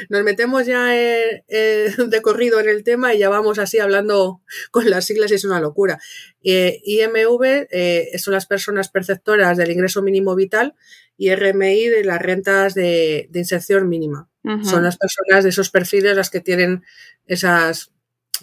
Nos 0.08 0.24
metemos 0.24 0.66
ya 0.66 0.86
de 0.86 2.20
corrido 2.22 2.58
en 2.58 2.68
el 2.68 2.82
tema 2.82 3.14
y 3.14 3.18
ya 3.18 3.28
vamos 3.28 3.58
así 3.58 3.78
hablando 3.78 4.42
con 4.70 4.90
las 4.90 5.04
siglas 5.04 5.30
y 5.30 5.34
es 5.34 5.44
una 5.44 5.60
locura. 5.60 6.00
Eh, 6.42 6.80
IMV 6.84 7.68
eh, 7.70 8.10
son 8.18 8.34
las 8.34 8.46
personas 8.46 8.88
perceptoras 8.88 9.56
del 9.56 9.70
ingreso 9.70 10.02
mínimo 10.02 10.34
vital 10.34 10.74
y 11.16 11.34
RMI 11.34 11.86
de 11.86 12.04
las 12.04 12.20
rentas 12.20 12.74
de, 12.74 13.28
inserción 13.32 13.88
mínima. 13.88 14.28
Son 14.62 14.84
las 14.84 14.96
personas 14.96 15.42
de 15.42 15.50
esos 15.50 15.70
perfiles 15.70 16.14
las 16.14 16.30
que 16.30 16.40
tienen 16.40 16.84
esas, 17.26 17.90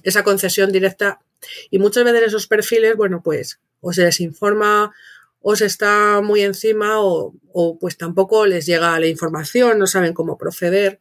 esa 0.04 0.24
concesión 0.24 0.74
directa 0.74 1.23
y 1.70 1.80
muchas 1.80 2.04
veces 2.04 2.24
esos 2.28 2.48
perfiles, 2.48 2.96
bueno, 2.96 3.22
pues 3.24 3.60
o 3.82 3.94
se 3.94 4.04
les 4.04 4.20
informa 4.22 4.94
o 5.41 5.56
se 5.56 5.66
está 5.66 6.22
muy 6.22 6.41
encima 6.41 7.02
o, 7.02 7.34
pues 7.80 7.98
tampoco 7.98 8.46
les 8.46 8.66
llega 8.66 9.00
la 9.00 9.08
información, 9.08 9.78
no 9.78 9.88
saben 9.88 10.14
cómo 10.14 10.38
proceder. 10.38 11.00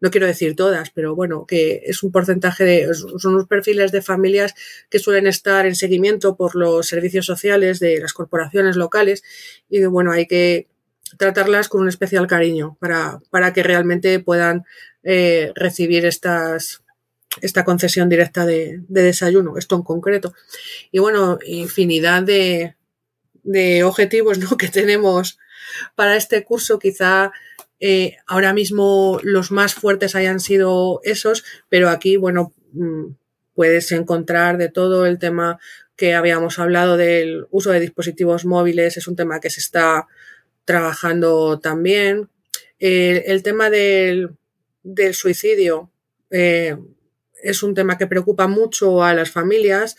No 0.00 0.10
quiero 0.10 0.26
decir 0.26 0.54
todas, 0.56 0.90
pero 0.90 1.14
bueno, 1.14 1.46
que 1.46 1.82
es 1.86 2.02
un 2.02 2.12
porcentaje 2.12 2.64
de, 2.64 2.92
son 2.92 3.34
unos 3.34 3.46
perfiles 3.46 3.92
de 3.92 4.02
familias 4.02 4.54
que 4.90 4.98
suelen 4.98 5.26
estar 5.28 5.64
en 5.64 5.76
seguimiento 5.76 6.36
por 6.36 6.56
los 6.56 6.88
servicios 6.88 7.24
sociales 7.24 7.78
de 7.78 8.00
las 8.00 8.12
corporaciones 8.12 8.76
locales 8.76 9.22
y 9.70 9.82
bueno, 9.86 10.10
hay 10.10 10.26
que 10.26 10.68
tratarlas 11.16 11.68
con 11.68 11.82
un 11.82 11.88
especial 11.88 12.26
cariño 12.26 12.76
para, 12.80 13.20
para 13.30 13.52
que 13.52 13.62
realmente 13.62 14.18
puedan 14.18 14.64
eh, 15.04 15.52
recibir 15.54 16.04
estas, 16.04 16.83
esta 17.40 17.64
concesión 17.64 18.08
directa 18.08 18.46
de, 18.46 18.80
desayuno, 18.88 19.58
esto 19.58 19.76
en 19.76 19.82
concreto. 19.82 20.34
Y 20.90 20.98
bueno, 20.98 21.38
infinidad 21.46 22.22
de, 22.22 22.74
objetivos 23.84 24.38
que 24.58 24.68
tenemos 24.68 25.38
para 25.94 26.16
este 26.16 26.44
curso. 26.44 26.78
Quizá 26.78 27.32
eh, 27.80 28.16
ahora 28.26 28.52
mismo 28.52 29.18
los 29.22 29.50
más 29.50 29.74
fuertes 29.74 30.14
hayan 30.14 30.40
sido 30.40 31.00
esos, 31.04 31.44
pero 31.68 31.88
aquí, 31.88 32.16
bueno, 32.16 32.52
mm, 32.72 33.06
puedes 33.54 33.92
encontrar 33.92 34.58
de 34.58 34.68
todo 34.68 35.06
el 35.06 35.18
tema 35.18 35.58
que 35.96 36.14
habíamos 36.14 36.58
hablado 36.58 36.96
del 36.96 37.46
uso 37.50 37.70
de 37.70 37.80
dispositivos 37.80 38.44
móviles, 38.44 38.96
es 38.96 39.06
un 39.06 39.14
tema 39.14 39.40
que 39.40 39.50
se 39.50 39.60
está 39.60 40.08
trabajando 40.64 41.60
también. 41.60 42.28
el 42.80 43.42
tema 43.42 43.70
del, 43.70 44.30
del 44.82 45.14
suicidio, 45.14 45.90
eh, 46.30 46.76
es 47.44 47.62
un 47.62 47.74
tema 47.74 47.98
que 47.98 48.06
preocupa 48.06 48.48
mucho 48.48 49.04
a 49.04 49.14
las 49.14 49.30
familias. 49.30 49.96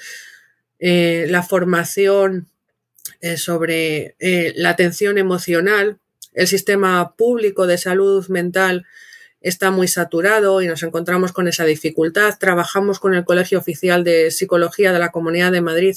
Eh, 0.80 1.28
la 1.30 1.44
formación 1.44 2.48
eh, 3.22 3.38
sobre 3.38 4.16
eh, 4.20 4.54
la 4.56 4.72
atención 4.72 5.18
emocional, 5.18 6.00
el 6.34 6.48
sistema 6.48 7.16
público 7.16 7.68
de 7.68 7.78
salud 7.78 8.28
mental 8.28 8.86
está 9.42 9.70
muy 9.70 9.88
saturado 9.88 10.62
y 10.62 10.68
nos 10.68 10.82
encontramos 10.82 11.32
con 11.32 11.48
esa 11.48 11.66
dificultad. 11.66 12.34
Trabajamos 12.40 13.00
con 13.00 13.14
el 13.14 13.24
Colegio 13.24 13.60
Oficial 13.60 14.04
de 14.04 14.32
Psicología 14.32 14.92
de 14.92 15.00
la 15.00 15.12
Comunidad 15.12 15.52
de 15.52 15.62
Madrid 15.62 15.96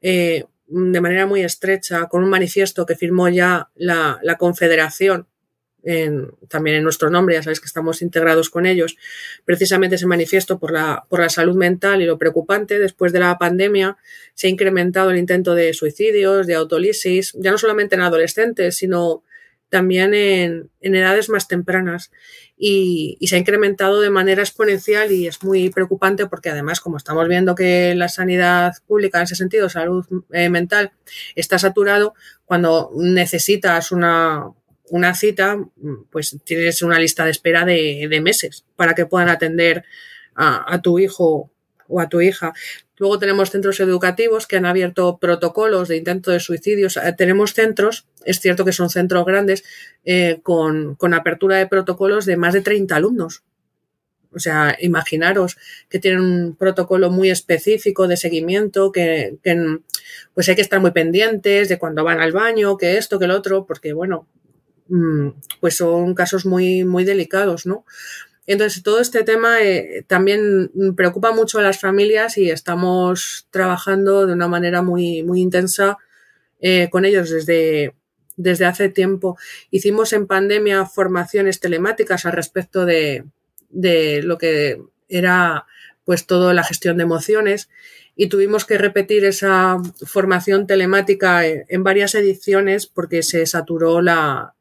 de 0.00 1.00
manera 1.00 1.26
muy 1.26 1.42
estrecha, 1.42 2.06
con 2.06 2.22
un 2.22 2.30
manifiesto 2.30 2.86
que 2.86 2.94
firmó 2.94 3.28
ya 3.30 3.70
la, 3.74 4.20
la 4.22 4.36
Confederación 4.36 5.26
también 6.48 6.76
en 6.76 6.82
nuestro 6.82 7.08
nombre, 7.08 7.34
ya 7.34 7.42
sabéis 7.42 7.60
que 7.60 7.66
estamos 7.66 8.02
integrados 8.02 8.50
con 8.50 8.66
ellos, 8.66 8.96
precisamente 9.44 9.96
ese 9.96 10.06
manifiesto 10.06 10.58
por 10.58 10.72
la, 10.72 11.04
por 11.08 11.20
la 11.20 11.28
salud 11.28 11.56
mental 11.56 12.02
y 12.02 12.06
lo 12.06 12.18
preocupante, 12.18 12.78
después 12.78 13.12
de 13.12 13.20
la 13.20 13.38
pandemia 13.38 13.96
se 14.34 14.48
ha 14.48 14.50
incrementado 14.50 15.10
el 15.10 15.18
intento 15.18 15.54
de 15.54 15.72
suicidios, 15.72 16.46
de 16.46 16.54
autolisis, 16.54 17.32
ya 17.38 17.50
no 17.50 17.58
solamente 17.58 17.94
en 17.94 18.02
adolescentes, 18.02 18.76
sino 18.76 19.22
también 19.68 20.14
en, 20.14 20.70
edades 20.80 21.28
más 21.28 21.48
tempranas. 21.48 22.10
Y, 22.56 23.18
se 23.26 23.36
ha 23.36 23.38
incrementado 23.38 24.00
de 24.00 24.10
manera 24.10 24.42
exponencial 24.42 25.12
y 25.12 25.26
es 25.26 25.42
muy 25.42 25.70
preocupante 25.70 26.26
porque 26.26 26.50
además, 26.50 26.80
como 26.80 26.96
estamos 26.96 27.28
viendo 27.28 27.54
que 27.54 27.94
la 27.94 28.08
sanidad 28.08 28.72
pública 28.86 29.18
en 29.18 29.24
ese 29.24 29.36
sentido, 29.36 29.68
salud 29.68 30.06
eh, 30.32 30.48
mental, 30.48 30.92
está 31.34 31.58
saturado, 31.58 32.14
cuando 32.44 32.90
necesitas 32.96 33.92
una, 33.92 34.50
una 34.90 35.14
cita, 35.14 35.58
pues 36.10 36.36
tienes 36.44 36.82
una 36.82 36.98
lista 36.98 37.24
de 37.24 37.30
espera 37.30 37.64
de, 37.64 38.20
meses 38.22 38.64
para 38.76 38.94
que 38.94 39.06
puedan 39.06 39.28
atender 39.28 39.84
a, 40.34 40.80
tu 40.82 40.98
hijo 40.98 41.50
o 41.88 42.00
a 42.00 42.08
tu 42.08 42.20
hija. 42.20 42.52
Luego 42.96 43.18
tenemos 43.18 43.50
centros 43.50 43.80
educativos 43.80 44.46
que 44.46 44.56
han 44.56 44.66
abierto 44.66 45.18
protocolos 45.18 45.88
de 45.88 45.96
intento 45.96 46.30
de 46.30 46.40
suicidios. 46.40 46.98
Tenemos 47.16 47.54
centros, 47.54 48.06
es 48.24 48.40
cierto 48.40 48.64
que 48.64 48.72
son 48.72 48.90
centros 48.90 49.24
grandes, 49.24 49.64
eh, 50.04 50.40
con, 50.42 50.96
con, 50.96 51.14
apertura 51.14 51.56
de 51.56 51.66
protocolos 51.66 52.26
de 52.26 52.36
más 52.36 52.54
de 52.54 52.60
30 52.60 52.96
alumnos. 52.96 53.42
O 54.34 54.38
sea, 54.40 54.76
imaginaros 54.80 55.56
que 55.88 55.98
tienen 55.98 56.20
un 56.20 56.56
protocolo 56.56 57.10
muy 57.10 57.30
específico 57.30 58.06
de 58.08 58.16
seguimiento, 58.16 58.92
que, 58.92 59.38
pues 60.34 60.48
hay 60.48 60.54
que 60.54 60.62
estar 60.62 60.80
muy 60.80 60.90
pendientes 60.90 61.68
de 61.68 61.78
cuando 61.78 62.04
van 62.04 62.20
al 62.20 62.32
baño, 62.32 62.76
que 62.76 62.98
esto, 62.98 63.18
que 63.18 63.24
el 63.24 63.30
otro, 63.30 63.64
porque 63.66 63.92
bueno, 63.94 64.28
pues 65.60 65.76
son 65.76 66.14
casos 66.14 66.46
muy, 66.46 66.84
muy 66.84 67.04
delicados, 67.04 67.66
¿no? 67.66 67.84
Entonces, 68.46 68.82
todo 68.82 69.00
este 69.00 69.24
tema 69.24 69.62
eh, 69.62 70.04
también 70.06 70.70
preocupa 70.96 71.32
mucho 71.32 71.58
a 71.58 71.62
las 71.62 71.78
familias 71.78 72.38
y 72.38 72.50
estamos 72.50 73.46
trabajando 73.50 74.26
de 74.26 74.32
una 74.32 74.48
manera 74.48 74.80
muy, 74.80 75.22
muy 75.22 75.42
intensa 75.42 75.98
eh, 76.60 76.88
con 76.90 77.04
ellos 77.04 77.28
desde, 77.28 77.94
desde 78.36 78.64
hace 78.64 78.88
tiempo. 78.88 79.36
Hicimos 79.70 80.14
en 80.14 80.26
pandemia 80.26 80.86
formaciones 80.86 81.60
telemáticas 81.60 82.24
al 82.24 82.32
respecto 82.32 82.86
de, 82.86 83.24
de 83.68 84.22
lo 84.22 84.38
que 84.38 84.80
era 85.08 85.66
pues 86.04 86.26
toda 86.26 86.54
la 86.54 86.64
gestión 86.64 86.96
de 86.96 87.02
emociones 87.02 87.68
y 88.16 88.28
tuvimos 88.28 88.64
que 88.64 88.78
repetir 88.78 89.24
esa 89.24 89.76
formación 90.04 90.66
telemática 90.66 91.46
en, 91.46 91.84
varias 91.84 92.14
ediciones 92.14 92.86
porque 92.86 93.22
se 93.22 93.46
saturó 93.46 94.00
la, 94.00 94.54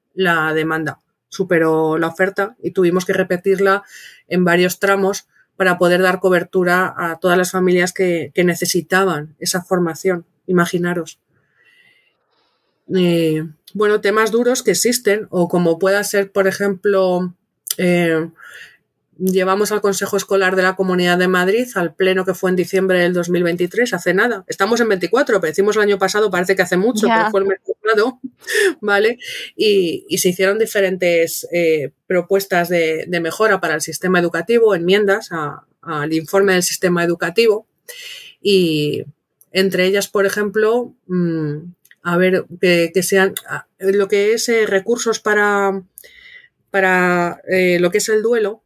demanda, 0.54 1.00
superó 1.30 1.98
la 1.98 2.08
oferta 2.08 2.56
y 2.62 2.72
tuvimos 2.72 3.06
que 3.06 3.14
repetirla 3.14 3.84
en 4.28 4.44
varios 4.44 4.80
tramos 4.80 5.28
para 5.56 5.78
poder 5.78 6.02
dar 6.02 6.20
cobertura 6.20 6.94
a 6.96 7.20
todas 7.20 7.38
las 7.38 7.52
familias 7.52 7.92
que, 7.94 8.32
necesitaban 8.36 9.36
esa 9.40 9.62
formación, 9.64 10.26
imaginaros. 10.46 11.20
Eh, 12.96 13.46
bueno, 13.74 14.00
temas 14.00 14.32
duros 14.32 14.64
que 14.64 14.72
existen 14.72 15.28
o 15.30 15.48
como 15.50 15.80
pueda 15.80 16.04
ser, 16.04 16.32
por 16.32 16.48
ejemplo, 16.48 17.34
eh, 17.78 18.30
llevamos 19.20 19.72
al 19.72 19.82
Consejo 19.82 20.18
Escolar 20.18 20.56
de 20.56 20.64
la 20.64 20.76
Comunidad 20.76 21.18
de 21.18 21.28
Madrid 21.28 21.68
al 21.76 21.94
pleno 21.94 22.26
que 22.26 22.34
fue 22.34 22.50
en 22.50 22.56
diciembre 22.56 23.00
del 23.00 23.14
2023, 23.14 23.94
hace 23.94 24.14
nada. 24.14 24.44
Estamos 24.48 24.80
en 24.80 24.90
24, 24.90 25.40
pero 25.40 25.52
decimos 25.52 25.76
el 25.76 25.84
año 25.84 25.98
pasado, 25.98 26.30
parece 26.30 26.56
que 26.56 26.62
hace 26.62 26.78
mucho, 26.78 27.08
pero 27.08 27.32
fue 27.32 27.42
el 27.42 27.48
mes 27.48 27.60
pasado, 27.82 28.20
¿vale? 28.82 29.18
Y, 29.56 30.06
se 30.18 30.30
hicieron 30.30 30.60
diferentes 30.60 31.48
eh, 31.52 31.92
propuestas 32.08 32.70
de, 32.70 33.08
mejora 33.22 33.60
para 33.60 33.76
el 33.76 33.82
sistema 33.82 34.20
educativo, 34.20 34.76
enmiendas 34.76 35.30
al 35.82 36.14
informe 36.14 36.54
del 36.54 36.64
sistema 36.64 37.04
educativo. 37.04 37.68
Y 38.42 39.06
entre 39.52 39.86
ellas, 39.86 40.08
por 40.08 40.26
ejemplo, 40.26 40.94
mm, 41.08 41.58
a 42.04 42.18
ver, 42.18 42.46
que, 42.62 43.04
sean 43.04 43.34
lo 43.80 44.08
que 44.08 44.34
es 44.34 44.48
eh, 44.50 44.66
recursos 44.66 45.20
para, 45.20 45.84
para 46.72 47.42
eh, 47.50 47.80
lo 47.80 47.92
que 47.92 47.98
es 47.98 48.08
el 48.10 48.22
duelo, 48.22 48.64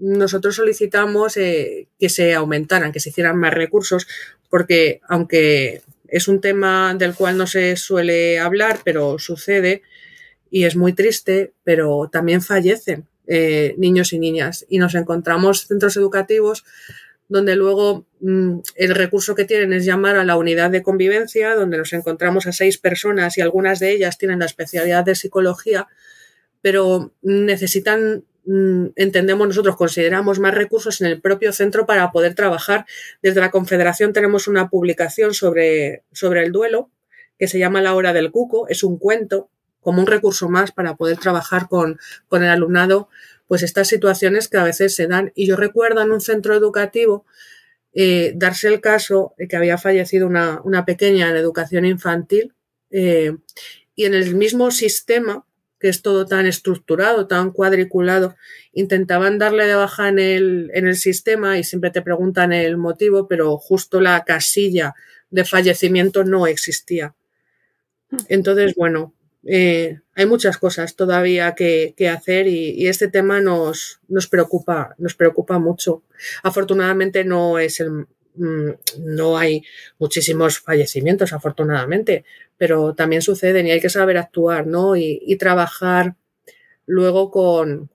nosotros 0.00 0.56
solicitamos 0.56 1.36
eh, 1.36 1.86
que 1.98 2.08
se 2.08 2.34
aumentaran, 2.34 2.92
que 2.92 3.00
se 3.00 3.10
hicieran 3.10 3.38
más 3.38 3.54
recursos, 3.54 4.08
porque 4.48 5.00
aunque 5.08 5.82
es 6.08 6.26
un 6.26 6.40
tema 6.40 6.94
del 6.94 7.14
cual 7.14 7.36
no 7.38 7.46
se 7.46 7.76
suele 7.76 8.38
hablar, 8.40 8.80
pero 8.84 9.18
sucede 9.18 9.82
y 10.50 10.64
es 10.64 10.74
muy 10.74 10.92
triste, 10.92 11.52
pero 11.62 12.08
también 12.10 12.42
fallecen 12.42 13.06
eh, 13.26 13.74
niños 13.78 14.12
y 14.12 14.18
niñas. 14.18 14.66
Y 14.68 14.78
nos 14.78 14.94
encontramos 14.96 15.66
centros 15.68 15.96
educativos 15.96 16.64
donde 17.28 17.54
luego 17.54 18.06
mm, 18.20 18.58
el 18.74 18.94
recurso 18.94 19.36
que 19.36 19.44
tienen 19.44 19.72
es 19.72 19.84
llamar 19.84 20.16
a 20.16 20.24
la 20.24 20.36
unidad 20.36 20.70
de 20.70 20.82
convivencia, 20.82 21.54
donde 21.54 21.78
nos 21.78 21.92
encontramos 21.92 22.46
a 22.48 22.52
seis 22.52 22.76
personas 22.76 23.38
y 23.38 23.40
algunas 23.40 23.78
de 23.78 23.92
ellas 23.92 24.18
tienen 24.18 24.40
la 24.40 24.46
especialidad 24.46 25.04
de 25.04 25.14
psicología, 25.14 25.86
pero 26.60 27.12
necesitan 27.22 28.24
entendemos 28.46 29.46
nosotros, 29.46 29.76
consideramos 29.76 30.38
más 30.38 30.54
recursos 30.54 31.00
en 31.00 31.06
el 31.06 31.20
propio 31.20 31.52
centro 31.52 31.86
para 31.86 32.10
poder 32.10 32.34
trabajar. 32.34 32.86
Desde 33.22 33.40
la 33.40 33.50
Confederación 33.50 34.12
tenemos 34.12 34.48
una 34.48 34.68
publicación 34.68 35.34
sobre, 35.34 36.04
sobre 36.12 36.44
el 36.44 36.52
duelo 36.52 36.90
que 37.38 37.48
se 37.48 37.58
llama 37.58 37.80
La 37.80 37.94
hora 37.94 38.12
del 38.12 38.30
cuco. 38.30 38.68
Es 38.68 38.82
un 38.82 38.98
cuento 38.98 39.50
como 39.80 40.00
un 40.00 40.06
recurso 40.06 40.48
más 40.48 40.72
para 40.72 40.96
poder 40.96 41.18
trabajar 41.18 41.68
con, 41.68 41.98
con 42.28 42.42
el 42.42 42.50
alumnado, 42.50 43.08
pues 43.46 43.62
estas 43.62 43.88
situaciones 43.88 44.48
que 44.48 44.58
a 44.58 44.64
veces 44.64 44.94
se 44.94 45.06
dan. 45.06 45.32
Y 45.34 45.46
yo 45.46 45.56
recuerdo 45.56 46.02
en 46.02 46.12
un 46.12 46.20
centro 46.20 46.54
educativo 46.54 47.24
eh, 47.92 48.32
darse 48.36 48.68
el 48.68 48.80
caso 48.80 49.34
de 49.36 49.48
que 49.48 49.56
había 49.56 49.78
fallecido 49.78 50.26
una, 50.26 50.60
una 50.64 50.84
pequeña 50.84 51.28
en 51.28 51.36
educación 51.36 51.84
infantil 51.84 52.54
eh, 52.90 53.36
y 53.94 54.04
en 54.04 54.14
el 54.14 54.34
mismo 54.34 54.70
sistema 54.70 55.44
que 55.80 55.88
es 55.88 56.02
todo 56.02 56.26
tan 56.26 56.46
estructurado, 56.46 57.26
tan 57.26 57.50
cuadriculado, 57.50 58.36
intentaban 58.72 59.38
darle 59.38 59.66
de 59.66 59.74
baja 59.74 60.08
en 60.08 60.18
el, 60.18 60.70
en 60.74 60.86
el 60.86 60.96
sistema 60.96 61.58
y 61.58 61.64
siempre 61.64 61.90
te 61.90 62.02
preguntan 62.02 62.52
el 62.52 62.76
motivo, 62.76 63.26
pero 63.26 63.56
justo 63.56 64.00
la 64.00 64.22
casilla 64.24 64.94
de 65.30 65.44
fallecimiento 65.44 66.22
no 66.22 66.46
existía. 66.46 67.14
Entonces, 68.28 68.74
bueno, 68.74 69.14
eh, 69.44 70.00
hay 70.14 70.26
muchas 70.26 70.58
cosas 70.58 70.96
todavía 70.96 71.54
que, 71.54 71.94
hacer 72.08 72.46
y, 72.46 72.86
este 72.88 73.08
tema 73.08 73.40
nos, 73.40 74.00
nos, 74.08 74.26
preocupa, 74.26 74.94
nos 74.98 75.14
preocupa 75.14 75.58
mucho. 75.58 76.02
Afortunadamente 76.42 77.24
no 77.24 77.58
es 77.58 77.80
el, 77.80 78.06
no 78.40 79.38
hay 79.38 79.62
muchísimos 79.98 80.58
fallecimientos, 80.58 81.32
afortunadamente, 81.32 82.24
pero 82.56 82.94
también 82.94 83.22
suceden 83.22 83.66
y 83.66 83.70
hay 83.70 83.80
que 83.80 83.90
saber 83.90 84.16
actuar, 84.16 84.66
¿no? 84.66 84.96
Y, 84.96 85.36
trabajar 85.38 86.16
luego 86.86 87.30
con, 87.30 87.90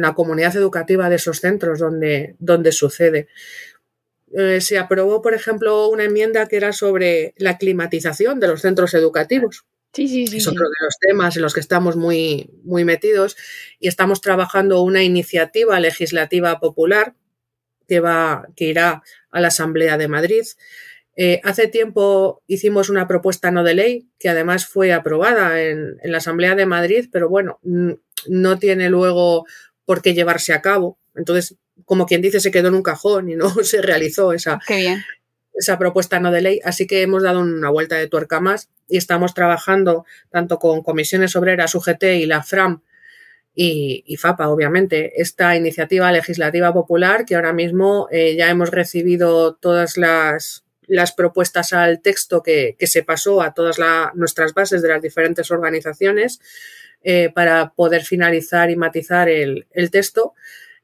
la 0.00 0.14
comunidad 0.14 0.56
educativa 0.56 1.08
de 1.08 1.16
esos 1.16 1.40
centros 1.40 1.78
donde, 1.78 2.36
donde 2.38 2.72
sucede. 2.72 3.28
Eh, 4.32 4.60
se 4.60 4.78
aprobó, 4.78 5.22
por 5.22 5.34
ejemplo, 5.34 5.88
una 5.88 6.04
enmienda 6.04 6.46
que 6.46 6.56
era 6.56 6.72
sobre 6.72 7.34
la 7.36 7.58
climatización 7.58 8.40
de 8.40 8.48
los 8.48 8.62
centros 8.62 8.94
educativos. 8.94 9.64
Sí, 9.92 10.06
sí, 10.06 10.26
sí. 10.28 10.36
Es 10.36 10.46
otro 10.46 10.64
de 10.64 10.84
los 10.84 10.96
temas 11.00 11.36
en 11.36 11.42
los 11.42 11.52
que 11.52 11.60
estamos 11.60 11.96
muy, 11.96 12.50
muy 12.62 12.84
metidos 12.84 13.36
y 13.80 13.88
estamos 13.88 14.20
trabajando 14.20 14.82
una 14.82 15.02
iniciativa 15.02 15.80
legislativa 15.80 16.60
popular 16.60 17.14
que, 17.90 17.98
va, 17.98 18.46
que 18.54 18.66
irá 18.66 19.02
a 19.32 19.40
la 19.40 19.48
Asamblea 19.48 19.98
de 19.98 20.06
Madrid 20.06 20.44
eh, 21.16 21.40
hace 21.44 21.66
tiempo 21.66 22.42
hicimos 22.46 22.88
una 22.88 23.08
propuesta 23.08 23.50
no 23.50 23.64
de 23.64 23.74
ley 23.74 24.08
que 24.18 24.28
además 24.28 24.66
fue 24.66 24.92
aprobada 24.92 25.60
en, 25.60 25.98
la 26.04 26.18
Asamblea 26.18 26.54
de 26.54 26.66
Madrid, 26.66 27.08
pero 27.12 27.28
bueno, 27.28 27.58
no 27.62 28.58
tiene 28.58 28.88
luego 28.88 29.44
por 29.84 30.02
qué 30.02 30.14
llevarse 30.14 30.52
a 30.52 30.62
cabo. 30.62 30.98
Entonces, 31.14 31.56
como 31.84 32.06
quien 32.06 32.22
dice, 32.22 32.40
se 32.40 32.50
quedó 32.50 32.68
en 32.68 32.74
un 32.74 32.82
cajón 32.82 33.28
y 33.28 33.34
no 33.34 33.50
se 33.64 33.82
realizó 33.82 34.32
esa, 34.32 34.60
esa 35.52 35.78
propuesta 35.78 36.20
no 36.20 36.30
de 36.30 36.42
ley. 36.42 36.60
Así 36.64 36.86
que 36.86 37.02
hemos 37.02 37.22
dado 37.22 37.40
una 37.40 37.70
vuelta 37.70 37.96
de 37.96 38.08
tuerca 38.08 38.40
más 38.40 38.70
y 38.88 38.96
estamos 38.96 39.34
trabajando 39.34 40.06
tanto 40.30 40.58
con 40.58 40.82
comisiones 40.82 41.34
obreras, 41.36 41.74
UGT 41.74 42.04
y 42.04 42.26
la 42.26 42.42
FRAM 42.42 42.82
y, 43.62 44.16
FAPA, 44.16 44.48
obviamente, 44.48 45.20
esta 45.20 45.54
iniciativa 45.54 46.10
legislativa 46.10 46.72
popular 46.72 47.26
que 47.26 47.34
ahora 47.34 47.52
mismo 47.52 48.08
eh, 48.10 48.34
ya 48.34 48.48
hemos 48.48 48.70
recibido 48.70 49.54
todas 49.54 49.98
las 49.98 50.64
las 50.86 51.12
propuestas 51.12 51.72
al 51.72 52.00
texto 52.00 52.42
que, 52.42 52.74
se 52.80 53.04
pasó 53.04 53.42
a 53.42 53.54
todas 53.54 53.78
nuestras 54.14 54.54
bases 54.54 54.82
de 54.82 54.88
las 54.88 55.00
diferentes 55.00 55.52
organizaciones 55.52 56.40
eh, 57.04 57.30
para 57.32 57.70
poder 57.76 58.02
finalizar 58.02 58.70
y 58.70 58.76
matizar 58.76 59.28
el, 59.28 59.66
texto, 59.92 60.34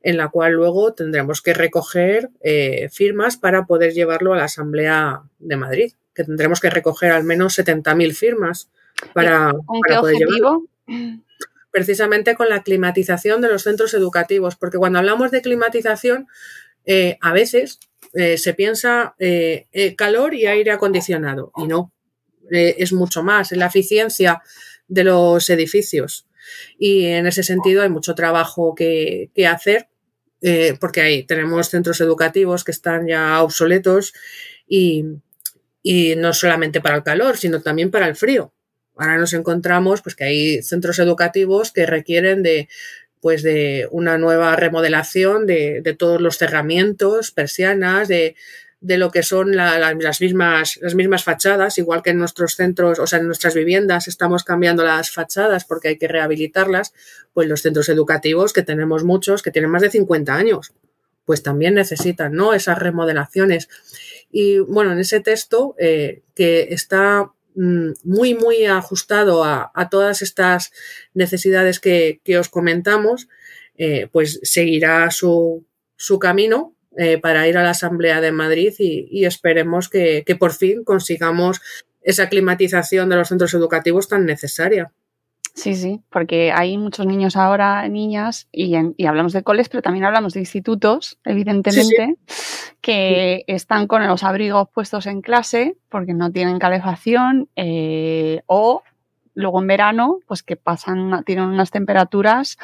en 0.03 0.17
la 0.17 0.29
cual 0.29 0.53
luego 0.53 0.93
tendremos 0.95 1.43
que 1.43 1.55
recoger 1.55 2.31
eh, 2.41 2.89
firmas 2.93 3.37
para 3.37 3.65
poder 3.65 3.95
llevarlo 3.95 4.33
a 4.33 4.37
la 4.37 4.45
Asamblea 4.45 5.23
de 5.41 5.57
Madrid, 5.57 5.93
que 6.15 6.23
tendremos 6.23 6.61
que 6.61 6.71
recoger 6.71 7.11
al 7.11 7.25
menos 7.25 7.59
70.000 7.59 8.15
firmas 8.15 8.71
para, 9.13 9.53
¿Con 9.67 9.81
qué 9.89 9.95
objetivo? 9.97 10.69
Precisamente 11.77 12.37
con 12.37 12.49
la 12.49 12.63
climatización 12.63 13.43
de 13.43 13.51
los 13.51 13.65
centros 13.65 13.93
educativos, 13.93 14.57
porque 14.57 14.79
cuando 14.79 14.99
hablamos 14.99 15.31
de 15.31 15.43
climatización, 15.43 16.27
eh, 16.87 17.19
a 17.21 17.35
veces 17.35 17.81
eh, 18.15 18.39
se 18.39 18.55
piensa 18.55 19.15
eh, 19.19 19.95
calor 19.95 20.33
y 20.33 20.47
aire 20.47 20.71
acondicionado 20.71 21.53
y 21.55 21.67
no, 21.67 21.93
es 22.51 22.95
mucho 22.95 23.23
más, 23.23 23.53
es 23.53 23.59
la 23.59 23.67
eficiencia 23.67 24.41
de 24.89 25.05
los 25.05 25.51
edificios. 25.51 26.27
Y 26.79 27.05
en 27.05 27.27
ese 27.27 27.43
sentido 27.43 27.83
hay 27.83 27.91
mucho 27.91 28.15
trabajo 28.15 28.75
que, 28.75 29.31
hacer 29.47 29.91
porque 30.81 31.03
ahí 31.03 31.25
tenemos 31.25 31.69
centros 31.69 32.01
educativos 32.01 32.65
que 32.65 32.73
están 32.73 33.07
ya 33.07 33.43
obsoletos 33.43 34.15
y 34.67 35.05
no 36.17 36.33
solamente 36.33 36.81
para 36.81 36.97
el 36.97 37.03
calor, 37.03 37.37
sino 37.37 37.61
también 37.61 37.91
para 37.91 38.09
el 38.09 38.17
frío. 38.17 38.55
Ahora 38.97 39.19
nos 39.19 39.33
encontramos 39.33 40.03
pues 40.03 40.15
que 40.15 40.25
hay 40.25 40.63
centros 40.63 40.99
educativos 40.99 41.73
que 41.73 41.87
requieren 41.87 42.43
de 42.43 42.69
pues 43.21 43.43
de 43.43 43.89
una 43.91 44.19
nueva 44.19 44.55
remodelación 44.57 45.47
de, 45.47 45.81
de 45.83 45.95
todos 45.95 46.21
los 46.21 46.39
cerramientos, 46.39 47.33
persianas, 47.33 48.07
de, 48.09 48.37
de 48.81 48.99
lo 48.99 49.11
que 49.11 49.23
son 49.23 49.57
la, 49.57 49.79
la, 49.79 49.95
las, 49.95 50.21
mismas, 50.21 50.79
las 50.81 50.95
mismas 50.95 51.25
fachadas, 51.25 51.79
igual 51.79 52.03
que 52.03 52.11
en 52.11 52.19
nuestros 52.19 52.55
centros, 52.55 52.99
o 52.99 53.07
sea, 53.07 53.19
en 53.19 53.27
nuestras 53.27 53.55
viviendas 53.55 54.07
estamos 54.07 54.45
cambiando 54.45 54.85
las 54.85 55.11
fachadas 55.11 55.65
porque 55.65 55.89
hay 55.89 55.99
que 55.99 56.09
rehabilitarlas, 56.09 56.93
pues 57.33 57.49
los 57.49 57.63
centros 57.63 57.89
educativos, 57.89 58.53
que 58.53 58.63
tenemos 58.63 59.03
muchos, 59.03 59.43
que 59.43 59.51
tienen 59.51 59.71
más 59.71 59.83
de 59.83 59.91
50 59.91 60.35
años, 60.35 60.73
pues 61.25 61.43
también 61.43 61.75
necesitan, 61.75 62.35
¿no? 62.35 62.55
Esas 62.55 62.79
remodelaciones. 62.79 63.69
Y 64.31 64.59
bueno, 64.59 64.93
en 64.93 65.01
ese 65.01 65.21
texto, 65.21 65.75
eh, 65.79 66.23
que 66.35 66.69
está 66.71 67.33
muy, 67.57 68.35
muy 68.35 68.67
ajustado 68.67 69.43
a, 69.45 69.71
a, 69.75 69.89
todas 69.89 70.23
estas 70.23 70.73
necesidades 71.15 71.81
que, 71.81 72.21
que 72.23 72.39
os 72.39 72.49
comentamos, 72.49 73.29
eh, 73.79 74.09
pues 74.13 74.41
seguirá 74.43 75.11
su, 75.11 75.67
su 75.97 76.19
camino 76.19 76.75
eh, 76.97 77.19
para 77.19 77.49
ir 77.49 77.59
a 77.59 77.63
la 77.63 77.71
Asamblea 77.71 78.21
de 78.21 78.33
Madrid 78.33 78.75
y, 78.79 79.09
y 79.11 79.25
esperemos 79.25 79.89
que, 79.89 80.23
que, 80.27 80.37
por 80.37 80.53
fin 80.53 80.85
consigamos 80.85 81.61
esa 82.03 82.29
climatización 82.29 83.09
de 83.09 83.17
los 83.17 83.29
centros 83.29 83.53
educativos 83.55 84.09
tan 84.09 84.27
necesaria. 84.27 84.93
Sí, 85.57 85.75
sí, 85.75 86.03
porque 86.11 86.53
hay 86.53 86.77
muchos 86.77 87.07
niños 87.07 87.35
ahora, 87.35 87.89
niñas, 87.89 88.47
y, 88.53 88.75
en, 88.75 88.95
y 88.99 89.07
hablamos 89.07 89.33
de 89.33 89.43
coles, 89.43 89.71
pero 89.71 89.81
también 89.81 90.05
hablamos 90.05 90.35
de 90.35 90.41
institutos, 90.41 91.19
evidentemente, 91.25 92.17
sí, 92.27 92.35
sí. 92.35 92.73
que 92.83 93.43
están 93.47 93.87
con 93.87 94.07
los 94.07 94.23
abrigos 94.23 94.69
puestos 94.69 95.07
en 95.07 95.23
clase 95.23 95.79
porque 95.89 96.13
no 96.13 96.31
tienen 96.31 96.59
calefacción 96.59 97.49
eh, 97.57 98.43
o 98.45 98.83
luego 99.33 99.63
en 99.63 99.67
verano, 99.67 100.19
pues 100.27 100.43
que 100.43 100.57
pasan, 100.57 101.25
tienen 101.25 101.47
unas 101.47 101.71
temperaturas 101.71 102.59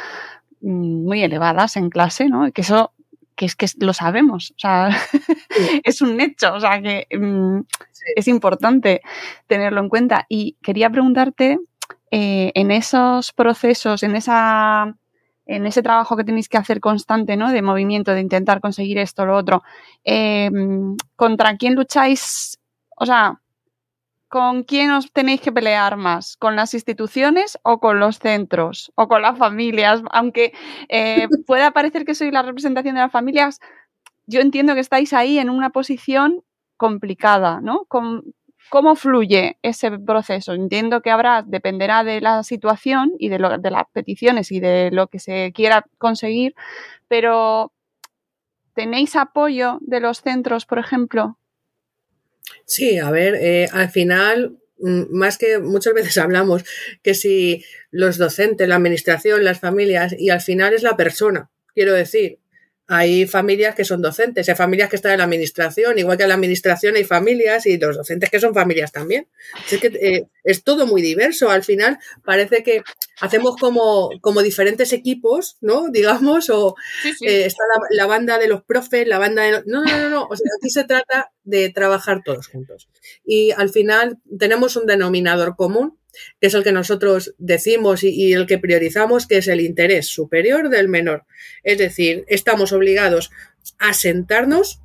mm, 0.61 1.05
muy 1.05 1.23
elevadas 1.23 1.79
en 1.79 1.89
clase, 1.89 2.29
¿no? 2.29 2.53
Que 2.53 2.61
eso 2.61 2.93
que 3.37 3.47
es 3.47 3.57
que 3.57 3.67
lo 3.79 3.95
sabemos, 3.95 4.53
o 4.57 4.59
sea, 4.59 4.91
es 5.85 6.03
un 6.03 6.21
hecho, 6.21 6.53
o 6.53 6.61
sea, 6.61 6.83
que 6.83 7.07
mm, 7.11 7.61
es 8.17 8.29
importante 8.29 9.01
tenerlo 9.47 9.81
en 9.81 9.89
cuenta. 9.89 10.27
Y 10.29 10.59
quería 10.63 10.91
preguntarte, 10.91 11.59
eh, 12.15 12.53
en 12.55 12.71
esos 12.71 13.33
procesos, 13.33 14.03
en 14.03 14.15
esa 14.17 14.95
en 15.47 15.67
ese 15.67 15.83
trabajo 15.83 16.17
que 16.17 16.25
tenéis 16.25 16.49
que 16.49 16.59
hacer 16.59 16.79
constante, 16.79 17.37
¿no? 17.37 17.51
De 17.51 17.63
movimiento, 17.63 18.13
de 18.13 18.21
intentar 18.21 18.61
conseguir 18.61 18.99
esto, 18.99 19.27
lo 19.27 19.37
otro, 19.37 19.63
eh, 20.05 20.51
¿contra 21.17 21.57
quién 21.57 21.75
lucháis? 21.75 22.59
O 22.97 23.07
sea, 23.07 23.41
¿con 24.29 24.63
quién 24.63 24.91
os 24.93 25.11
tenéis 25.13 25.41
que 25.41 25.53
pelear 25.53 25.97
más? 25.97 26.37
¿Con 26.37 26.55
las 26.55 26.75
instituciones 26.75 27.59
o 27.63 27.81
con 27.81 27.99
los 27.99 28.19
centros? 28.19 28.93
¿O 28.95 29.09
con 29.09 29.23
las 29.23 29.39
familias? 29.39 30.03
Aunque 30.13 30.53
eh, 30.89 31.27
pueda 31.47 31.73
parecer 31.73 32.05
que 32.05 32.15
soy 32.15 32.31
la 32.31 32.43
representación 32.43 32.95
de 32.95 33.01
las 33.01 33.13
familias, 33.13 33.59
yo 34.27 34.41
entiendo 34.41 34.75
que 34.75 34.81
estáis 34.81 35.13
ahí 35.13 35.39
en 35.39 35.51
una 35.51 35.71
posición 35.71 36.45
complicada, 36.77 37.61
¿no? 37.61 37.85
Con, 37.87 38.35
¿Cómo 38.73 38.97
fluye 38.97 39.59
ese 39.61 39.91
proceso? 39.99 40.55
Entiendo 40.55 41.03
que 41.03 41.11
habrá, 41.11 41.45
dependerá 41.47 42.05
de 42.05 42.23
la 42.23 42.43
situación 42.43 43.13
y 43.19 43.29
de, 43.29 43.39
las 43.39 43.85
peticiones 43.93 44.51
y 44.51 44.61
de 44.61 44.89
lo 44.91 45.09
que 45.09 45.19
se 45.19 45.53
quiera 45.55 45.85
conseguir, 45.99 46.55
pero 47.07 47.75
¿tenéis 48.75 49.15
apoyo 49.15 49.77
de 49.83 50.01
los 50.01 50.23
centros, 50.23 50.65
por 50.65 50.79
ejemplo? 50.79 51.37
Sí, 52.65 52.99
a 52.99 53.11
ver, 53.11 53.35
eh, 53.35 53.69
al 53.75 53.91
final, 53.91 54.57
mm, 54.79 55.03
más 55.11 55.37
que 55.37 55.59
muchas 55.59 55.93
veces 55.93 56.17
hablamos 56.17 56.65
que 57.03 57.13
si 57.13 57.63
los 57.91 58.17
docentes, 58.17 58.67
la 58.67 58.77
administración, 58.77 59.45
las 59.45 59.61
familias, 59.61 60.15
y 60.19 60.31
al 60.31 60.41
final 60.41 60.73
es 60.73 60.83
la 60.83 60.97
persona, 60.97 61.51
quiero 61.75 61.93
decir, 61.93 62.39
hay 62.89 63.27
familias 63.27 63.75
que 63.75 63.85
son 63.85 64.03
docentes, 64.03 64.49
hay 64.49 64.55
familias 64.55 64.91
que 64.91 64.97
están 64.97 65.13
en 65.13 65.19
la 65.19 65.25
administración, 65.25 65.99
igual 65.99 66.17
que 66.17 66.25
en 66.25 66.29
la 66.29 66.35
administración 66.35 66.97
hay 66.97 67.05
familias 67.05 67.65
y 67.67 67.79
los 67.79 67.97
docentes 67.97 68.31
que 68.31 68.41
son 68.41 68.55
familias 68.55 68.93
también. 68.93 69.29
Es 69.71 69.81
que 69.81 69.87
eh, 69.87 70.29
es 70.45 70.65
todo 70.65 70.87
muy 70.87 71.01
diverso. 71.01 71.51
Al 71.51 71.63
final 71.63 71.99
parece 72.25 72.63
que 72.63 72.83
hacemos 73.21 73.57
como, 73.57 74.11
como 74.21 74.43
diferentes 74.43 74.93
equipos, 74.93 75.57
¿no? 75.61 75.89
Digamos, 75.91 76.51
o 76.51 76.75
sí, 77.03 77.15
sí. 77.15 77.27
Eh, 77.27 77.47
está 77.47 77.63
la, 77.73 77.87
la, 78.03 78.07
banda 78.07 78.39
de 78.39 78.49
los 78.49 78.63
profes, 78.63 79.07
la 79.07 79.19
banda 79.19 79.43
de... 79.43 79.63
No, 79.67 79.85
no, 79.85 79.99
no, 79.99 80.09
no. 80.11 80.27
O 80.29 80.37
sea, 80.37 80.47
aquí 80.59 80.69
se 80.69 80.85
trata 80.85 81.33
de 81.45 81.71
trabajar 81.71 82.23
todos 82.25 82.49
juntos. 82.49 82.89
Y 83.25 83.53
al 83.53 83.71
final 83.71 84.19
tenemos 84.39 84.77
un 84.77 84.87
denominador 84.87 85.57
común 85.57 85.99
que 86.41 86.47
es 86.49 86.55
el 86.55 86.65
que 86.65 86.73
nosotros 86.73 87.35
decimos 87.39 88.03
y, 88.03 88.33
el 88.33 88.47
que 88.47 88.59
priorizamos, 88.59 89.27
que 89.27 89.39
es 89.39 89.49
el 89.49 89.61
interés 89.61 90.07
superior 90.07 90.69
del 90.69 90.89
menor. 90.89 91.25
Es 91.63 91.79
decir, 91.79 92.25
estamos 92.29 92.73
obligados 92.73 93.31
a 93.79 93.95
sentarnos 93.95 94.81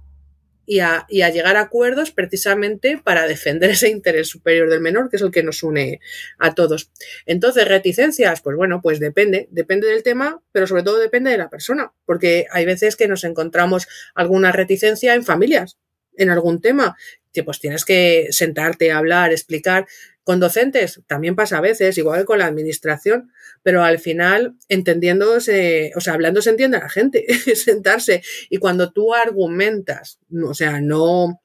y 0.69 0.79
a, 0.81 1.05
y 1.07 1.21
a, 1.21 1.29
llegar 1.29 1.55
a 1.55 1.61
acuerdos 1.61 2.11
precisamente 2.11 2.99
para 3.01 3.25
defender 3.25 3.69
ese 3.71 3.89
interés 3.89 4.27
superior 4.27 4.69
del 4.69 4.81
menor, 4.81 5.09
que 5.09 5.15
es 5.15 5.21
el 5.21 5.31
que 5.31 5.43
nos 5.43 5.63
une 5.63 6.01
a 6.37 6.53
todos. 6.53 6.91
Entonces, 7.25 7.67
reticencias, 7.67 8.41
pues 8.41 8.57
bueno, 8.57 8.81
pues 8.81 8.99
depende, 8.99 9.47
depende 9.49 9.87
del 9.87 10.03
tema, 10.03 10.41
pero 10.51 10.67
sobre 10.67 10.83
todo 10.83 10.97
depende 10.97 11.31
de 11.31 11.37
la 11.37 11.49
persona, 11.49 11.93
porque 12.05 12.47
hay 12.51 12.65
veces 12.65 12.97
que 12.97 13.07
nos 13.07 13.23
encontramos 13.23 13.87
alguna 14.13 14.51
reticencia 14.51 15.15
en 15.15 15.23
familias, 15.23 15.77
en 16.17 16.29
algún 16.29 16.61
tema, 16.61 16.97
que 17.33 17.43
pues 17.43 17.59
tienes 17.59 17.85
que 17.85 18.27
sentarte, 18.31 18.91
hablar, 18.91 19.31
explicar, 19.31 19.85
con 20.27 20.41
docentes 20.41 20.99
también 21.07 21.37
pasa 21.37 21.59
a 21.59 21.61
veces, 21.61 21.97
igual 21.97 22.19
que 22.19 22.25
con 22.25 22.39
la 22.39 22.47
administración, 22.47 23.31
pero 23.63 23.83
al 23.85 23.97
final 23.97 24.55
entendiéndose, 24.67 25.93
o 25.95 26.01
sea, 26.01 26.15
hablando 26.15 26.41
se 26.41 26.49
entiende 26.49 26.75
a 26.75 26.81
la 26.81 26.89
gente, 26.89 27.25
sentarse. 27.55 28.21
Y 28.49 28.57
cuando 28.57 28.91
tú 28.91 29.13
argumentas, 29.13 30.19
o 30.45 30.53
sea, 30.53 30.81
no, 30.81 31.41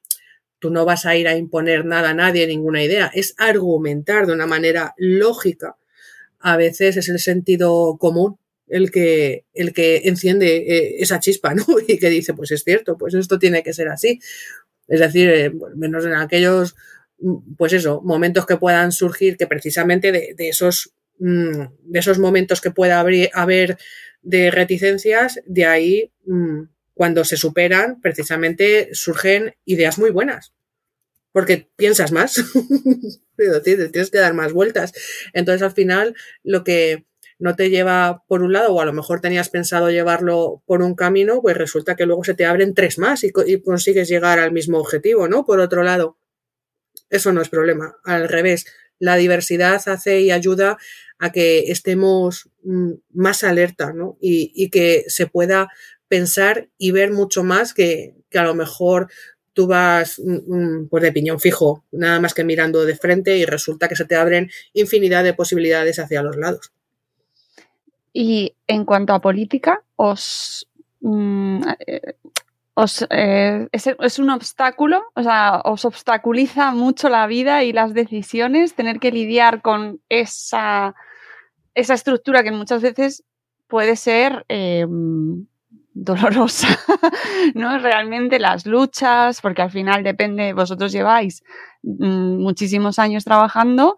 tú 0.59 0.69
no 0.69 0.83
vas 0.83 1.05
a 1.05 1.15
ir 1.15 1.29
a 1.29 1.37
imponer 1.37 1.85
nada 1.85 2.09
a 2.09 2.13
nadie, 2.13 2.45
ninguna 2.45 2.83
idea, 2.83 3.09
es 3.13 3.35
argumentar 3.37 4.27
de 4.27 4.33
una 4.33 4.47
manera 4.47 4.93
lógica. 4.97 5.77
A 6.39 6.57
veces 6.57 6.97
es 6.97 7.07
el 7.07 7.19
sentido 7.19 7.97
común 7.97 8.37
el 8.67 8.91
que, 8.91 9.45
el 9.53 9.71
que 9.71 10.01
enciende 10.05 10.57
eh, 10.57 10.95
esa 10.99 11.19
chispa, 11.19 11.53
¿no? 11.53 11.63
Y 11.87 11.99
que 11.99 12.09
dice, 12.09 12.33
pues 12.33 12.51
es 12.51 12.63
cierto, 12.63 12.97
pues 12.97 13.13
esto 13.13 13.39
tiene 13.39 13.63
que 13.63 13.71
ser 13.71 13.87
así. 13.87 14.19
Es 14.87 14.99
decir, 14.99 15.29
eh, 15.29 15.51
menos 15.75 16.05
en 16.05 16.13
aquellos 16.13 16.75
pues 17.57 17.73
eso, 17.73 18.01
momentos 18.01 18.45
que 18.45 18.57
puedan 18.57 18.91
surgir 18.91 19.37
que 19.37 19.47
precisamente 19.47 20.11
de, 20.11 20.49
esos, 20.49 20.93
mmm, 21.19 21.65
de 21.83 21.99
esos 21.99 22.19
momentos 22.19 22.61
que 22.61 22.71
pueda 22.71 22.99
haber, 22.99 23.77
de 24.21 24.51
reticencias, 24.51 25.39
de 25.45 25.65
ahí, 25.65 26.11
mmm, 26.25 26.63
cuando 26.93 27.23
se 27.23 27.37
superan, 27.37 28.01
precisamente 28.01 28.89
surgen 28.93 29.55
ideas 29.65 29.97
muy 29.97 30.11
buenas. 30.11 30.53
Porque 31.31 31.69
piensas 31.75 32.11
más, 32.11 32.35
tienes 33.63 34.11
que 34.11 34.19
dar 34.19 34.33
más 34.33 34.53
vueltas. 34.53 34.93
Entonces, 35.33 35.63
al 35.63 35.71
final, 35.71 36.15
lo 36.43 36.63
que 36.63 37.05
no 37.39 37.55
te 37.55 37.69
lleva 37.69 38.23
por 38.27 38.41
un 38.43 38.53
lado, 38.53 38.73
o 38.73 38.81
a 38.81 38.85
lo 38.85 38.93
mejor 38.93 39.21
tenías 39.21 39.49
pensado 39.49 39.89
llevarlo 39.91 40.61
por 40.65 40.81
un 40.81 40.95
camino, 40.95 41.41
pues 41.41 41.57
resulta 41.57 41.95
que 41.95 42.05
luego 42.05 42.23
se 42.23 42.33
te 42.33 42.45
abren 42.45 42.73
tres 42.73 42.97
más 42.97 43.23
y, 43.23 43.31
consigues 43.31 44.07
llegar 44.09 44.39
al 44.39 44.51
mismo 44.51 44.79
objetivo, 44.79 45.27
¿no? 45.27 45.45
Por 45.45 45.59
otro 45.59 45.83
lado. 45.83 46.17
Eso 47.09 47.31
no 47.31 47.41
es 47.41 47.49
problema. 47.49 47.97
Al 48.03 48.27
revés, 48.27 48.65
la 48.99 49.15
diversidad 49.17 49.81
hace 49.87 50.21
y 50.21 50.31
ayuda 50.31 50.77
a 51.19 51.31
que 51.31 51.71
estemos 51.71 52.49
mm, 52.63 52.93
más 53.13 53.43
alerta 53.43 53.93
¿no? 53.93 54.17
y, 54.19 54.69
que 54.69 55.05
se 55.07 55.27
pueda 55.27 55.69
pensar 56.07 56.69
y 56.77 56.91
ver 56.91 57.11
mucho 57.11 57.43
más 57.43 57.73
que, 57.73 58.15
que 58.29 58.39
a 58.39 58.43
lo 58.43 58.55
mejor 58.55 59.09
tú 59.53 59.67
vas 59.67 60.19
mm, 60.19 60.87
pues 60.89 61.03
de 61.03 61.11
piñón 61.11 61.39
fijo, 61.39 61.85
nada 61.91 62.19
más 62.19 62.33
que 62.33 62.43
mirando 62.43 62.85
de 62.85 62.95
frente 62.95 63.37
y 63.37 63.45
resulta 63.45 63.87
que 63.87 63.95
se 63.95 64.05
te 64.05 64.15
abren 64.15 64.49
infinidad 64.73 65.23
de 65.23 65.33
posibilidades 65.33 65.99
hacia 65.99 66.23
los 66.23 66.35
lados. 66.35 66.71
Y 68.13 68.55
en 68.67 68.85
cuanto 68.85 69.13
a 69.13 69.21
política, 69.21 69.83
os 69.95 70.67
os, 72.75 73.05
eh, 73.09 73.67
es, 73.71 73.87
es, 73.87 74.19
un 74.19 74.29
obstáculo, 74.29 75.03
o 75.15 75.23
sea, 75.23 75.61
os 75.65 75.85
obstaculiza 75.85 76.71
mucho 76.71 77.09
la 77.09 77.27
vida 77.27 77.63
y 77.63 77.73
las 77.73 77.93
decisiones, 77.93 78.73
tener 78.73 78.99
que 78.99 79.11
lidiar 79.11 79.61
con 79.61 79.99
esa, 80.09 80.95
esa 81.75 81.93
estructura 81.93 82.43
que 82.43 82.51
muchas 82.51 82.81
veces 82.81 83.23
puede 83.67 83.95
ser 83.95 84.45
eh, 84.49 84.87
dolorosa, 85.93 86.67
¿no? 87.53 87.77
Realmente 87.77 88.39
las 88.39 88.65
luchas, 88.65 89.41
porque 89.41 89.61
al 89.61 89.71
final 89.71 90.03
depende, 90.03 90.53
vosotros 90.53 90.91
lleváis 90.91 91.43
mm, 91.83 92.41
muchísimos 92.41 92.97
años 92.97 93.23
trabajando 93.23 93.95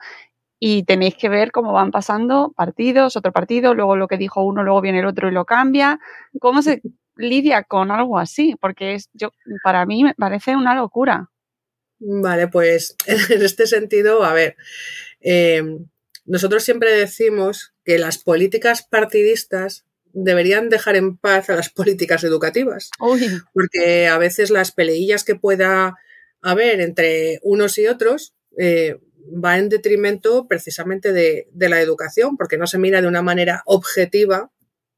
y 0.67 0.81
tenéis 0.81 1.13
que 1.13 1.29
ver 1.29 1.51
cómo 1.51 1.73
van 1.73 1.91
pasando 1.91 2.51
partidos, 2.57 3.15
otro 3.15 3.31
partido, 3.31 3.75
luego 3.75 3.95
lo 3.95 4.07
que 4.07 4.17
dijo 4.17 4.43
uno, 4.43 4.63
luego 4.63 4.81
viene 4.81 5.01
el 5.01 5.05
otro 5.05 5.29
y 5.29 5.31
lo 5.31 5.45
cambia. 5.45 5.99
¿Cómo 6.39 6.63
se, 6.63 6.81
lidia 7.15 7.61
con 7.61 7.91
algo 7.91 8.17
así? 8.17 8.55
Porque 8.59 8.95
es, 8.95 9.11
yo, 9.13 9.29
para 9.63 9.85
mí 9.85 10.03
me 10.03 10.15
parece 10.15 10.55
una 10.55 10.73
locura. 10.73 11.29
Vale, 11.99 12.47
pues 12.47 12.95
en 13.05 13.43
este 13.43 13.67
sentido, 13.67 14.23
a 14.23 14.33
ver, 14.33 14.55
eh, 15.21 15.61
Nosotros 16.25 16.63
siempre 16.63 16.91
decimos 16.93 17.75
que 17.83 17.99
las 17.99 18.17
políticas 18.17 18.81
partidistas 18.81 19.85
deberían 20.13 20.69
dejar 20.69 20.95
en 20.95 21.15
paz 21.15 21.51
a 21.51 21.55
las 21.55 21.69
políticas 21.69 22.23
educativas, 22.23 22.89
porque 23.53 24.07
a 24.07 24.17
veces 24.17 24.49
las 24.49 24.71
peleillas 24.71 25.23
que 25.23 25.35
pueda 25.35 25.93
haber 26.41 26.81
entre 26.81 27.39
unos 27.43 27.77
y 27.77 27.85
otros 27.85 28.33
eh, 28.57 28.97
va 29.31 29.57
en 29.57 29.69
detrimento 29.69 30.47
precisamente 30.47 31.13
de, 31.13 31.47
la 31.53 31.81
educación, 31.81 32.37
porque 32.37 32.57
no 32.57 32.67
se 32.67 32.77
mira 32.77 33.01
de 33.01 33.07
una 33.07 33.21
manera 33.21 33.63
objetiva 33.65 34.51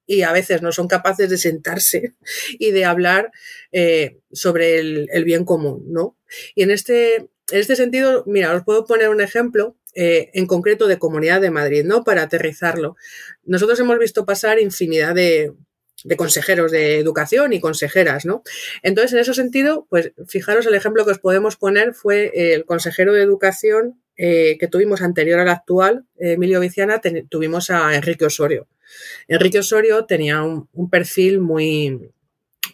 y 0.06 0.22
a 0.22 0.32
veces 0.32 0.62
no 0.62 0.72
son 0.72 0.88
capaces 0.88 1.30
de 1.30 1.38
sentarse 1.38 2.16
y 2.60 2.72
de 2.72 2.86
hablar 2.86 3.32
eh, 3.72 4.20
sobre 4.32 4.80
el, 4.80 5.10
el, 5.12 5.24
bien 5.24 5.46
común, 5.46 5.86
¿no? 5.88 6.18
Y 6.56 6.64
en 6.64 6.72
este, 6.72 7.16
en 7.16 7.60
este 7.60 7.76
sentido, 7.76 8.24
mira, 8.26 8.54
os 8.54 8.64
puedo 8.64 8.86
poner 8.86 9.10
un 9.10 9.22
ejemplo 9.22 9.78
eh, 10.00 10.30
en 10.36 10.46
concreto 10.46 10.86
de 10.86 11.00
Comunidad 11.00 11.42
de 11.42 11.50
Madrid, 11.50 11.84
¿no? 11.84 12.04
Para 12.04 12.22
aterrizarlo. 12.22 12.98
Nosotros 13.46 13.80
hemos 13.80 13.98
visto 13.98 14.28
pasar 14.28 14.60
infinidad 14.60 15.16
de, 15.16 15.54
consejeros 16.18 16.72
de 16.72 17.00
educación 17.00 17.52
y 17.52 17.60
consejeras, 17.60 18.24
¿no? 18.24 18.44
Entonces, 18.84 19.14
en 19.14 19.20
ese 19.20 19.34
sentido, 19.34 19.88
pues 19.90 20.12
fijaros 20.28 20.68
el 20.68 20.76
ejemplo 20.76 21.04
que 21.04 21.14
os 21.14 21.18
podemos 21.18 21.56
poner 21.56 21.96
fue 21.96 22.32
el 22.54 22.66
consejero 22.66 23.12
de 23.12 23.24
educación 23.24 24.00
eh, 24.18 24.58
que 24.60 24.68
tuvimos 24.68 25.02
anterior 25.02 25.40
al 25.40 25.50
actual, 25.50 26.06
Emilio 26.18 26.60
Viciana, 26.60 27.02
tuvimos 27.30 27.70
a 27.70 27.96
Enrique 27.96 28.26
Osorio. 28.26 28.68
Enrique 29.28 29.60
Osorio 29.60 30.06
tenía 30.06 30.42
un 30.44 30.90
perfil 30.90 31.40
muy, 31.40 32.12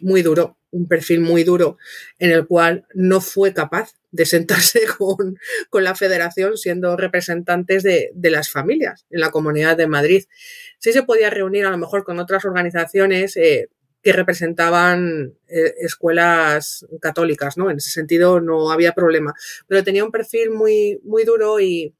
muy 0.00 0.22
duro, 0.22 0.56
un 0.74 0.88
perfil 0.88 1.20
muy 1.20 1.44
duro 1.44 1.78
en 2.18 2.30
el 2.30 2.46
cual 2.46 2.86
no 2.94 3.20
fue 3.20 3.54
capaz 3.54 3.94
de 4.10 4.26
sentarse 4.26 4.80
con, 4.98 5.82
la 5.82 5.94
federación 5.94 6.56
siendo 6.56 6.96
representantes 6.96 7.82
de, 7.82 8.12
las 8.30 8.50
familias 8.50 9.06
en 9.10 9.20
la 9.20 9.30
Comunidad 9.30 9.76
de 9.76 9.86
Madrid. 9.86 10.24
Sí 10.78 10.92
se 10.92 11.02
podía 11.02 11.30
reunir 11.30 11.64
a 11.66 11.70
lo 11.70 11.78
mejor 11.78 12.04
con 12.04 12.18
otras 12.18 12.44
organizaciones 12.44 13.36
eh, 13.36 13.68
que 14.04 14.12
representaban 14.12 15.34
eh, 15.48 15.74
escuelas 15.80 16.86
católicas, 17.00 17.56
¿no? 17.56 17.70
En 17.70 17.78
ese 17.78 17.88
sentido 17.88 18.38
no 18.40 18.70
había 18.70 18.92
problema, 18.92 19.34
pero 19.66 19.82
tenía 19.82 20.04
un 20.04 20.12
perfil 20.12 20.50
muy, 20.50 21.00
muy 21.02 21.24
duro 21.24 21.58
y, 21.58 21.94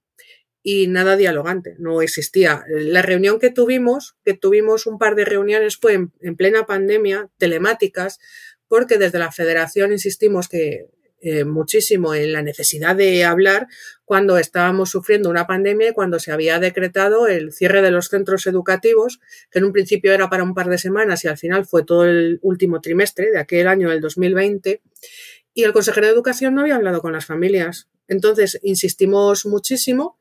nada 0.88 1.16
dialogante, 1.16 1.76
no 1.78 2.02
existía. 2.02 2.64
La 2.68 3.02
reunión 3.02 3.38
que 3.38 3.50
tuvimos, 3.50 4.16
que 4.24 4.34
tuvimos 4.34 4.86
un 4.86 4.98
par 4.98 5.14
de 5.14 5.24
reuniones 5.24 5.78
fue 5.78 5.94
en 5.94 6.36
plena 6.36 6.66
pandemia, 6.66 7.30
telemáticas, 7.38 8.18
porque 8.68 8.98
desde 8.98 9.18
la 9.18 9.32
federación 9.32 9.92
insistimos 9.92 10.48
que 10.48 10.88
eh, 11.26 11.46
muchísimo 11.46 12.14
en 12.14 12.34
la 12.34 12.42
necesidad 12.42 12.94
de 12.94 13.24
hablar 13.24 13.66
cuando 14.04 14.36
estábamos 14.36 14.90
sufriendo 14.90 15.30
una 15.30 15.46
pandemia 15.46 15.88
y 15.88 15.92
cuando 15.94 16.20
se 16.20 16.32
había 16.32 16.58
decretado 16.58 17.28
el 17.28 17.50
cierre 17.50 17.80
de 17.80 17.90
los 17.90 18.08
centros 18.08 18.46
educativos, 18.46 19.20
que 19.50 19.60
en 19.60 19.64
un 19.64 19.72
principio 19.72 20.12
era 20.12 20.28
para 20.28 20.42
un 20.42 20.52
par 20.52 20.68
de 20.68 20.76
semanas 20.76 21.24
y 21.24 21.28
al 21.28 21.38
final 21.38 21.64
fue 21.64 21.82
todo 21.82 22.04
el 22.04 22.40
último 22.42 22.82
trimestre 22.82 23.30
de 23.30 23.38
aquel 23.38 23.68
año, 23.68 23.90
el 23.90 24.02
2020, 24.02 24.82
y 25.54 25.62
el 25.62 25.72
consejero 25.72 26.08
de 26.08 26.12
educación 26.12 26.54
no 26.54 26.60
había 26.60 26.76
hablado 26.76 27.00
con 27.00 27.14
las 27.14 27.24
familias. 27.24 27.88
Entonces, 28.06 28.60
insistimos 28.62 29.46
muchísimo 29.46 30.20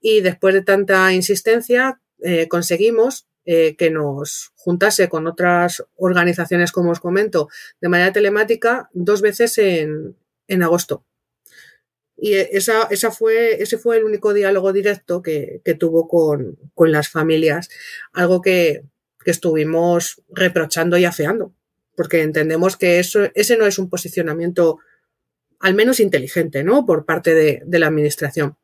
y 0.00 0.20
después 0.20 0.54
de 0.54 0.62
tanta 0.62 1.12
insistencia 1.12 2.00
eh, 2.22 2.46
conseguimos 2.46 3.26
eh, 3.44 3.74
que 3.74 3.90
nos 3.90 4.52
juntase 4.54 5.08
con 5.08 5.26
otras 5.26 5.84
organizaciones, 5.96 6.70
como 6.70 6.92
os 6.92 7.00
comento, 7.00 7.48
de 7.80 7.88
manera 7.88 8.12
telemática 8.12 8.88
dos 8.92 9.20
veces 9.20 9.58
en, 9.58 10.14
en 10.48 10.62
agosto. 10.62 11.04
Y 12.16 12.34
esa, 12.34 12.84
esa 12.90 13.10
fue, 13.10 13.62
ese 13.62 13.76
fue 13.76 13.96
el 13.96 14.04
único 14.04 14.32
diálogo 14.32 14.72
directo 14.72 15.20
que, 15.20 15.60
tuvo 15.78 16.08
con, 16.08 16.56
las 16.90 17.08
familias, 17.08 17.68
algo 18.12 18.40
que, 18.40 18.82
estuvimos 19.26 20.22
reprochando 20.28 20.98
y 20.98 21.06
afeando, 21.06 21.54
porque 21.96 22.20
entendemos 22.20 22.76
que 22.76 22.98
eso, 22.98 23.30
ese 23.34 23.56
no 23.56 23.64
es 23.64 23.78
un 23.78 23.88
posicionamiento 23.88 24.80
al 25.60 25.72
menos 25.72 25.98
inteligente, 25.98 26.62
¿no? 26.62 26.84
Por 26.84 27.06
parte 27.06 27.34
de, 27.34 27.78
la 27.78 27.86
administración. 27.86 28.58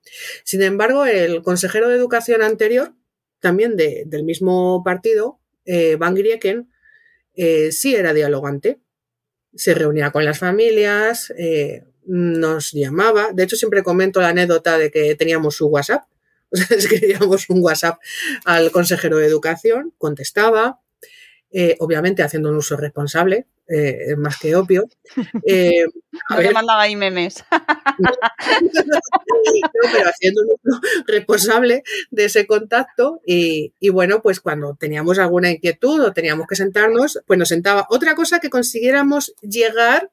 Sin 0.44 0.60
embargo, 0.60 1.06
el 1.06 1.42
consejero 1.42 1.88
de 1.88 1.96
educación 1.96 2.42
anterior, 2.42 2.94
también 3.40 3.74
del 3.76 4.22
mismo 4.22 4.82
partido, 4.84 5.40
eh, 5.64 5.96
Van 5.96 6.14
Grieken, 6.14 6.70
eh, 7.34 7.72
sí 7.72 7.94
era 7.94 8.12
dialogante 8.12 8.80
se 9.54 9.74
reunía 9.74 10.10
con 10.10 10.24
las 10.24 10.38
familias, 10.38 11.32
eh, 11.36 11.84
nos 12.06 12.72
llamaba. 12.72 13.30
De 13.32 13.44
hecho, 13.44 13.56
siempre 13.56 13.82
comento 13.82 14.20
la 14.20 14.28
anécdota 14.28 14.78
de 14.78 14.90
que 14.90 15.14
teníamos 15.14 15.56
su 15.56 15.66
WhatsApp. 15.66 16.04
O 16.52 16.56
sea, 16.56 16.76
escribíamos 16.76 17.48
un 17.48 17.62
WhatsApp 17.62 18.00
al 18.44 18.72
consejero 18.72 19.18
de 19.18 19.26
educación, 19.26 19.94
contestaba, 19.98 20.80
eh, 21.52 21.76
obviamente 21.78 22.24
haciendo 22.24 22.50
un 22.50 22.56
uso 22.56 22.76
responsable, 22.76 23.46
eh, 23.72 24.16
más 24.16 24.38
que 24.38 24.56
obvio. 24.56 24.88
Eh, 25.46 25.84
no 26.30 26.52
mandaba 26.52 26.82
ahí 26.82 26.96
memes. 26.96 27.44
pero 29.92 30.10
uso 30.64 30.80
responsable 31.06 31.82
de 32.10 32.24
ese 32.24 32.46
contacto 32.46 33.20
y, 33.24 33.72
bueno, 33.90 34.22
pues 34.22 34.40
cuando 34.40 34.74
teníamos 34.74 35.18
alguna 35.18 35.50
inquietud 35.50 36.00
o 36.00 36.12
teníamos 36.12 36.46
que 36.48 36.56
sentarnos, 36.56 37.20
pues 37.26 37.38
nos 37.38 37.48
sentaba. 37.48 37.86
Otra 37.90 38.14
cosa 38.14 38.40
que 38.40 38.50
consiguiéramos 38.50 39.34
llegar 39.40 40.10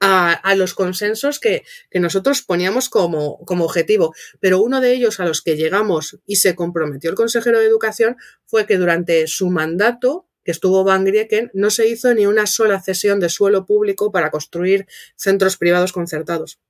a, 0.00 0.54
los 0.56 0.74
consensos 0.74 1.40
que, 1.40 1.64
que, 1.90 2.00
nosotros 2.00 2.42
poníamos 2.42 2.88
como, 2.88 3.38
como 3.44 3.64
objetivo. 3.64 4.14
Pero 4.40 4.60
uno 4.60 4.80
de 4.80 4.92
ellos 4.92 5.20
a 5.20 5.26
los 5.26 5.42
que 5.42 5.56
llegamos 5.56 6.18
y 6.26 6.36
se 6.36 6.54
comprometió 6.54 7.10
el 7.10 7.16
consejero 7.16 7.58
de 7.58 7.66
educación 7.66 8.16
fue 8.44 8.66
que 8.66 8.76
durante 8.76 9.26
su 9.26 9.50
mandato 9.50 10.25
que 10.46 10.52
estuvo 10.52 10.84
Van 10.84 11.04
Grieken, 11.04 11.50
no 11.54 11.70
se 11.70 11.88
hizo 11.88 12.14
ni 12.14 12.24
una 12.24 12.46
sola 12.46 12.80
cesión 12.80 13.18
de 13.18 13.28
suelo 13.28 13.66
público 13.66 14.12
para 14.12 14.30
construir 14.30 14.86
centros 15.16 15.56
privados 15.56 15.92
concertados. 15.92 16.60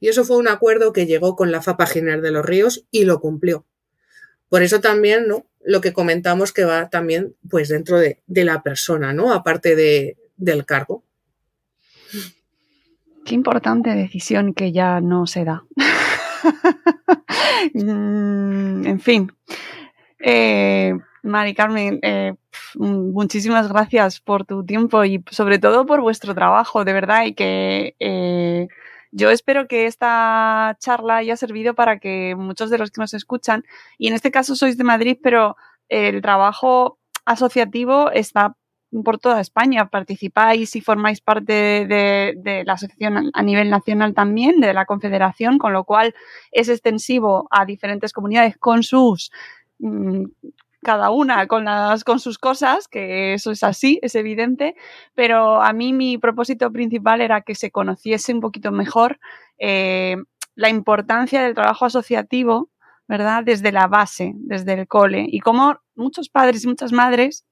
Y 0.00 0.08
eso 0.08 0.24
fue 0.24 0.38
un 0.38 0.48
acuerdo 0.48 0.94
que 0.94 1.04
llegó 1.04 1.36
con 1.36 1.52
la 1.52 1.60
FAPA 1.60 1.86
Giner 1.86 2.22
de 2.22 2.30
los 2.30 2.42
Ríos 2.42 2.86
y 2.90 3.04
lo 3.04 3.20
cumplió. 3.20 3.66
Por 4.48 4.62
eso 4.62 4.80
también, 4.80 5.28
¿no? 5.28 5.44
Lo 5.62 5.82
que 5.82 5.92
comentamos 5.92 6.54
que 6.54 6.64
va 6.64 6.88
también, 6.88 7.36
pues, 7.50 7.68
dentro 7.68 7.98
de, 7.98 8.22
la 8.26 8.62
persona, 8.62 9.12
¿no? 9.12 9.34
Aparte 9.34 9.76
de, 9.76 10.16
del 10.38 10.64
cargo. 10.64 11.04
Qué 13.26 13.34
importante 13.34 13.90
decisión 13.90 14.54
que 14.54 14.72
ya 14.72 15.02
no 15.02 15.26
se 15.26 15.44
da. 15.44 15.64
Mm, 17.74 18.86
en 18.86 19.00
fin. 19.00 19.32
Eh, 20.20 20.94
Mari 21.22 21.54
Carmen, 21.54 21.98
eh, 22.02 22.34
muchísimas 22.76 23.68
gracias 23.68 24.20
por 24.20 24.44
tu 24.44 24.64
tiempo 24.64 25.04
y 25.04 25.24
sobre 25.30 25.58
todo 25.58 25.86
por 25.86 26.00
vuestro 26.00 26.34
trabajo, 26.34 26.84
de 26.84 26.92
verdad, 26.92 27.24
y 27.24 27.34
que 27.34 27.96
eh, 27.98 28.68
yo 29.10 29.30
espero 29.30 29.66
que 29.66 29.86
esta 29.86 30.76
charla 30.80 31.16
haya 31.16 31.36
servido 31.36 31.74
para 31.74 31.98
que 31.98 32.34
muchos 32.36 32.70
de 32.70 32.78
los 32.78 32.90
que 32.90 33.00
nos 33.00 33.14
escuchan, 33.14 33.64
y 33.98 34.08
en 34.08 34.14
este 34.14 34.30
caso 34.30 34.54
sois 34.54 34.76
de 34.78 34.84
Madrid, 34.84 35.18
pero 35.22 35.56
el 35.88 36.22
trabajo 36.22 36.98
asociativo 37.24 38.10
está 38.10 38.56
por 39.04 39.18
toda 39.18 39.40
España, 39.40 39.90
participáis 39.90 40.74
y 40.76 40.80
formáis 40.80 41.20
parte 41.20 41.52
de, 41.52 42.34
de, 42.36 42.64
la 42.64 42.74
asociación 42.74 43.30
a 43.32 43.42
nivel 43.42 43.68
nacional 43.68 44.14
también, 44.14 44.60
de 44.60 44.72
la 44.72 44.86
confederación, 44.86 45.58
con 45.58 45.72
lo 45.72 45.84
cual 45.84 46.14
es 46.52 46.68
extensivo 46.68 47.48
a 47.50 47.66
diferentes 47.66 48.12
comunidades 48.12 48.56
con 48.56 48.82
sus 48.82 49.30
mm, 49.78 50.24
cada 50.82 51.10
una 51.10 51.46
con, 51.46 51.64
las, 51.64 52.04
con 52.04 52.20
sus 52.20 52.38
cosas, 52.38 52.88
que 52.88 53.34
eso 53.34 53.50
es 53.50 53.62
así, 53.62 53.98
es 54.02 54.14
evidente, 54.14 54.76
pero 55.14 55.62
a 55.62 55.72
mí 55.72 55.92
mi 55.92 56.18
propósito 56.18 56.70
principal 56.72 57.20
era 57.20 57.40
que 57.42 57.54
se 57.54 57.70
conociese 57.70 58.32
un 58.32 58.40
poquito 58.40 58.70
mejor 58.70 59.18
eh, 59.58 60.16
la 60.54 60.68
importancia 60.68 61.42
del 61.42 61.54
trabajo 61.54 61.86
asociativo, 61.86 62.70
¿verdad? 63.06 63.42
Desde 63.44 63.72
la 63.72 63.86
base, 63.86 64.32
desde 64.36 64.74
el 64.74 64.88
cole, 64.88 65.26
y 65.28 65.40
cómo 65.40 65.80
muchos 65.94 66.28
padres 66.28 66.64
y 66.64 66.68
muchas 66.68 66.92
madres 66.92 67.44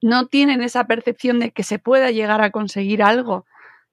no 0.00 0.26
tienen 0.26 0.62
esa 0.62 0.86
percepción 0.86 1.38
de 1.40 1.50
que 1.50 1.62
se 1.62 1.78
pueda 1.78 2.10
llegar 2.10 2.40
a 2.40 2.50
conseguir 2.50 3.02
algo, 3.02 3.46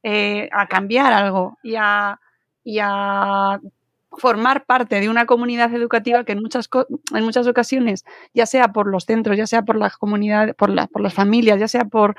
eh, 0.03 0.49
a 0.51 0.67
cambiar 0.67 1.13
algo 1.13 1.57
y 1.63 1.75
a, 1.77 2.19
y 2.63 2.79
a 2.81 3.59
formar 4.17 4.65
parte 4.65 4.99
de 4.99 5.09
una 5.09 5.25
comunidad 5.25 5.73
educativa 5.73 6.23
que 6.23 6.33
en 6.33 6.41
muchas, 6.41 6.69
en 7.13 7.23
muchas 7.23 7.47
ocasiones, 7.47 8.05
ya 8.33 8.45
sea 8.45 8.69
por 8.69 8.87
los 8.87 9.05
centros, 9.05 9.37
ya 9.37 9.47
sea 9.47 9.63
por 9.63 9.77
las 9.77 9.97
comunidades, 9.97 10.55
por, 10.55 10.73
por 10.89 11.01
las 11.01 11.13
familias, 11.13 11.59
ya 11.59 11.67
sea 11.67 11.85
por, 11.85 12.15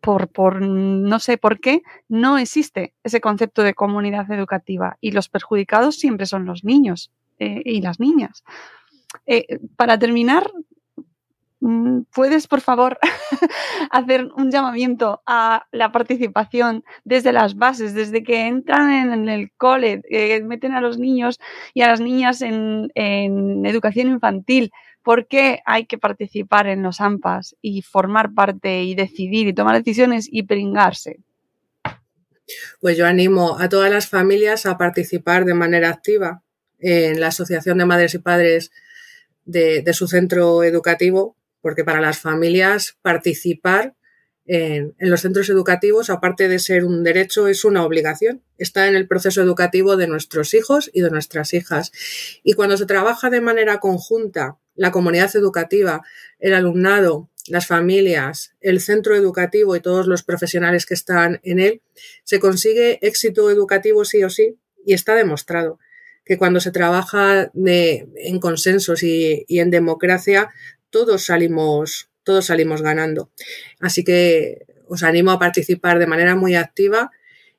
por, 0.00 0.28
por, 0.28 0.60
no 0.60 1.18
sé 1.18 1.38
por 1.38 1.60
qué, 1.60 1.82
no 2.08 2.38
existe 2.38 2.94
ese 3.04 3.20
concepto 3.20 3.62
de 3.62 3.74
comunidad 3.74 4.30
educativa 4.30 4.98
y 5.00 5.12
los 5.12 5.28
perjudicados 5.28 5.96
siempre 5.96 6.26
son 6.26 6.44
los 6.44 6.62
niños 6.62 7.10
eh, 7.38 7.62
y 7.64 7.80
las 7.80 8.00
niñas. 8.00 8.44
Eh, 9.26 9.58
para 9.76 9.98
terminar, 9.98 10.50
¿puedes 12.12 12.46
por 12.46 12.60
favor 12.60 12.98
hacer 13.90 14.28
un 14.36 14.50
llamamiento 14.50 15.22
a 15.26 15.66
la 15.72 15.92
participación 15.92 16.84
desde 17.04 17.32
las 17.32 17.56
bases, 17.56 17.94
desde 17.94 18.22
que 18.22 18.46
entran 18.46 18.90
en 18.92 19.28
el 19.28 19.50
cole, 19.56 20.02
meten 20.44 20.72
a 20.72 20.80
los 20.80 20.98
niños 20.98 21.40
y 21.72 21.82
a 21.82 21.88
las 21.88 22.00
niñas 22.00 22.42
en, 22.42 22.90
en 22.94 23.64
educación 23.66 24.08
infantil? 24.08 24.72
¿Por 25.02 25.26
qué 25.26 25.60
hay 25.66 25.84
que 25.86 25.98
participar 25.98 26.66
en 26.66 26.82
los 26.82 27.00
AMPAs 27.00 27.56
y 27.60 27.82
formar 27.82 28.32
parte 28.32 28.84
y 28.84 28.94
decidir 28.94 29.46
y 29.46 29.52
tomar 29.52 29.76
decisiones 29.76 30.28
y 30.30 30.44
pringarse? 30.44 31.20
Pues 32.80 32.96
yo 32.96 33.06
animo 33.06 33.58
a 33.58 33.68
todas 33.68 33.90
las 33.90 34.08
familias 34.08 34.66
a 34.66 34.76
participar 34.76 35.44
de 35.44 35.54
manera 35.54 35.90
activa 35.90 36.42
en 36.78 37.20
la 37.20 37.28
Asociación 37.28 37.78
de 37.78 37.86
Madres 37.86 38.14
y 38.14 38.18
Padres 38.18 38.70
de, 39.44 39.92
su 39.92 40.06
centro 40.06 40.62
educativo, 40.64 41.36
porque 41.64 41.82
para 41.82 42.02
las 42.02 42.18
familias 42.18 42.98
participar 43.00 43.96
en, 44.44 44.94
los 44.98 45.22
centros 45.22 45.48
educativos, 45.48 46.10
aparte 46.10 46.46
de 46.46 46.58
ser 46.58 46.84
un 46.84 47.02
derecho, 47.02 47.48
es 47.48 47.64
una 47.64 47.86
obligación. 47.86 48.42
Está 48.58 48.86
en 48.86 48.94
el 48.94 49.08
proceso 49.08 49.40
educativo 49.40 49.96
de 49.96 50.06
nuestros 50.06 50.52
hijos 50.52 50.90
y 50.92 51.00
de 51.00 51.08
nuestras 51.08 51.54
hijas. 51.54 51.90
Y 52.42 52.52
cuando 52.52 52.76
se 52.76 52.84
trabaja 52.84 53.30
de 53.30 53.40
manera 53.40 53.80
conjunta, 53.80 54.58
la 54.74 54.90
comunidad 54.90 55.34
educativa, 55.36 56.02
el 56.38 56.52
alumnado, 56.52 57.30
las 57.48 57.66
familias, 57.66 58.52
el 58.60 58.78
centro 58.82 59.16
educativo 59.16 59.74
y 59.74 59.80
todos 59.80 60.06
los 60.06 60.22
profesionales 60.22 60.84
que 60.84 60.92
están 60.92 61.40
en 61.44 61.60
él, 61.60 61.80
se 62.24 62.40
consigue 62.40 62.98
éxito 63.00 63.50
educativo 63.50 64.04
sí 64.04 64.22
o 64.22 64.28
sí 64.28 64.58
y 64.84 64.92
está 64.92 65.14
demostrado 65.14 65.78
que 66.24 66.38
cuando 66.38 66.60
se 66.60 66.70
trabaja 66.70 67.50
en 67.54 68.40
consensos 68.40 69.02
y, 69.02 69.44
en 69.48 69.70
democracia, 69.70 70.50
todos 70.94 71.26
salimos, 71.26 72.08
todos 72.22 72.46
salimos 72.46 72.80
ganando. 72.80 73.28
Así 73.80 74.04
que 74.04 74.64
os 74.86 75.02
animo 75.02 75.32
a 75.32 75.40
participar 75.40 75.98
de 75.98 76.06
manera 76.06 76.36
muy 76.36 76.54
activa 76.54 77.10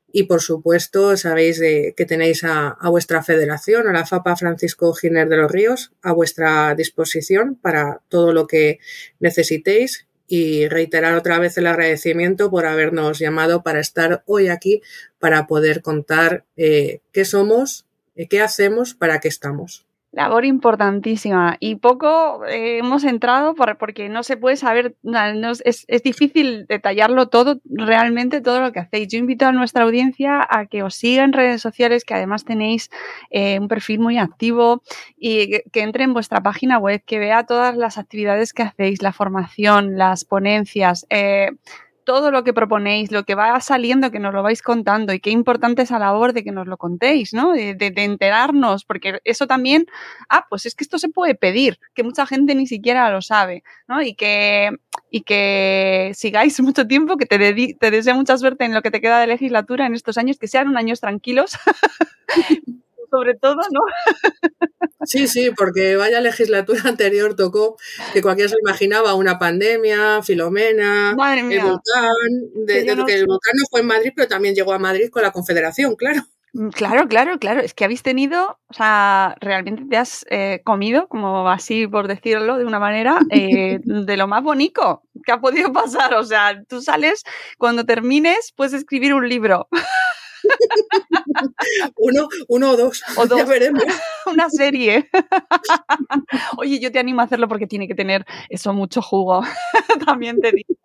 y 0.10 0.24
por 0.24 0.42
supuesto 0.42 1.18
sabéis 1.18 1.60
que 1.60 2.06
tenéis 2.08 2.46
a, 2.46 2.70
a, 2.70 2.88
vuestra 2.88 3.24
federación, 3.24 3.90
a 3.90 3.92
la 3.92 4.06
FAPA 4.06 4.38
Francisco 4.38 4.94
Giner 4.94 5.28
de 5.28 5.36
los 5.36 5.52
Ríos, 5.52 5.92
a 6.02 6.14
vuestra 6.14 6.76
disposición 6.76 7.56
para 7.62 8.02
todo 8.08 8.32
lo 8.32 8.48
que 8.48 8.80
necesitéis 9.20 10.08
y 10.30 10.70
reiterar 10.70 11.16
otra 11.16 11.38
vez 11.38 11.58
el 11.58 11.68
agradecimiento 11.68 12.50
por 12.50 12.66
habernos 12.66 13.20
llamado 13.20 13.64
para 13.64 13.82
estar 13.82 14.24
hoy 14.28 14.48
aquí 14.48 14.82
para 15.20 15.46
poder 15.46 15.82
contar 15.82 16.46
eh, 16.56 17.02
qué 17.12 17.26
somos, 17.26 17.86
eh, 18.16 18.30
qué 18.30 18.40
hacemos, 18.40 18.94
para 18.94 19.20
qué 19.20 19.28
estamos. 19.28 19.86
Labor 20.16 20.46
importantísima 20.46 21.58
y 21.60 21.76
poco 21.76 22.46
eh, 22.46 22.78
hemos 22.78 23.04
entrado 23.04 23.54
por, 23.54 23.78
porque 23.78 24.08
no 24.08 24.24
se 24.24 24.38
puede 24.38 24.56
saber, 24.56 24.96
es, 25.66 25.84
es, 25.90 26.04
difícil 26.04 26.66
detallarlo 26.68 27.28
todo, 27.28 27.60
realmente 27.66 28.40
todo 28.40 28.62
lo 28.62 28.72
que 28.72 28.80
hacéis. 28.80 29.10
Yo 29.10 29.20
invito 29.20 29.46
a 29.46 29.52
nuestra 29.52 29.84
audiencia 29.84 30.48
a 30.50 30.68
que 30.68 30.84
os 30.84 30.96
siga 30.96 31.26
en 31.26 31.34
redes 31.34 31.62
sociales, 31.62 32.06
que 32.06 32.14
además 32.14 32.46
tenéis 32.46 32.90
eh, 33.30 33.60
un 33.60 33.68
perfil 33.68 34.00
muy 34.00 34.18
activo 34.18 34.84
y 35.18 35.50
que, 35.50 35.64
que, 35.70 35.82
entre 35.82 36.06
en 36.06 36.14
vuestra 36.14 36.42
página 36.42 36.78
web, 36.78 37.04
que 37.06 37.20
vea 37.20 37.46
todas 37.46 37.76
las 37.76 37.98
actividades 37.98 38.54
que 38.54 38.64
hacéis, 38.64 39.02
la 39.02 39.12
formación, 39.12 39.98
las 39.98 40.24
ponencias. 40.24 41.06
Eh, 41.10 41.50
todo 42.06 42.32
lo 42.32 42.44
que 42.44 42.54
proponéis, 42.54 43.12
lo 43.12 43.24
que 43.24 43.36
va 43.36 43.60
saliendo, 43.60 44.12
que 44.12 44.20
nos 44.20 44.34
lo 44.34 44.44
vais 44.44 44.62
contando 44.62 45.12
y 45.12 45.20
qué 45.20 45.32
importante 45.32 45.82
esa 45.82 46.00
labor 46.00 46.34
de 46.34 46.44
que 46.44 46.52
nos 46.52 46.68
lo 46.68 46.78
contéis, 46.78 47.34
¿no? 47.34 47.52
De, 47.52 47.74
de, 47.76 47.92
de, 47.92 48.04
enterarnos, 48.04 48.86
porque 48.86 49.20
eso 49.24 49.48
también, 49.48 49.88
ah, 50.30 50.46
pues 50.50 50.66
es 50.66 50.76
que 50.76 50.84
esto 50.84 51.00
se 51.00 51.10
puede 51.10 51.36
pedir, 51.36 51.80
que 51.94 52.04
mucha 52.04 52.26
gente 52.26 52.56
ni 52.56 52.68
siquiera 52.68 53.12
lo 53.12 53.22
sabe, 53.22 53.64
¿no? 53.88 54.02
Y 54.02 54.16
que, 54.16 54.70
y 55.10 55.22
que 55.22 56.12
sigáis 56.14 56.60
mucho 56.62 56.88
tiempo, 56.88 57.18
que 57.18 57.26
te, 57.26 57.38
te 57.74 57.92
deseo 57.92 58.16
mucha 58.16 58.38
suerte 58.38 58.64
en 58.66 58.74
lo 58.74 58.82
que 58.82 58.92
te 58.92 59.02
queda 59.02 59.20
de 59.20 59.28
legislatura 59.28 59.86
en 59.86 59.96
estos 59.96 60.18
años, 60.18 60.38
que 60.38 60.48
sean 60.48 60.70
unos 60.70 60.80
años 60.80 61.02
tranquilos. 61.02 61.58
sobre 63.10 63.36
todo, 63.36 63.56
¿no? 63.72 63.82
Sí, 65.06 65.28
sí, 65.28 65.52
porque 65.56 65.96
vaya 65.96 66.20
legislatura 66.22 66.82
anterior 66.86 67.36
tocó 67.36 67.78
que 68.14 68.22
cualquiera 68.22 68.50
se 68.50 68.58
imaginaba 68.60 69.14
una 69.16 69.38
pandemia, 69.38 70.24
Filomena, 70.24 71.14
Madre 71.16 71.44
mía. 71.44 71.62
el 71.62 71.64
volcán, 71.64 72.66
de, 72.66 72.84
de, 72.84 72.96
no... 72.96 73.06
que 73.06 73.16
el 73.16 73.26
volcán 73.26 73.54
no 73.58 73.66
fue 73.70 73.82
en 73.82 73.88
Madrid, 73.88 74.12
pero 74.16 74.28
también 74.28 74.56
llegó 74.56 74.74
a 74.74 74.80
Madrid 74.80 75.10
con 75.10 75.22
la 75.22 75.32
Confederación, 75.32 75.96
claro. 75.96 76.24
Claro, 76.74 77.10
claro, 77.10 77.38
claro. 77.38 77.60
Es 77.60 77.74
que 77.74 77.84
habéis 77.84 78.02
tenido, 78.02 78.60
o 78.68 78.74
sea, 78.74 79.36
realmente 79.42 79.84
te 79.90 79.98
has 79.98 80.26
eh, 80.30 80.62
comido, 80.64 81.10
como 81.10 81.50
así 81.50 81.86
por 81.86 82.08
decirlo 82.08 82.58
de 82.58 82.64
una 82.64 82.80
manera, 82.80 83.20
eh, 83.30 83.80
de 83.84 84.18
lo 84.18 84.28
más 84.28 84.42
bonito 84.42 85.04
que 85.26 85.34
ha 85.34 85.42
podido 85.42 85.74
pasar. 85.74 86.14
O 86.14 86.24
sea, 86.24 86.64
tú 86.70 86.82
sales, 86.82 87.24
cuando 87.58 87.86
termines, 87.86 88.54
puedes 88.56 88.74
escribir 88.74 89.14
un 89.14 89.28
libro. 89.28 89.68
uno, 91.96 92.28
uno 92.48 92.72
o 92.72 92.78
dos. 92.78 93.04
O 93.18 93.26
dos. 93.28 93.40
Ya 93.40 93.46
veremos. 93.46 93.84
Una 94.26 94.50
serie. 94.50 95.10
Oye, 96.58 96.80
yo 96.80 96.92
te 96.92 97.00
animo 97.00 97.22
a 97.22 97.26
hacerlo 97.26 97.48
porque 97.48 97.68
tiene 97.68 97.88
que 97.88 97.96
tener 97.96 98.26
eso 98.50 98.74
mucho 98.74 99.02
jugo. 99.02 99.44
También 100.06 100.40
te 100.42 100.52
digo. 100.52 100.76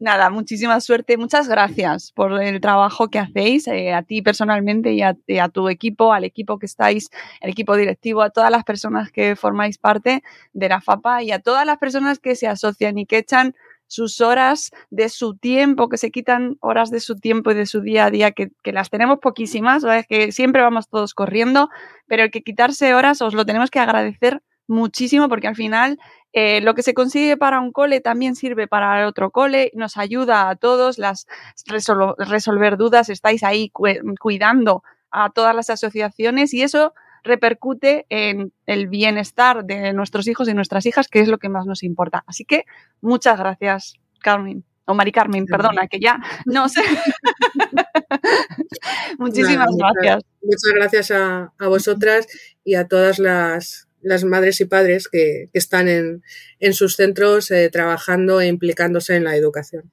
Nada, 0.00 0.30
muchísima 0.30 0.80
suerte. 0.80 1.16
Muchas 1.16 1.48
gracias 1.48 2.12
por 2.12 2.42
el 2.42 2.60
trabajo 2.60 3.08
que 3.08 3.18
hacéis, 3.18 3.66
eh, 3.68 3.92
a 3.92 4.02
ti 4.02 4.22
personalmente 4.22 4.92
y 4.92 5.02
a, 5.02 5.16
y 5.26 5.38
a, 5.38 5.48
tu 5.48 5.68
equipo, 5.68 6.12
al 6.12 6.24
equipo 6.24 6.58
que 6.58 6.66
estáis, 6.66 7.10
el 7.40 7.50
equipo 7.50 7.76
directivo, 7.76 8.22
a 8.22 8.30
todas 8.30 8.50
las 8.50 8.64
personas 8.64 9.10
que 9.12 9.36
formáis 9.36 9.78
parte 9.78 10.22
de 10.52 10.68
la 10.68 10.80
FAPA 10.80 11.22
y 11.22 11.32
a 11.32 11.38
todas 11.38 11.66
las 11.66 11.78
personas 11.78 12.18
que 12.18 12.34
se 12.34 12.46
asocian 12.46 12.98
y 12.98 13.06
que 13.06 13.18
echan 13.18 13.54
sus 13.86 14.20
horas 14.20 14.70
de 14.90 15.08
su 15.08 15.36
tiempo, 15.36 15.88
que 15.88 15.98
se 15.98 16.10
quitan 16.10 16.56
horas 16.60 16.90
de 16.90 17.00
su 17.00 17.16
tiempo 17.16 17.50
y 17.50 17.54
de 17.54 17.66
su 17.66 17.80
día 17.80 18.06
a 18.06 18.10
día, 18.10 18.32
que, 18.32 18.50
que 18.62 18.72
las 18.72 18.90
tenemos 18.90 19.18
poquísimas, 19.18 19.82
¿sabes? 19.82 20.06
que 20.06 20.32
siempre 20.32 20.62
vamos 20.62 20.88
todos 20.88 21.14
corriendo, 21.14 21.68
pero 22.06 22.24
el 22.24 22.30
que 22.30 22.42
quitarse 22.42 22.94
horas 22.94 23.22
os 23.22 23.34
lo 23.34 23.46
tenemos 23.46 23.70
que 23.70 23.78
agradecer 23.78 24.42
muchísimo 24.68 25.28
porque 25.28 25.46
al 25.46 25.56
final 25.56 25.98
eh, 26.32 26.60
lo 26.60 26.74
que 26.74 26.82
se 26.82 26.94
consigue 26.94 27.36
para 27.36 27.60
un 27.60 27.72
cole 27.72 28.00
también 28.00 28.34
sirve 28.36 28.68
para 28.68 29.00
el 29.00 29.06
otro 29.06 29.30
cole, 29.30 29.70
nos 29.74 29.96
ayuda 29.96 30.50
a 30.50 30.56
todos 30.56 30.98
las 30.98 31.26
resol 31.66 32.14
resolver 32.18 32.76
dudas, 32.76 33.08
estáis 33.08 33.42
ahí 33.42 33.70
cu 33.70 33.86
cuidando 34.20 34.82
a 35.10 35.30
todas 35.30 35.54
las 35.54 35.70
asociaciones 35.70 36.52
y 36.52 36.62
eso 36.62 36.92
repercute 37.26 38.06
en 38.08 38.52
el 38.66 38.88
bienestar 38.88 39.64
de 39.64 39.92
nuestros 39.92 40.26
hijos 40.28 40.48
y 40.48 40.54
nuestras 40.54 40.86
hijas, 40.86 41.08
que 41.08 41.20
es 41.20 41.28
lo 41.28 41.38
que 41.38 41.48
más 41.48 41.66
nos 41.66 41.82
importa. 41.82 42.24
Así 42.26 42.44
que 42.44 42.64
muchas 43.00 43.38
gracias, 43.38 43.94
Carmen. 44.20 44.64
O 44.86 44.94
Mari 44.94 45.10
Carmen, 45.10 45.46
perdona, 45.46 45.88
que 45.88 45.98
ya 45.98 46.20
no 46.44 46.68
sé. 46.68 46.80
Muchísimas 49.18 49.66
Nada, 49.76 49.92
gracias. 50.00 50.24
Muchas, 50.42 50.72
gracias 50.74 51.10
a, 51.10 51.52
a, 51.58 51.68
vosotras 51.68 52.28
y 52.62 52.76
a 52.76 52.86
todas 52.86 53.18
las, 53.18 53.88
las 54.00 54.22
madres 54.22 54.60
y 54.60 54.66
padres 54.66 55.08
que, 55.08 55.48
que 55.52 55.58
están 55.58 55.88
en, 55.88 56.22
en, 56.60 56.72
sus 56.72 56.94
centros 56.94 57.50
eh, 57.50 57.68
trabajando 57.68 58.40
e 58.40 58.46
implicándose 58.46 59.16
en 59.16 59.24
la 59.24 59.34
educación. 59.34 59.90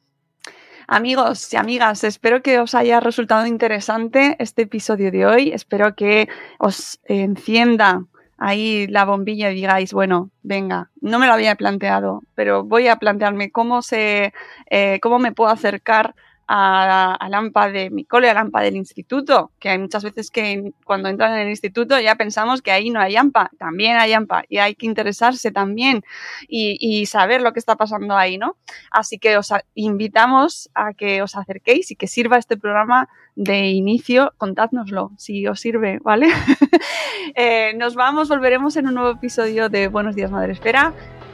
Amigos 0.87 1.53
y 1.53 1.57
amigas, 1.57 2.03
espero 2.03 2.41
que 2.41 2.59
os 2.59 2.75
haya 2.75 2.99
resultado 2.99 3.45
interesante 3.45 4.35
este 4.39 4.63
episodio 4.63 5.11
de 5.11 5.25
hoy. 5.25 5.51
Espero 5.51 5.95
que 5.95 6.27
os 6.59 6.99
encienda 7.05 8.03
ahí 8.37 8.87
la 8.87 9.05
bombilla 9.05 9.51
y 9.51 9.55
digáis, 9.55 9.93
bueno, 9.93 10.29
venga, 10.41 10.89
no 10.99 11.19
me 11.19 11.27
lo 11.27 11.33
había 11.33 11.55
planteado, 11.55 12.21
pero 12.35 12.63
voy 12.63 12.89
a 12.89 12.97
plantearme 12.97 13.51
cómo 13.51 13.81
se, 13.81 14.33
eh, 14.69 14.99
cómo 15.01 15.19
me 15.19 15.31
puedo 15.31 15.49
acercar 15.49 16.15
a, 16.47 17.15
a 17.19 17.37
AMPA 17.37 17.69
de 17.69 17.89
mi 17.89 18.05
cole, 18.05 18.29
a 18.29 18.39
AMPA 18.39 18.61
del 18.61 18.75
instituto, 18.75 19.51
que 19.59 19.69
hay 19.69 19.77
muchas 19.77 20.03
veces 20.03 20.29
que 20.29 20.73
cuando 20.85 21.09
entran 21.09 21.33
en 21.33 21.39
el 21.39 21.49
instituto 21.49 21.99
ya 21.99 22.15
pensamos 22.15 22.61
que 22.61 22.71
ahí 22.71 22.89
no 22.89 22.99
hay 22.99 23.15
AMPA, 23.15 23.51
también 23.57 23.97
hay 23.97 24.13
AMPA 24.13 24.43
y 24.49 24.57
hay 24.57 24.75
que 24.75 24.85
interesarse 24.85 25.51
también 25.51 26.03
y, 26.47 26.77
y 26.79 27.05
saber 27.05 27.41
lo 27.41 27.53
que 27.53 27.59
está 27.59 27.75
pasando 27.75 28.15
ahí, 28.15 28.37
¿no? 28.37 28.57
Así 28.91 29.19
que 29.19 29.37
os 29.37 29.51
invitamos 29.75 30.69
a 30.73 30.93
que 30.93 31.21
os 31.21 31.35
acerquéis 31.35 31.91
y 31.91 31.95
que 31.95 32.07
sirva 32.07 32.37
este 32.37 32.57
programa 32.57 33.09
de 33.35 33.69
inicio, 33.69 34.33
contádnoslo 34.37 35.11
si 35.17 35.47
os 35.47 35.59
sirve, 35.59 35.99
¿vale? 36.03 36.27
eh, 37.35 37.73
nos 37.75 37.95
vamos, 37.95 38.29
volveremos 38.29 38.75
en 38.77 38.87
un 38.87 38.95
nuevo 38.95 39.11
episodio 39.11 39.69
de 39.69 39.87
Buenos 39.87 40.15
Días 40.15 40.31
Madre 40.31 40.53
Espera. 40.53 40.93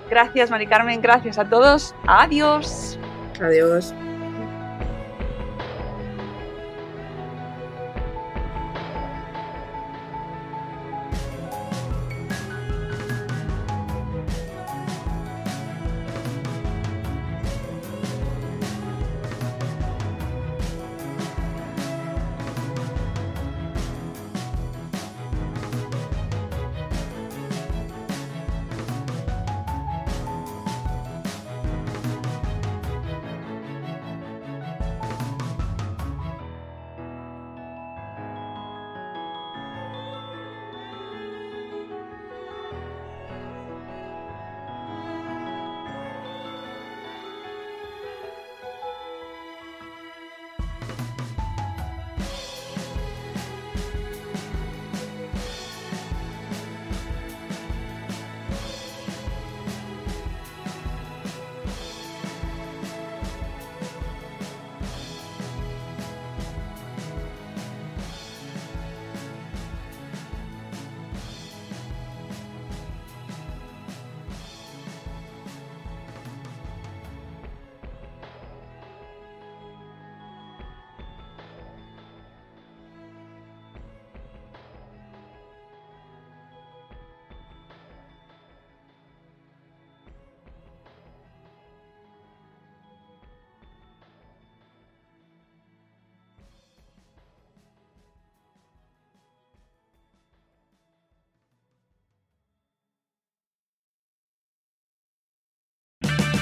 Gracias, 0.10 0.50
Mari 0.50 0.68
Carmen, 0.68 1.02
gracias 1.02 1.38
a 1.38 1.48
todos. 1.48 1.94
Adiós. 2.08 2.98
Adiós. 3.42 3.94